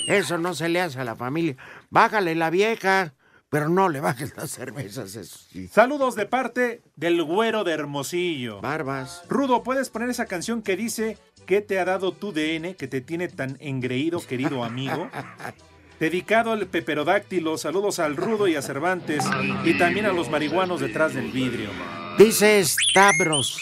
eso 0.06 0.38
no 0.38 0.54
se 0.54 0.70
le 0.70 0.80
hace 0.80 1.00
a 1.00 1.04
la 1.04 1.16
familia. 1.16 1.54
Bájale 1.90 2.34
la 2.34 2.48
vieja, 2.48 3.12
pero 3.50 3.68
no 3.68 3.90
le 3.90 4.00
bajes 4.00 4.34
las 4.38 4.50
cervezas. 4.52 5.14
Eso 5.16 5.38
sí. 5.52 5.68
Saludos 5.68 6.14
de 6.14 6.24
parte 6.24 6.80
del 6.96 7.22
güero 7.22 7.62
de 7.62 7.72
Hermosillo. 7.74 8.62
Barbas. 8.62 9.20
Rudo, 9.28 9.62
¿puedes 9.62 9.90
poner 9.90 10.08
esa 10.08 10.24
canción 10.24 10.62
que 10.62 10.76
dice 10.76 11.18
¿Qué 11.44 11.60
te 11.60 11.78
ha 11.78 11.84
dado 11.84 12.12
tu 12.12 12.32
DN 12.32 12.74
que 12.74 12.88
te 12.88 13.02
tiene 13.02 13.28
tan 13.28 13.58
engreído, 13.60 14.26
querido 14.26 14.64
amigo? 14.64 15.10
Dedicado 16.04 16.52
al 16.52 16.66
peperodáctilo, 16.66 17.56
saludos 17.56 17.98
al 17.98 18.14
Rudo 18.14 18.46
y 18.46 18.56
a 18.56 18.60
Cervantes 18.60 19.24
y 19.64 19.78
también 19.78 20.04
a 20.04 20.12
los 20.12 20.28
marihuanos 20.28 20.82
detrás 20.82 21.14
del 21.14 21.32
vidrio. 21.32 21.70
Dice 22.18 22.62
Stavros, 22.62 23.58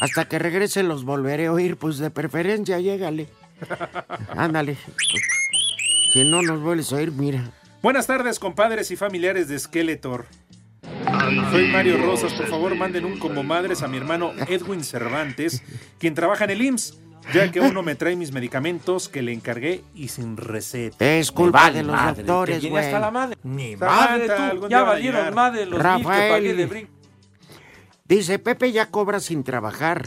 hasta 0.00 0.26
que 0.26 0.38
regresen 0.38 0.88
los 0.88 1.04
volveré 1.04 1.48
a 1.48 1.52
oír, 1.52 1.76
pues 1.76 1.98
de 1.98 2.08
preferencia 2.08 2.80
llégale. 2.80 3.28
Ándale. 4.34 4.78
Si 6.14 6.24
no 6.24 6.40
nos 6.40 6.62
vuelves 6.62 6.90
a 6.94 6.96
oír, 6.96 7.12
mira. 7.12 7.44
Buenas 7.82 8.06
tardes, 8.06 8.38
compadres 8.38 8.90
y 8.90 8.96
familiares 8.96 9.48
de 9.48 9.58
Skeletor. 9.58 10.24
Soy 11.50 11.68
Mario 11.68 11.98
Rosas, 11.98 12.32
por 12.32 12.46
favor 12.46 12.74
manden 12.74 13.04
un 13.04 13.18
como 13.18 13.42
madres 13.42 13.82
a 13.82 13.88
mi 13.88 13.98
hermano 13.98 14.32
Edwin 14.48 14.82
Cervantes, 14.82 15.62
quien 15.98 16.14
trabaja 16.14 16.44
en 16.44 16.50
el 16.52 16.62
IMSS, 16.62 17.01
ya 17.32 17.50
que 17.50 17.60
aún 17.60 17.74
no 17.74 17.82
me 17.82 17.94
trae 17.94 18.16
mis 18.16 18.32
medicamentos 18.32 19.08
que 19.08 19.22
le 19.22 19.32
encargué 19.32 19.82
y 19.94 20.08
sin 20.08 20.36
receta. 20.36 21.04
Es 21.04 21.30
culpa 21.32 21.62
vale 21.64 21.78
de 21.78 21.82
los 21.84 21.96
madre, 21.96 22.22
doctores, 22.22 22.68
güey. 22.68 22.84
hasta 22.84 23.00
la 23.00 23.10
madre. 23.10 23.36
Ni 23.42 23.76
Samantha, 23.76 24.08
madre 24.08 24.26
tú. 24.26 24.60
Ya 24.62 24.68
día 24.68 24.82
va 24.82 24.82
a 24.82 24.92
valieron 24.92 25.20
llegar. 25.20 25.34
madre 25.34 25.66
los 25.66 25.72
mil 25.72 25.96
que 25.96 26.04
pagué 26.04 26.28
Rafael. 26.28 26.56
de 26.56 26.66
brin. 26.66 26.88
Dice, 28.04 28.38
Pepe 28.38 28.72
ya 28.72 28.90
cobra 28.90 29.20
sin 29.20 29.44
trabajar. 29.44 30.06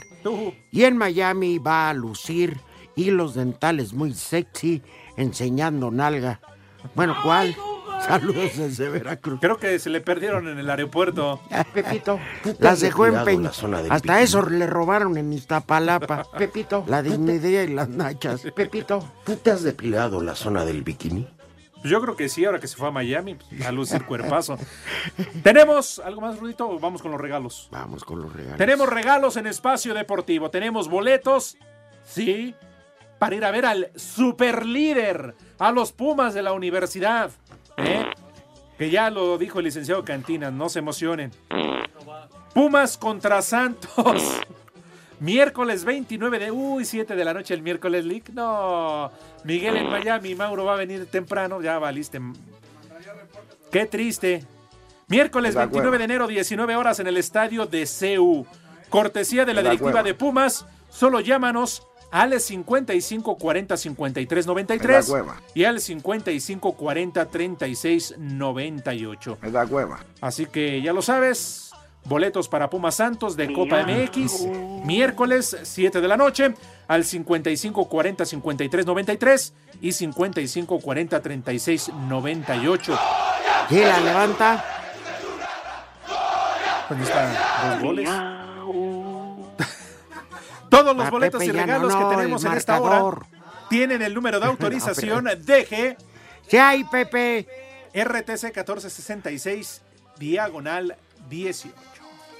Y 0.71 0.83
en 0.83 0.97
Miami 0.97 1.57
va 1.57 1.89
a 1.89 1.93
lucir 1.93 2.59
hilos 2.95 3.33
dentales 3.33 3.93
muy 3.93 4.13
sexy, 4.13 4.81
enseñando 5.17 5.89
nalga. 5.91 6.39
Bueno, 6.93 7.15
¿cuál? 7.23 7.55
Saludos 8.01 8.57
desde 8.57 8.89
Veracruz. 8.89 9.39
Creo 9.41 9.57
que 9.57 9.79
se 9.79 9.89
le 9.89 10.01
perdieron 10.01 10.47
en 10.47 10.59
el 10.59 10.69
aeropuerto. 10.69 11.41
Pepito. 11.73 12.19
Las 12.59 12.79
dejó 12.79 13.07
en 13.07 13.23
Peña. 13.23 13.51
Hasta 13.89 14.21
eso 14.21 14.47
le 14.47 14.67
robaron 14.67 15.17
en 15.17 15.33
Iztapalapa. 15.33 16.25
Pepito. 16.37 16.83
La 16.87 17.01
dignidad 17.01 17.63
y 17.63 17.67
las 17.73 17.89
nachas. 17.89 18.41
Pepito. 18.55 19.03
¿Tú 19.25 19.35
te 19.37 19.51
has 19.51 19.63
depilado 19.63 20.21
la 20.21 20.35
zona 20.35 20.65
del 20.65 20.83
bikini? 20.83 21.27
Pues 21.73 21.91
yo 21.91 22.01
creo 22.01 22.15
que 22.15 22.29
sí, 22.29 22.43
ahora 22.45 22.59
que 22.59 22.67
se 22.67 22.77
fue 22.77 22.87
a 22.87 22.91
Miami, 22.91 23.35
pues, 23.35 23.63
a 23.63 23.71
lucir 23.71 24.05
cuerpazo. 24.05 24.57
¿Tenemos 25.43 25.99
algo 25.99 26.19
más, 26.19 26.39
Rudito, 26.39 26.67
o 26.67 26.79
vamos 26.79 27.03
con 27.03 27.11
los 27.11 27.21
regalos? 27.21 27.67
Vamos 27.71 28.03
con 28.03 28.21
los 28.23 28.33
regalos. 28.33 28.57
Tenemos 28.57 28.89
regalos 28.89 29.37
en 29.37 29.45
Espacio 29.45 29.93
Deportivo. 29.93 30.49
Tenemos 30.49 30.89
boletos, 30.89 31.57
sí, 32.03 32.55
para 33.19 33.35
ir 33.35 33.45
a 33.45 33.51
ver 33.51 33.65
al 33.65 33.91
superlíder, 33.95 35.35
a 35.59 35.71
los 35.71 35.91
Pumas 35.91 36.33
de 36.33 36.41
la 36.41 36.53
universidad. 36.53 37.29
¿Eh? 37.77 38.05
Que 38.77 38.89
ya 38.89 39.09
lo 39.09 39.37
dijo 39.37 39.59
el 39.59 39.65
licenciado 39.65 40.03
Cantinas, 40.03 40.51
no 40.51 40.69
se 40.69 40.79
emocionen. 40.79 41.31
Pumas 42.53 42.97
contra 42.97 43.41
Santos. 43.41 44.41
Miércoles 45.19 45.85
29 45.85 46.39
de... 46.39 46.51
Uy, 46.51 46.83
7 46.83 47.15
de 47.15 47.25
la 47.25 47.33
noche 47.33 47.53
el 47.53 47.61
miércoles 47.61 48.03
League. 48.05 48.25
No. 48.33 49.11
Miguel 49.45 49.77
en 49.77 49.89
Miami. 49.89 50.35
Mauro 50.35 50.65
va 50.65 50.73
a 50.73 50.77
venir 50.77 51.05
temprano. 51.05 51.61
Ya 51.61 51.79
valiste. 51.79 52.19
Qué 53.71 53.85
triste. 53.85 54.45
Miércoles 55.07 55.55
Me 55.55 55.59
da 55.59 55.65
29 55.67 55.89
hueva. 55.89 55.97
de 55.97 56.03
enero, 56.03 56.27
19 56.27 56.75
horas 56.75 56.99
en 56.99 57.07
el 57.07 57.17
estadio 57.17 57.65
de 57.65 57.85
CEU. 57.85 58.45
Cortesía 58.89 59.45
de 59.45 59.53
la 59.53 59.61
directiva 59.61 60.03
de 60.03 60.13
Pumas. 60.13 60.65
Solo 60.89 61.21
llámanos 61.21 61.87
al 62.11 62.39
55 62.39 63.37
40 63.37 63.77
53 63.77 64.47
93 64.47 64.87
Me 64.87 64.93
da 64.93 65.13
hueva. 65.13 65.41
y 65.53 65.63
al 65.65 65.79
55 65.81 66.73
40 66.73 67.25
36 67.25 68.15
98. 68.17 69.37
Me 69.41 69.51
da 69.51 69.65
hueva. 69.65 69.99
Así 70.21 70.45
que 70.45 70.81
ya 70.81 70.93
lo 70.93 71.01
sabes. 71.01 71.71
Boletos 72.07 72.47
para 72.47 72.69
Pumas 72.69 72.95
Santos 72.95 73.35
de 73.35 73.51
Copa 73.51 73.83
MX. 73.83 74.45
Miércoles 74.85 75.57
7 75.63 76.01
de 76.01 76.07
la 76.07 76.15
noche 76.17 76.53
al 76.87 77.03
55 77.03 77.89
40 77.89 78.25
53 78.25 78.85
93 78.85 79.53
y 79.81 79.91
55 79.91 80.79
40 80.79 81.21
36 81.21 81.91
98. 82.07 82.99
Gila, 83.69 83.99
levanta. 84.01 84.63
Pues 86.87 86.99
están 87.01 87.33
dos 87.71 87.81
goles. 87.81 88.07
Todos 90.75 90.95
los 90.95 91.09
boletos 91.09 91.43
y 91.43 91.51
regalos 91.51 91.93
no, 91.93 92.09
que 92.09 92.15
tenemos 92.15 92.43
en 92.43 92.53
esta 92.53 92.81
hora 92.81 93.17
tienen 93.69 94.01
el 94.01 94.13
número 94.13 94.39
de 94.39 94.45
autorización 94.47 95.23
No, 95.25 95.35
DG 95.35 95.97
¿Qué 96.49 96.59
hay, 96.59 96.83
Pepe? 96.83 97.47
RTC 97.93 98.43
1466 98.43 99.81
diagonal 100.19 100.95
18. 101.29 101.73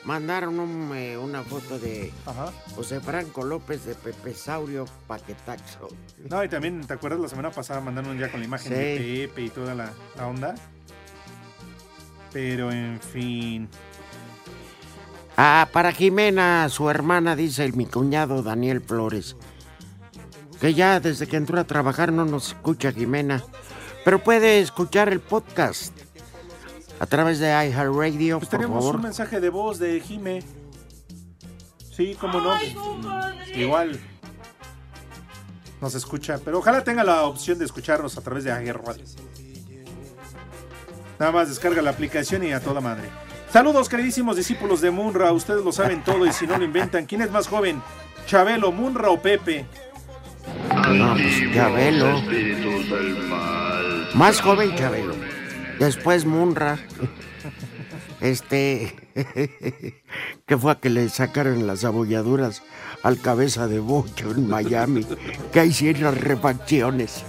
Mandaron 0.04 0.60
un, 0.60 0.92
eh, 0.96 1.18
una 1.18 1.42
foto 1.42 1.80
de 1.80 2.12
José 2.76 3.00
Franco 3.00 3.44
López 3.44 3.86
de 3.86 3.96
Pepe 3.96 4.36
Saurio 4.36 4.86
Paquetaxo. 5.08 5.88
No, 6.30 6.44
y 6.44 6.50
también, 6.50 6.86
¿te 6.86 6.94
acuerdas 6.94 7.20
la 7.20 7.30
semana 7.30 7.50
pasada 7.50 7.82
mandaron 7.82 8.20
ya 8.20 8.30
con 8.30 8.42
la 8.42 8.46
imagen 8.46 8.72
de. 8.72 9.28
Pepe 9.28 9.42
y 9.44 9.50
toda 9.50 9.74
la, 9.74 9.92
la 10.16 10.28
onda? 10.28 10.54
Pero 12.32 12.72
en 12.72 13.00
fin. 13.00 13.68
Ah, 15.38 15.68
para 15.72 15.92
Jimena, 15.92 16.68
su 16.70 16.90
hermana, 16.90 17.36
dice 17.36 17.66
el 17.66 17.74
mi 17.74 17.86
cuñado 17.86 18.42
Daniel 18.42 18.82
Flores. 18.82 19.36
Que 20.62 20.74
ya 20.74 21.00
desde 21.00 21.28
que 21.28 21.36
entró 21.36 21.60
a 21.60 21.66
trabajar 21.66 22.14
no 22.14 22.24
nos 22.26 22.50
escucha 22.50 22.92
Jimena. 22.94 23.44
Pero 24.06 24.24
puede 24.24 24.60
escuchar 24.62 25.10
el 25.10 25.20
podcast 25.20 25.94
a 27.00 27.06
través 27.06 27.40
de 27.40 27.48
iHeartRadio, 27.50 28.40
Pues 28.40 28.50
por 28.50 28.60
tenemos 28.60 28.80
favor. 28.84 28.96
un 28.96 29.02
mensaje 29.02 29.42
de 29.42 29.50
voz 29.50 29.80
de 29.80 30.00
Jime. 30.00 30.42
Sí, 31.92 32.16
cómo 32.20 32.40
no. 32.40 32.54
Igual 33.56 34.00
nos 35.82 35.96
escucha, 35.96 36.40
pero 36.44 36.60
ojalá 36.60 36.84
tenga 36.84 37.04
la 37.04 37.24
opción 37.24 37.60
de 37.60 37.66
escucharnos 37.66 38.18
a 38.18 38.22
través 38.22 38.44
de 38.46 38.52
AGR 38.52 38.82
Radio. 38.86 39.04
Nada 41.20 41.32
más 41.32 41.50
descarga 41.50 41.82
la 41.82 41.92
aplicación 41.92 42.44
y 42.44 42.54
a 42.54 42.60
toda 42.62 42.80
madre. 42.82 43.10
Saludos, 43.56 43.88
queridísimos 43.88 44.36
discípulos 44.36 44.82
de 44.82 44.92
Munra. 44.92 45.32
Ustedes 45.32 45.64
lo 45.64 45.72
saben 45.72 46.04
todo 46.04 46.26
y 46.26 46.34
si 46.34 46.46
no 46.46 46.58
lo 46.58 46.66
inventan, 46.66 47.06
¿quién 47.06 47.22
es 47.22 47.32
más 47.32 47.48
joven? 47.48 47.82
¿Chabelo, 48.28 48.74
Munra 48.74 49.10
o 49.10 49.22
Pepe? 49.22 49.66
No, 50.92 51.14
pues 51.14 51.54
Chabelo. 51.54 52.22
Más 54.14 54.42
joven 54.42 54.76
Chabelo. 54.76 55.16
Después 55.80 56.26
Munra. 56.26 56.78
Este. 58.20 58.94
que 60.46 60.58
fue 60.58 60.74
a 60.74 60.80
que 60.82 60.90
le 60.90 61.08
sacaron 61.08 61.66
las 61.66 61.86
abolladuras 61.86 62.62
al 63.04 63.22
cabeza 63.22 63.70
de 63.70 63.80
bocho 63.80 64.32
en 64.32 64.50
Miami. 64.50 65.08
Que 65.54 65.66
hicieron 65.66 66.04
las 66.04 66.20
refacciones. 66.20 67.24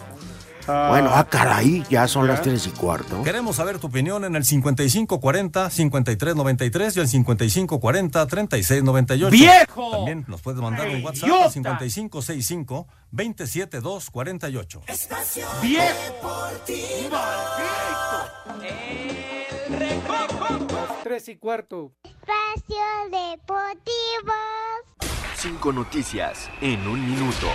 Bueno, 0.66 1.10
ah, 1.12 1.24
caray, 1.30 1.84
ya 1.88 2.08
son 2.08 2.26
las 2.26 2.42
tres 2.42 2.66
y 2.66 2.70
cuarto. 2.70 3.22
Queremos 3.22 3.54
saber 3.56 3.78
tu 3.78 3.86
opinión 3.86 4.24
en 4.24 4.34
el 4.34 4.42
5540-5393 4.44 6.96
y 6.96 7.00
el 7.00 7.06
5540-3698. 7.08 9.30
¡Viejo! 9.30 9.90
También 9.92 10.24
nos 10.26 10.40
puedes 10.42 10.60
mandar 10.60 10.88
un 10.88 11.04
WhatsApp 11.04 11.28
¡Idiota! 11.28 11.76
al 11.76 11.80
5565-27248. 13.12 15.62
¡Viejo! 15.62 16.50
Tres 21.04 21.28
y 21.28 21.36
cuarto. 21.36 21.92
Espacio 22.02 22.76
Deportivo. 23.04 24.32
Cinco 25.36 25.72
noticias 25.72 26.50
en 26.60 26.88
un 26.88 27.06
minuto. 27.06 27.46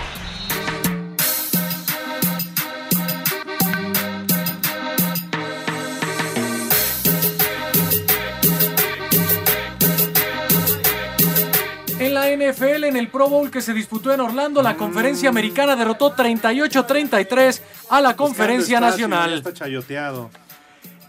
NFL, 12.36 12.86
en 12.86 12.98
el 12.98 13.08
Pro 13.10 13.30
Bowl 13.30 13.52
que 13.52 13.62
se 13.62 13.74
disputó 13.74 14.14
en 14.14 14.20
Orlando, 14.20 14.62
la 14.62 14.78
conferencia 14.78 15.30
americana 15.30 15.76
derrotó 15.76 16.16
38-33 16.16 17.62
a 17.90 18.02
la 18.02 18.16
conferencia 18.16 18.78
espacio, 18.78 19.08
ya 19.08 19.08
nacional. 19.08 19.34
Está 19.34 19.54
chayoteado. 19.54 20.30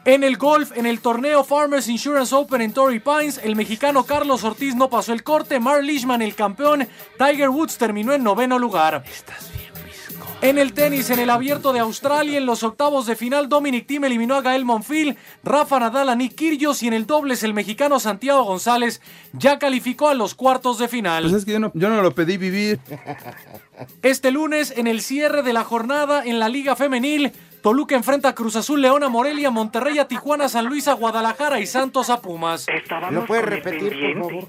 En 0.05 0.25
el 0.25 0.37
golf, 0.37 0.73
en 0.77 0.87
el 0.87 1.01
torneo 1.01 1.45
Farmers 1.45 1.89
Insurance 1.89 2.35
Open 2.35 2.61
en 2.61 2.73
Torrey 2.73 2.99
Pines, 2.99 3.39
el 3.45 3.55
mexicano 3.55 4.05
Carlos 4.05 4.43
Ortiz 4.43 4.75
no 4.75 4.91
pasó 4.91 5.13
el 5.13 5.23
corte, 5.23 5.61
Mark 5.61 5.85
Leishman 5.85 6.23
el 6.23 6.35
campeón, 6.35 6.89
Tiger 7.19 7.51
Woods 7.51 7.79
terminó 7.79 8.13
en 8.13 8.25
noveno 8.25 8.59
lugar. 8.59 9.05
En 10.43 10.59
el 10.59 10.73
tenis, 10.73 11.09
en 11.11 11.21
el 11.21 11.31
abierto 11.31 11.73
de 11.73 11.79
Australia, 11.79 12.37
en 12.37 12.47
los 12.47 12.65
octavos 12.65 13.07
de 13.07 13.15
final, 13.15 13.49
Dominic 13.49 13.87
Thiem 13.87 14.05
eliminó 14.05 14.35
a 14.35 14.43
Gael 14.43 14.65
Monfil, 14.65 15.17
Rafa 15.45 15.79
Nadal 15.79 16.09
a 16.09 16.17
Nick 16.17 16.35
Kyrgios 16.35 16.83
y 16.83 16.89
en 16.89 16.95
el 16.95 17.07
dobles 17.07 17.45
el 17.45 17.55
mexicano 17.55 18.01
Santiago 18.01 18.43
González 18.43 19.01
ya 19.33 19.61
calificó 19.61 20.09
a 20.09 20.15
los 20.15 20.35
cuartos 20.35 20.81
de 20.81 20.89
final. 20.89 21.23
Pues 21.23 21.35
es 21.35 21.45
que 21.45 21.53
yo 21.53 21.61
no, 21.61 21.71
yo 21.75 21.89
no 21.89 22.03
lo 22.03 22.13
pedí 22.13 22.39
vivir. 22.39 22.81
Este 24.03 24.33
lunes, 24.33 24.75
en 24.77 24.89
el 24.89 25.01
cierre 25.01 25.45
de 25.45 25.53
la 25.53 25.63
jornada 25.63 26.25
en 26.25 26.41
la 26.41 26.49
Liga 26.49 26.75
Femenil, 26.75 27.31
Toluca 27.63 27.95
enfrenta 27.95 28.31
a 28.31 28.35
Cruz 28.35 28.57
Azul, 28.57 28.83
León 28.83 29.05
a 29.05 29.09
Morelia, 29.09 29.53
Monterrey 29.53 30.01
a 30.01 30.09
Tijuana, 30.09 30.49
San 30.49 30.67
Luis 30.67 30.89
a 30.89 30.95
Guadalajara 30.95 31.61
y 31.61 31.69
Santos 31.69 32.11
a 32.11 32.21
Pumas. 32.21 32.67
¿Lo 33.13 33.27
puedes 33.27 33.45
repetir, 33.45 33.95
por 34.19 34.31
favor? 34.31 34.49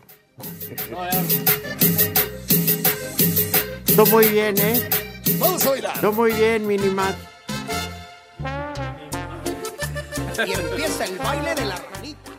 Muy 4.11 4.25
bien, 4.29 4.55
¿eh? 4.57 5.02
Vamos 5.39 5.65
a 5.65 5.69
bailar. 5.69 6.01
Tú 6.01 6.11
muy 6.13 6.31
bien, 6.33 6.67
Minimat. 6.67 7.15
Y 10.45 10.51
empieza 10.51 11.05
el 11.05 11.17
baile 11.17 11.55
de 11.55 11.65
la 11.65 11.75
ranita. 11.75 12.31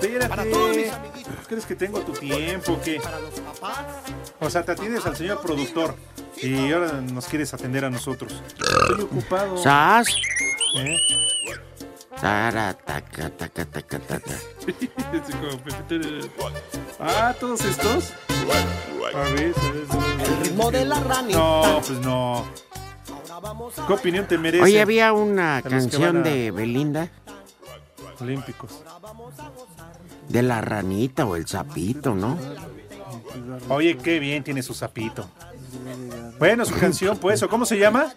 Espérate. 0.00 0.28
Para 0.28 0.50
todos 0.50 0.76
mis 0.76 0.92
amiguitos. 0.92 1.32
¿Crees 1.46 1.66
que 1.66 1.76
tengo 1.76 2.00
tu 2.00 2.12
tiempo? 2.12 2.72
o 2.72 2.80
¿Qué? 2.80 3.00
Para 3.00 3.20
los 3.20 3.40
papás. 3.40 3.86
O 4.40 4.50
sea, 4.50 4.64
te 4.64 4.72
atiendes 4.72 5.04
al 5.06 5.16
señor 5.16 5.40
productor 5.42 5.94
y 6.36 6.72
ahora 6.72 6.92
nos 6.92 7.26
quieres 7.26 7.52
atender 7.52 7.84
a 7.84 7.90
nosotros. 7.90 8.32
Estoy 8.46 9.02
ocupado. 9.02 9.56
¿Sas? 9.58 10.08
¿Eh? 10.76 10.96
Tara, 12.20 12.74
taca, 12.74 13.30
taca, 13.30 13.64
taca, 13.64 13.98
taca. 13.98 14.34
Así 14.66 15.32
como 15.32 15.58
Pepe. 15.62 16.30
Ah, 16.98 17.34
todos 17.38 17.64
estos. 17.64 18.12
El 20.26 20.36
ritmo 20.44 20.70
de 20.70 20.84
la 20.84 21.00
ranita. 21.00 21.38
No, 21.38 21.80
pues 21.86 21.98
no. 22.00 22.44
¿Qué 23.86 23.92
opinión 23.92 24.26
te 24.26 24.38
merece? 24.38 24.62
Oye, 24.64 24.80
había 24.80 25.12
una 25.12 25.62
canción 25.62 26.18
a 26.18 26.20
de 26.22 26.50
Belinda 26.50 27.08
Olímpicos. 28.20 28.82
de 30.28 30.42
la 30.42 30.60
ranita 30.60 31.24
o 31.24 31.36
el 31.36 31.46
sapito, 31.46 32.14
¿no? 32.14 32.36
Oye, 33.68 33.96
qué 33.96 34.18
bien 34.18 34.44
tiene 34.44 34.62
su 34.62 34.74
sapito. 34.74 35.26
Bueno, 36.38 36.64
su 36.64 36.74
canción, 36.74 37.16
pues, 37.18 37.42
¿o 37.42 37.48
cómo 37.48 37.64
se 37.64 37.78
llama? 37.78 38.12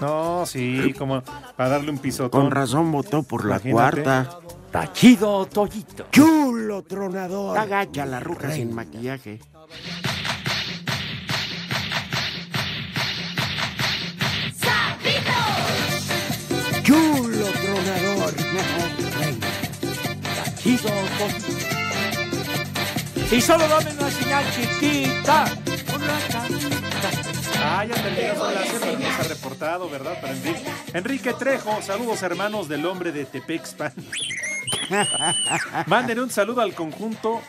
No, 0.00 0.44
sí, 0.46 0.94
como 0.98 1.22
para 1.56 1.70
darle 1.70 1.90
un 1.90 1.98
pisotón. 1.98 2.40
Con 2.42 2.50
razón 2.50 2.90
votó 2.90 3.22
por 3.22 3.44
la 3.44 3.56
Imagínate. 3.64 4.02
cuarta. 4.02 4.38
Tachido 4.72 5.46
Toyito. 5.46 6.06
Chulo 6.62 6.84
tronador. 6.84 7.56
Está 7.56 7.66
gacha 7.66 8.06
la 8.06 8.20
ruca 8.20 8.52
sin 8.52 8.72
maquillaje. 8.72 9.40
Chulo 16.84 17.46
tronador. 17.46 18.34
Y 23.32 23.40
solo 23.40 23.66
dame 23.66 23.90
una 23.98 24.10
señal 24.10 24.44
chiquita. 24.52 25.44
Ah, 27.58 27.84
ya 27.84 27.94
terminó 27.94 28.50
la 28.52 28.60
pero 28.62 28.98
no 28.98 29.16
se 29.16 29.20
ha 29.20 29.28
reportado, 29.28 29.90
¿verdad? 29.90 30.20
Para 30.20 30.32
Enrique. 30.32 30.64
Enrique 30.94 31.32
Trejo, 31.32 31.82
saludos 31.82 32.22
hermanos 32.22 32.68
del 32.68 32.86
hombre 32.86 33.10
de 33.10 33.24
Tepexpan. 33.24 33.92
Manden 35.86 36.20
un 36.20 36.30
saludo 36.30 36.60
al 36.60 36.74
conjunto. 36.74 37.40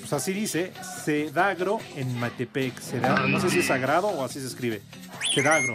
Pues 0.00 0.12
así 0.12 0.32
dice, 0.32 0.72
Cedagro 1.04 1.78
en 1.96 2.18
Metepec. 2.20 2.80
Cedagro, 2.80 3.26
no 3.28 3.40
sé 3.40 3.50
si 3.50 3.58
es 3.60 3.66
sagrado 3.66 4.08
o 4.08 4.24
así 4.24 4.40
se 4.40 4.46
escribe. 4.46 4.82
Cedagro 5.34 5.74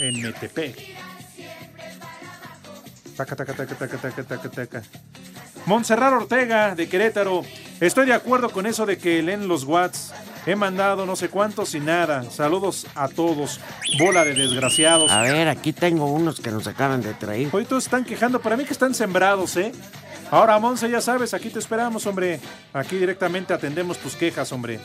en 0.00 0.20
Metepec. 0.20 0.76
Taca, 3.16 3.36
taca, 3.36 3.52
taca, 3.54 3.74
taca, 3.74 3.98
taca, 3.98 4.22
taca, 4.24 4.50
taca. 4.50 4.82
Montserrat 5.66 6.12
Ortega 6.12 6.74
de 6.74 6.88
Querétaro. 6.88 7.42
Estoy 7.80 8.06
de 8.06 8.14
acuerdo 8.14 8.50
con 8.50 8.66
eso 8.66 8.86
de 8.86 8.98
que 8.98 9.22
leen 9.22 9.48
los 9.48 9.64
Watts. 9.64 10.12
He 10.46 10.56
mandado 10.56 11.06
no 11.06 11.14
sé 11.14 11.28
cuántos 11.28 11.74
y 11.74 11.80
nada. 11.80 12.24
Saludos 12.30 12.86
a 12.94 13.08
todos. 13.08 13.60
Bola 13.98 14.24
de 14.24 14.34
desgraciados. 14.34 15.10
A 15.10 15.22
ver, 15.22 15.48
aquí 15.48 15.72
tengo 15.72 16.06
unos 16.06 16.40
que 16.40 16.50
nos 16.50 16.66
acaban 16.66 17.00
de 17.00 17.14
traer. 17.14 17.48
Hoy 17.52 17.64
todos 17.64 17.84
están 17.84 18.04
quejando. 18.04 18.40
Para 18.40 18.56
mí 18.56 18.64
que 18.64 18.72
están 18.72 18.94
sembrados, 18.94 19.56
¿eh? 19.56 19.72
Ahora, 20.32 20.58
Monse, 20.58 20.90
ya 20.90 21.00
sabes, 21.00 21.34
aquí 21.34 21.50
te 21.50 21.58
esperamos, 21.58 22.06
hombre. 22.06 22.40
Aquí 22.72 22.96
directamente 22.96 23.52
atendemos 23.52 23.98
tus 23.98 24.16
quejas, 24.16 24.50
hombre. 24.50 24.80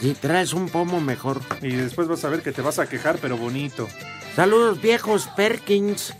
Si 0.00 0.14
traes 0.14 0.52
un 0.52 0.68
pomo 0.68 1.00
mejor. 1.00 1.40
Y 1.60 1.70
después 1.70 2.08
vas 2.08 2.24
a 2.24 2.28
ver 2.28 2.42
que 2.42 2.52
te 2.52 2.62
vas 2.62 2.78
a 2.78 2.88
quejar, 2.88 3.18
pero 3.20 3.36
bonito. 3.36 3.88
Saludos 4.34 4.80
viejos 4.80 5.28
Perkins. 5.36 6.14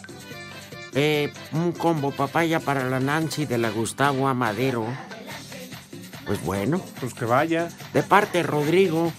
Eh, 0.95 1.33
un 1.53 1.73
combo 1.73 2.11
papaya 2.11 2.61
para 2.61 2.89
la 2.89 2.99
Nancy 2.99 3.47
de 3.47 3.59
la 3.59 3.71
Gustavo 3.71 4.27
Amadero. 4.29 4.87
Pues 6.29 6.45
bueno. 6.45 6.81
Pues 7.01 7.15
que 7.15 7.25
vaya. 7.25 7.71
De 7.95 8.03
parte 8.03 8.43
Rodrigo. 8.43 9.13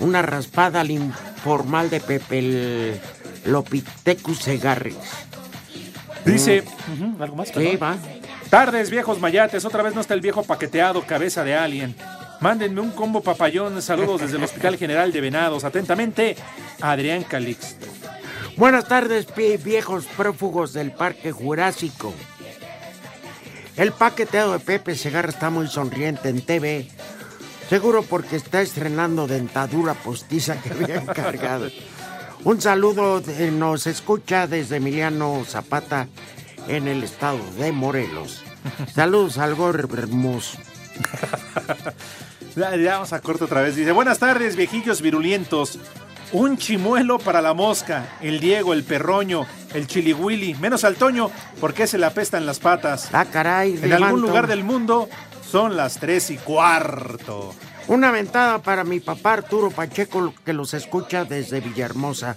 Una 0.00 0.22
raspada 0.22 0.80
al 0.80 0.90
informal 0.90 1.88
de 1.88 2.00
Pepe 2.00 2.38
el 2.40 3.00
Lopitecus 3.46 4.40
Segarris. 4.40 4.96
Dice. 6.24 6.64
Ujú, 6.94 7.22
¿Algo 7.22 7.36
más? 7.36 7.48
Sí, 7.48 7.76
va. 7.76 7.96
Tardes, 8.50 8.90
viejos 8.90 9.20
mayates. 9.20 9.64
Otra 9.64 9.84
vez 9.84 9.94
no 9.94 10.00
está 10.00 10.14
el 10.14 10.20
viejo 10.20 10.42
paqueteado, 10.42 11.02
cabeza 11.06 11.44
de 11.44 11.54
alien. 11.54 11.94
Mándenme 12.40 12.80
un 12.80 12.90
combo 12.90 13.22
papayón. 13.22 13.80
Saludos 13.80 14.22
desde 14.22 14.36
el 14.36 14.42
Hospital 14.42 14.76
General 14.76 15.12
de 15.12 15.20
Venados. 15.20 15.62
Atentamente, 15.62 16.34
Adrián 16.80 17.22
Calixto. 17.22 17.86
Buenas 18.56 18.88
tardes, 18.88 19.28
viejos 19.62 20.06
prófugos 20.06 20.72
del 20.72 20.90
Parque 20.90 21.30
Jurásico. 21.30 22.12
El 23.76 23.92
paqueteado 23.92 24.52
de 24.52 24.60
Pepe 24.60 24.94
Segarra 24.94 25.30
está 25.30 25.50
muy 25.50 25.68
sonriente 25.68 26.28
en 26.28 26.42
TV. 26.42 26.88
Seguro 27.68 28.02
porque 28.02 28.36
está 28.36 28.60
estrenando 28.60 29.26
dentadura 29.26 29.94
postiza 29.94 30.60
que 30.60 30.70
había 30.70 30.96
encargado. 31.02 31.68
Un 32.44 32.60
saludo, 32.60 33.22
eh, 33.28 33.50
nos 33.52 33.86
escucha 33.86 34.46
desde 34.46 34.76
Emiliano 34.76 35.44
Zapata 35.46 36.08
en 36.68 36.88
el 36.88 37.04
estado 37.04 37.38
de 37.58 37.70
Morelos. 37.72 38.42
Saludos 38.94 39.38
al 39.38 39.54
gorro 39.54 39.88
hermoso. 39.94 40.58
Ya, 42.56 42.74
ya 42.74 42.94
vamos 42.94 43.12
a 43.12 43.20
corto 43.20 43.44
otra 43.44 43.62
vez. 43.62 43.76
Dice, 43.76 43.92
buenas 43.92 44.18
tardes, 44.18 44.56
viejillos 44.56 45.00
virulientos. 45.00 45.78
Un 46.32 46.56
chimuelo 46.56 47.18
para 47.18 47.42
la 47.42 47.54
mosca, 47.54 48.06
el 48.20 48.38
Diego, 48.38 48.72
el 48.72 48.84
perroño, 48.84 49.46
el 49.74 49.88
chilihuili, 49.88 50.54
menos 50.54 50.84
al 50.84 50.94
Toño, 50.94 51.30
porque 51.60 51.88
se 51.88 51.98
le 51.98 52.06
apestan 52.06 52.46
las 52.46 52.60
patas. 52.60 53.08
Ah, 53.12 53.24
caray. 53.24 53.80
En 53.82 53.92
algún 53.92 54.20
lugar 54.20 54.46
del 54.46 54.62
mundo 54.62 55.08
son 55.42 55.76
las 55.76 55.98
tres 55.98 56.30
y 56.30 56.36
cuarto. 56.36 57.52
Una 57.88 58.12
ventada 58.12 58.62
para 58.62 58.84
mi 58.84 59.00
papá 59.00 59.32
Arturo 59.32 59.70
Pacheco, 59.70 60.32
que 60.44 60.52
los 60.52 60.74
escucha 60.74 61.24
desde 61.24 61.60
Villahermosa, 61.60 62.36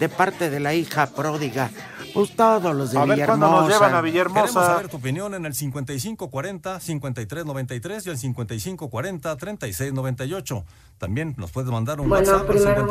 de 0.00 0.08
parte 0.08 0.50
de 0.50 0.58
la 0.60 0.74
hija 0.74 1.06
pródiga. 1.06 1.70
Pues 2.14 2.34
todos 2.34 2.74
los 2.74 2.90
de 2.92 2.98
A 2.98 3.04
ver 3.04 3.16
Villahermosa. 3.16 3.38
cuándo 3.40 3.60
nos 3.60 3.68
llevan 3.70 3.94
a 3.94 4.00
Villahermosa. 4.00 4.42
Queremos 4.46 4.66
saber 4.66 4.88
tu 4.88 4.96
opinión 4.96 5.34
en 5.34 5.44
el 5.46 5.52
5540-5393 5.54 8.06
y 8.06 8.10
el 8.10 8.18
5540-3698. 8.18 10.64
También 10.98 11.34
nos 11.36 11.50
puedes 11.52 11.70
mandar 11.70 12.00
un 12.00 12.08
Bueno, 12.08 12.28
WhatsApp 12.30 12.48
al 12.48 12.56
primero, 12.56 12.86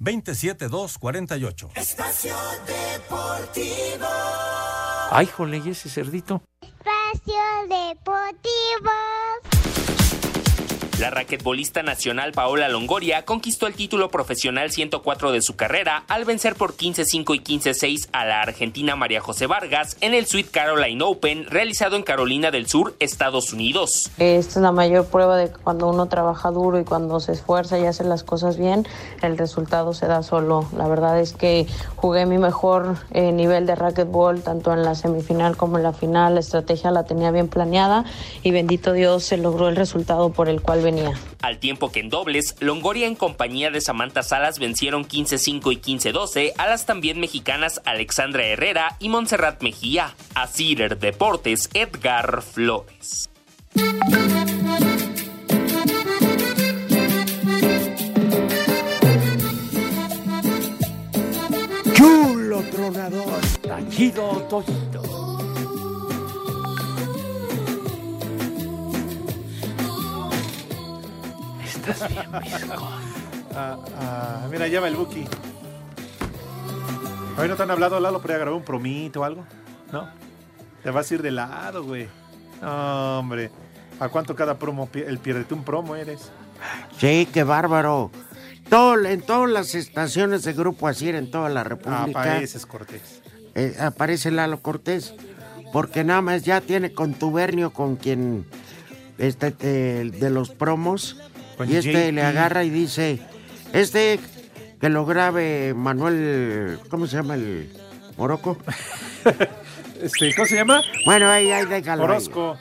5565-27248. 0.00 1.70
Espacio 1.76 2.34
Deportivo. 2.66 4.06
Ay, 5.10 5.26
jole, 5.26 5.62
¿y 5.64 5.70
ese 5.70 5.88
cerdito? 5.88 6.42
Espacio 6.60 7.34
Deportivo. 7.68 8.90
La 11.00 11.10
raquetbolista 11.10 11.82
nacional 11.82 12.32
Paola 12.32 12.70
Longoria 12.70 13.26
conquistó 13.26 13.66
el 13.66 13.74
título 13.74 14.08
profesional 14.08 14.70
104 14.70 15.30
de 15.30 15.42
su 15.42 15.54
carrera 15.54 16.04
al 16.08 16.24
vencer 16.24 16.54
por 16.54 16.74
15-5 16.74 17.34
y 17.34 17.58
15-6 17.58 18.08
a 18.12 18.24
la 18.24 18.40
argentina 18.40 18.96
María 18.96 19.20
José 19.20 19.46
Vargas 19.46 19.98
en 20.00 20.14
el 20.14 20.24
Sweet 20.24 20.50
Caroline 20.50 21.04
Open 21.04 21.44
realizado 21.50 21.96
en 21.96 22.02
Carolina 22.02 22.50
del 22.50 22.66
Sur, 22.66 22.96
Estados 22.98 23.52
Unidos. 23.52 24.10
Esta 24.16 24.58
es 24.58 24.62
la 24.62 24.72
mayor 24.72 25.04
prueba 25.04 25.36
de 25.36 25.50
que 25.50 25.58
cuando 25.58 25.86
uno 25.86 26.06
trabaja 26.06 26.50
duro 26.50 26.80
y 26.80 26.84
cuando 26.84 27.20
se 27.20 27.32
esfuerza 27.32 27.78
y 27.78 27.84
hace 27.84 28.02
las 28.02 28.24
cosas 28.24 28.56
bien, 28.56 28.88
el 29.20 29.36
resultado 29.36 29.92
se 29.92 30.06
da 30.06 30.22
solo. 30.22 30.66
La 30.74 30.88
verdad 30.88 31.20
es 31.20 31.34
que 31.34 31.66
jugué 31.96 32.24
mi 32.24 32.38
mejor 32.38 32.96
eh, 33.10 33.32
nivel 33.32 33.66
de 33.66 33.74
racquetball 33.74 34.40
tanto 34.40 34.72
en 34.72 34.82
la 34.82 34.94
semifinal 34.94 35.58
como 35.58 35.76
en 35.76 35.82
la 35.82 35.92
final. 35.92 36.36
La 36.36 36.40
estrategia 36.40 36.90
la 36.90 37.04
tenía 37.04 37.30
bien 37.32 37.48
planeada 37.48 38.06
y 38.42 38.50
bendito 38.50 38.94
Dios 38.94 39.24
se 39.24 39.36
logró 39.36 39.68
el 39.68 39.76
resultado 39.76 40.30
por 40.30 40.48
el 40.48 40.62
cual 40.62 40.85
venía. 40.86 41.12
Al 41.42 41.58
tiempo 41.58 41.92
que 41.92 42.00
en 42.00 42.08
dobles, 42.08 42.54
Longoria 42.60 43.06
en 43.06 43.14
compañía 43.14 43.70
de 43.70 43.80
Samantha 43.80 44.22
Salas 44.22 44.58
vencieron 44.58 45.06
15-5 45.06 45.72
y 45.72 45.76
15-12 45.76 46.52
a 46.56 46.66
las 46.66 46.86
también 46.86 47.20
mexicanas 47.20 47.82
Alexandra 47.84 48.46
Herrera 48.46 48.96
y 48.98 49.08
Montserrat 49.08 49.62
Mejía. 49.62 50.14
A 50.34 50.46
Cider 50.46 50.98
Deportes, 50.98 51.68
Edgar 51.74 52.42
Flores. 52.42 53.28
Chulo 61.94 62.62
tronador. 62.70 63.40
Tachido 63.62 64.46
Toyito. 64.48 65.05
Estás 71.88 72.08
bien. 72.10 72.26
Ah, 73.58 73.78
ah, 73.98 74.46
mira, 74.50 74.68
ya 74.68 74.80
va 74.82 74.88
el 74.88 74.96
Buki. 74.96 75.24
Hoy 77.38 77.48
no 77.48 77.56
te 77.56 77.62
han 77.62 77.70
hablado, 77.70 77.98
Lalo, 78.00 78.20
para 78.20 78.34
grabar 78.36 78.52
un 78.52 78.62
promito 78.62 79.20
o 79.20 79.24
algo. 79.24 79.46
¿No? 79.90 80.06
Te 80.82 80.90
vas 80.90 81.10
a 81.10 81.14
ir 81.14 81.22
de 81.22 81.30
lado, 81.30 81.82
güey. 81.82 82.06
No, 82.60 83.20
hombre. 83.20 83.50
¿A 83.98 84.08
cuánto 84.10 84.34
cada 84.36 84.58
promo? 84.58 84.90
El 84.92 85.18
pierdete 85.20 85.54
un 85.54 85.64
promo 85.64 85.96
eres. 85.96 86.30
Sí, 86.98 87.26
qué 87.32 87.44
bárbaro. 87.44 88.10
Todo- 88.68 89.02
en 89.06 89.22
todas 89.22 89.48
las 89.50 89.74
estaciones 89.74 90.42
de 90.42 90.52
Grupo 90.52 90.86
Asir 90.88 91.14
en 91.14 91.30
toda 91.30 91.48
la 91.48 91.64
República 91.64 92.02
Apareces, 92.20 92.66
Cortés. 92.66 93.22
eh, 93.54 93.74
aparece 93.80 94.30
Lalo 94.30 94.60
Cortés. 94.60 95.14
Porque 95.72 96.04
nada 96.04 96.20
más 96.20 96.42
ya 96.44 96.60
tiene 96.60 96.92
contubernio 96.92 97.72
con 97.72 97.96
quien 97.96 98.44
este 99.16 99.50
te- 99.50 100.10
de 100.10 100.28
los 100.30 100.50
promos. 100.50 101.16
Con 101.56 101.70
y 101.70 101.76
este 101.76 102.08
JP. 102.08 102.14
le 102.14 102.22
agarra 102.22 102.64
y 102.64 102.70
dice, 102.70 103.18
este 103.72 104.20
que 104.80 104.88
lo 104.88 105.06
grabe 105.06 105.72
Manuel, 105.74 106.78
¿cómo 106.90 107.06
se 107.06 107.16
llama 107.16 107.34
el 107.34 107.72
Morocco? 108.16 108.56
Este, 110.02 110.34
¿Cómo 110.34 110.46
se 110.46 110.56
llama? 110.56 110.82
Bueno, 111.06 111.30
ahí, 111.30 111.50
ahí 111.50 111.64
déjalo. 111.64 112.02
ahí. 112.02 112.10
Orozco. 112.10 112.58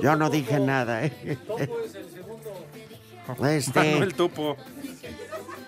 Yo 0.00 0.14
no 0.14 0.30
dije 0.30 0.60
nada, 0.60 1.04
¿eh? 1.04 1.36
Este, 3.48 3.80
Manuel 3.80 4.14
Topo. 4.14 4.56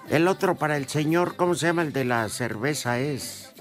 el 0.09 0.29
otro 0.29 0.55
para 0.55 0.77
el 0.77 0.87
señor, 0.89 1.35
¿cómo 1.35 1.57
se 1.57 1.67
llama 1.67 1.83
el 1.83 1.93
de 1.93 2.05
la 2.05 2.29
cerveza? 2.29 3.01
Es. 3.01 3.53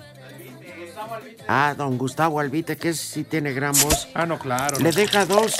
Ah, 1.47 1.73
don 1.75 1.97
Gustavo 1.97 2.39
Albite, 2.39 2.77
que 2.77 2.89
ese 2.89 3.03
sí 3.03 3.23
tiene 3.23 3.51
gran 3.51 3.73
voz. 3.73 4.07
Ah, 4.13 4.27
no, 4.27 4.37
claro. 4.37 4.77
Le 4.79 4.91
deja 4.91 5.25
dos, 5.25 5.55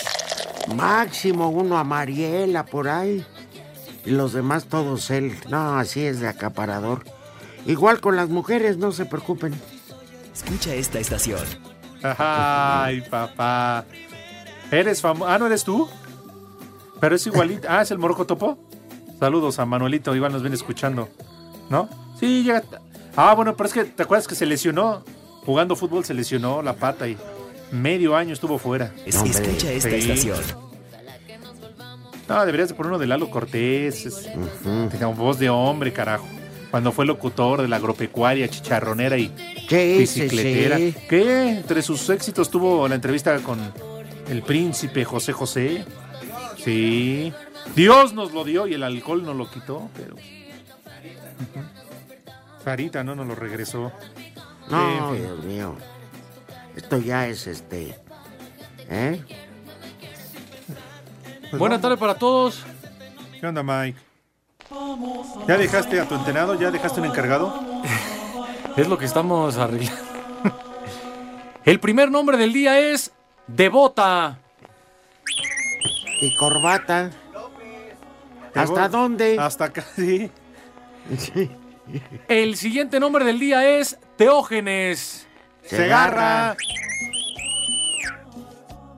máximo 0.76 1.50
uno 1.50 1.78
a 1.78 1.84
Mariela 1.84 2.66
por 2.66 2.88
ahí. 2.88 3.26
Y 4.06 4.12
los 4.12 4.34
demás 4.34 4.66
todos 4.66 5.12
él. 5.12 5.38
No, 5.50 5.78
así 5.78 6.04
es 6.06 6.20
de 6.20 6.28
acaparador. 6.28 7.04
Igual 7.66 8.02
con 8.02 8.16
las 8.16 8.30
mujeres, 8.30 8.78
no 8.78 8.92
se 8.92 9.06
preocupen. 9.06 9.54
Escucha 10.34 10.74
esta 10.74 11.00
estación. 11.00 11.42
Ay, 12.04 13.02
papá. 13.02 13.86
Eres 14.72 15.02
famoso. 15.02 15.30
Ah, 15.30 15.38
¿no 15.38 15.46
eres 15.46 15.64
tú? 15.64 15.88
Pero 17.00 17.16
es 17.16 17.26
igualito. 17.28 17.68
Ah, 17.70 17.82
¿es 17.82 17.92
el 17.92 18.00
Morocco 18.00 18.26
Topo? 18.26 18.58
Saludos 19.20 19.60
a 19.60 19.66
Manuelito, 19.66 20.16
igual 20.16 20.32
nos 20.32 20.42
viene 20.42 20.56
escuchando. 20.56 21.10
¿No? 21.70 21.88
Sí, 22.20 22.44
llega. 22.44 22.64
Ah, 23.16 23.34
bueno, 23.36 23.56
pero 23.56 23.68
es 23.68 23.74
que, 23.74 23.84
¿te 23.84 24.04
acuerdas 24.04 24.28
que 24.28 24.36
se 24.36 24.46
lesionó? 24.46 25.04
Jugando 25.46 25.76
fútbol 25.76 26.06
se 26.06 26.14
lesionó 26.14 26.62
la 26.62 26.74
pata 26.74 27.08
y 27.08 27.18
medio 27.72 28.16
año 28.16 28.34
estuvo 28.34 28.58
fuera. 28.58 28.94
Es- 29.06 29.16
escucha 29.16 29.72
esta 29.72 29.90
estación. 29.90 30.38
No, 32.28 32.46
deberías 32.46 32.70
de 32.70 32.76
poner 32.76 32.92
uno 32.92 33.00
de 33.00 33.08
Lalo 33.08 33.30
Cortés. 33.30 34.06
Es, 34.06 34.30
Tenía 34.90 35.08
voz 35.08 35.38
de 35.40 35.50
hombre, 35.50 35.92
carajo. 35.92 36.26
Cuando 36.70 36.94
fue 36.94 37.06
locutor 37.06 37.62
de 37.62 37.68
la 37.68 37.76
agropecuaria, 37.76 38.48
chicharronera 38.48 39.18
y 39.18 39.34
bicicletera. 39.70 40.78
sí, 40.78 40.96
¿Qué? 41.10 41.50
Entre 41.58 41.82
sus 41.82 42.10
éxitos 42.10 42.50
tuvo 42.50 42.88
la 42.88 42.96
entrevista 42.96 43.38
con 43.40 43.60
el 44.30 44.42
príncipe 44.44 45.04
José 45.04 45.34
José. 45.34 45.84
Sí. 46.64 47.34
Dios 47.76 48.14
nos 48.14 48.32
lo 48.32 48.46
dio 48.46 48.68
y 48.68 48.74
el 48.76 48.84
alcohol 48.84 49.24
nos 49.24 49.36
lo 49.36 49.50
quitó, 49.50 49.90
pero. 49.98 50.16
Ujú. 50.16 51.66
Sarita 52.64 53.04
no 53.04 53.16
nos 53.16 53.28
lo 53.28 53.36
regresó. 53.36 53.92
No. 54.70 55.14
Dios 55.14 55.44
mío. 55.44 55.76
Esto 56.76 56.98
ya 56.98 57.28
es 57.28 57.48
este. 57.48 57.96
¿Eh? 58.90 59.24
Buenas 61.58 61.82
tardes 61.82 62.00
para 62.00 62.16
todos. 62.16 62.66
¿Qué 63.40 63.48
onda, 63.48 63.64
Mike? 63.64 64.00
¿Ya 65.48 65.58
dejaste 65.58 66.00
a 66.00 66.08
tu 66.08 66.16
entrenado? 66.16 66.60
¿Ya 66.60 66.72
dejaste 66.72 67.02
un 67.02 67.08
encargado? 67.08 67.54
Es 68.78 68.88
lo 68.88 68.98
que 68.98 69.04
estamos 69.04 69.58
arreglando. 69.58 70.02
El 71.66 71.82
primer 71.82 72.10
nombre 72.10 72.38
del 72.38 72.54
día 72.54 72.80
es 72.80 73.12
Devota. 73.46 74.40
Y 76.22 76.34
corbata. 76.38 77.12
¿Hasta 78.56 78.88
dónde? 78.88 79.38
Hasta 79.38 79.66
acá, 79.66 79.84
sí. 79.96 80.32
El 82.30 82.56
siguiente 82.56 83.00
nombre 83.00 83.26
del 83.26 83.40
día 83.40 83.78
es 83.78 83.98
Teógenes. 84.16 85.28
Segarra. 85.64 86.56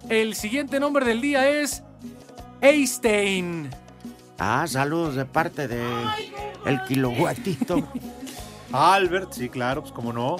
El 0.09 0.35
siguiente 0.35 0.79
nombre 0.79 1.05
del 1.05 1.21
día 1.21 1.47
es 1.49 1.83
Einstein. 2.61 3.69
Ah, 4.37 4.65
saludos 4.67 5.15
de 5.15 5.25
parte 5.25 5.67
de 5.67 5.83
el 6.65 6.83
kiloguatito. 6.83 7.87
Albert, 8.71 9.33
sí, 9.33 9.49
claro, 9.49 9.81
pues 9.81 9.93
como 9.93 10.11
no. 10.11 10.37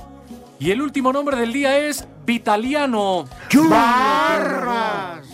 Y 0.60 0.72
el 0.72 0.82
último 0.82 1.12
nombre 1.14 1.38
del 1.38 1.54
día 1.54 1.78
es 1.78 2.08
Vitaliano. 2.26 3.26
¡Barras! 3.70 5.28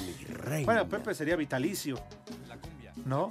Bueno, 0.66 0.88
Pepe 0.88 1.14
sería 1.14 1.36
vitalicio. 1.36 2.00
¿No? 3.06 3.30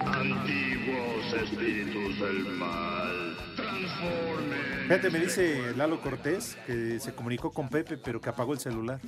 Antiguos 0.00 1.32
espíritus 1.42 2.20
del 2.20 2.44
mal. 2.56 3.27
Fíjate, 4.82 5.10
me 5.10 5.18
dice 5.20 5.72
Lalo 5.76 6.00
Cortés 6.00 6.56
que 6.66 6.98
se 6.98 7.12
comunicó 7.14 7.50
con 7.52 7.68
Pepe, 7.68 7.98
pero 7.98 8.20
que 8.20 8.30
apagó 8.30 8.54
el 8.54 8.58
celular. 8.58 9.00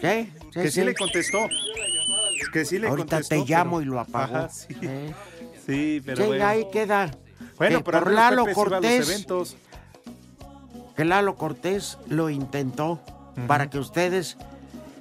Sí, 0.00 0.32
que 0.52 0.64
sí, 0.64 0.70
sí. 0.70 0.84
le 0.84 0.94
contestó. 0.94 1.38
Que 2.52 2.64
sí 2.64 2.78
le 2.78 2.88
Ahorita 2.88 3.16
contestó. 3.22 3.44
te 3.44 3.50
llamo 3.50 3.78
pero- 3.78 3.90
y 3.90 3.94
lo 3.94 4.00
apagó. 4.00 4.36
Ajá, 4.36 4.48
sí. 4.50 4.76
¿Eh? 4.82 5.14
Sí, 5.66 6.02
pero 6.04 6.18
Sí, 6.18 6.28
bueno. 6.28 6.46
ahí 6.46 6.66
queda. 6.70 7.10
Bueno, 7.56 7.78
que 7.78 7.84
pero 7.84 8.02
por 8.04 8.12
Lalo 8.12 8.44
Pepe 8.44 8.50
a 8.50 8.54
los 8.64 8.70
Cortés, 8.70 9.08
eventos. 9.08 9.56
que 10.96 11.04
Lalo 11.04 11.36
Cortés 11.36 11.98
lo 12.08 12.28
intentó 12.28 13.00
para 13.46 13.70
que 13.70 13.78
ustedes, 13.78 14.36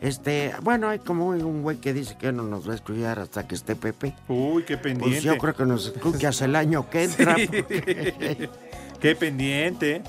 este, 0.01 0.53
bueno, 0.61 0.87
hay 0.89 0.99
como 0.99 1.27
un 1.27 1.63
güey 1.63 1.77
que 1.77 1.93
dice 1.93 2.15
que 2.17 2.31
no 2.31 2.43
nos 2.43 2.67
va 2.67 2.71
a 2.71 2.75
escuchar 2.75 3.19
hasta 3.19 3.45
que 3.47 3.55
esté 3.55 3.75
Pepe. 3.75 4.15
Uy, 4.29 4.63
qué 4.63 4.77
pendiente. 4.77 5.09
Pues 5.15 5.23
yo 5.23 5.37
creo 5.37 5.53
que 5.55 5.65
nos 5.65 5.87
escuchas 5.87 6.41
el 6.41 6.55
año 6.55 6.89
que 6.89 7.03
entra. 7.05 7.35
Sí. 7.35 7.47
porque- 7.47 8.49
Qué 9.03 9.17
pendiente. 9.17 10.01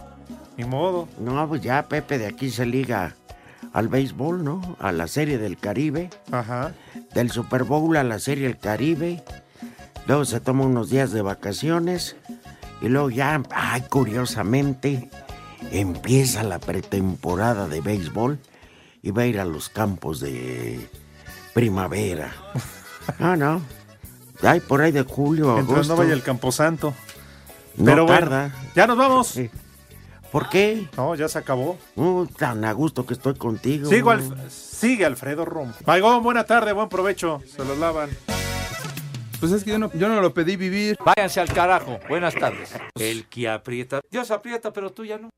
Ni 0.56 0.64
modo. 0.64 1.08
No, 1.18 1.48
pues 1.48 1.60
ya 1.62 1.88
Pepe 1.88 2.16
de 2.16 2.28
aquí 2.28 2.48
se 2.48 2.64
liga 2.64 3.16
al 3.72 3.88
béisbol, 3.88 4.44
¿no? 4.44 4.76
A 4.78 4.92
la 4.92 5.08
Serie 5.08 5.36
del 5.36 5.58
Caribe. 5.58 6.10
Ajá. 6.30 6.72
Del 7.12 7.32
Super 7.32 7.64
Bowl 7.64 7.96
a 7.96 8.04
la 8.04 8.20
Serie 8.20 8.46
del 8.46 8.56
Caribe. 8.56 9.24
Luego 10.06 10.24
se 10.24 10.38
toma 10.38 10.64
unos 10.64 10.90
días 10.90 11.10
de 11.10 11.22
vacaciones. 11.22 12.14
Y 12.80 12.88
luego 12.88 13.10
ya, 13.10 13.42
ay, 13.50 13.82
curiosamente, 13.90 15.10
empieza 15.72 16.44
la 16.44 16.60
pretemporada 16.60 17.66
de 17.66 17.80
béisbol. 17.80 18.38
Y 19.02 19.10
va 19.10 19.22
a 19.22 19.26
ir 19.26 19.40
a 19.40 19.44
los 19.44 19.70
campos 19.70 20.20
de 20.20 20.88
primavera. 21.52 22.32
Ah, 23.18 23.36
no. 23.36 23.60
Ay, 24.40 24.60
por 24.60 24.80
ahí 24.80 24.90
de 24.90 25.02
julio, 25.02 25.50
agosto. 25.58 25.92
no 25.92 25.96
vaya 25.98 26.14
el 26.14 26.22
Camposanto. 26.22 26.94
No 27.76 27.84
Pero 27.86 28.06
bueno, 28.06 28.20
tarda. 28.20 28.54
ya 28.74 28.86
nos 28.86 28.96
vamos. 28.96 29.38
¿Por 30.30 30.48
qué? 30.48 30.88
No, 30.96 31.14
ya 31.14 31.28
se 31.28 31.38
acabó. 31.38 31.78
Uh, 31.94 32.26
tan 32.26 32.64
a 32.64 32.72
gusto 32.72 33.06
que 33.06 33.14
estoy 33.14 33.34
contigo. 33.34 33.88
Sigo 33.88 34.12
sigue 34.48 35.04
Alfredo 35.04 35.44
Rom. 35.44 35.72
Maigón, 35.86 36.22
buena 36.22 36.44
tarde, 36.44 36.72
buen 36.72 36.88
provecho. 36.88 37.40
Se 37.46 37.64
los 37.64 37.78
lavan. 37.78 38.10
Pues 39.38 39.52
es 39.52 39.62
que 39.62 39.70
yo 39.70 39.78
no, 39.78 39.92
yo 39.92 40.08
no 40.08 40.20
lo 40.20 40.32
pedí 40.32 40.56
vivir. 40.56 40.96
Váyanse 41.04 41.40
al 41.40 41.52
carajo. 41.52 41.98
Buenas 42.08 42.34
tardes. 42.34 42.74
El 42.98 43.26
que 43.26 43.48
aprieta. 43.48 44.00
Dios 44.10 44.30
aprieta, 44.30 44.72
pero 44.72 44.90
tú 44.90 45.04
ya 45.04 45.18
no. 45.18 45.30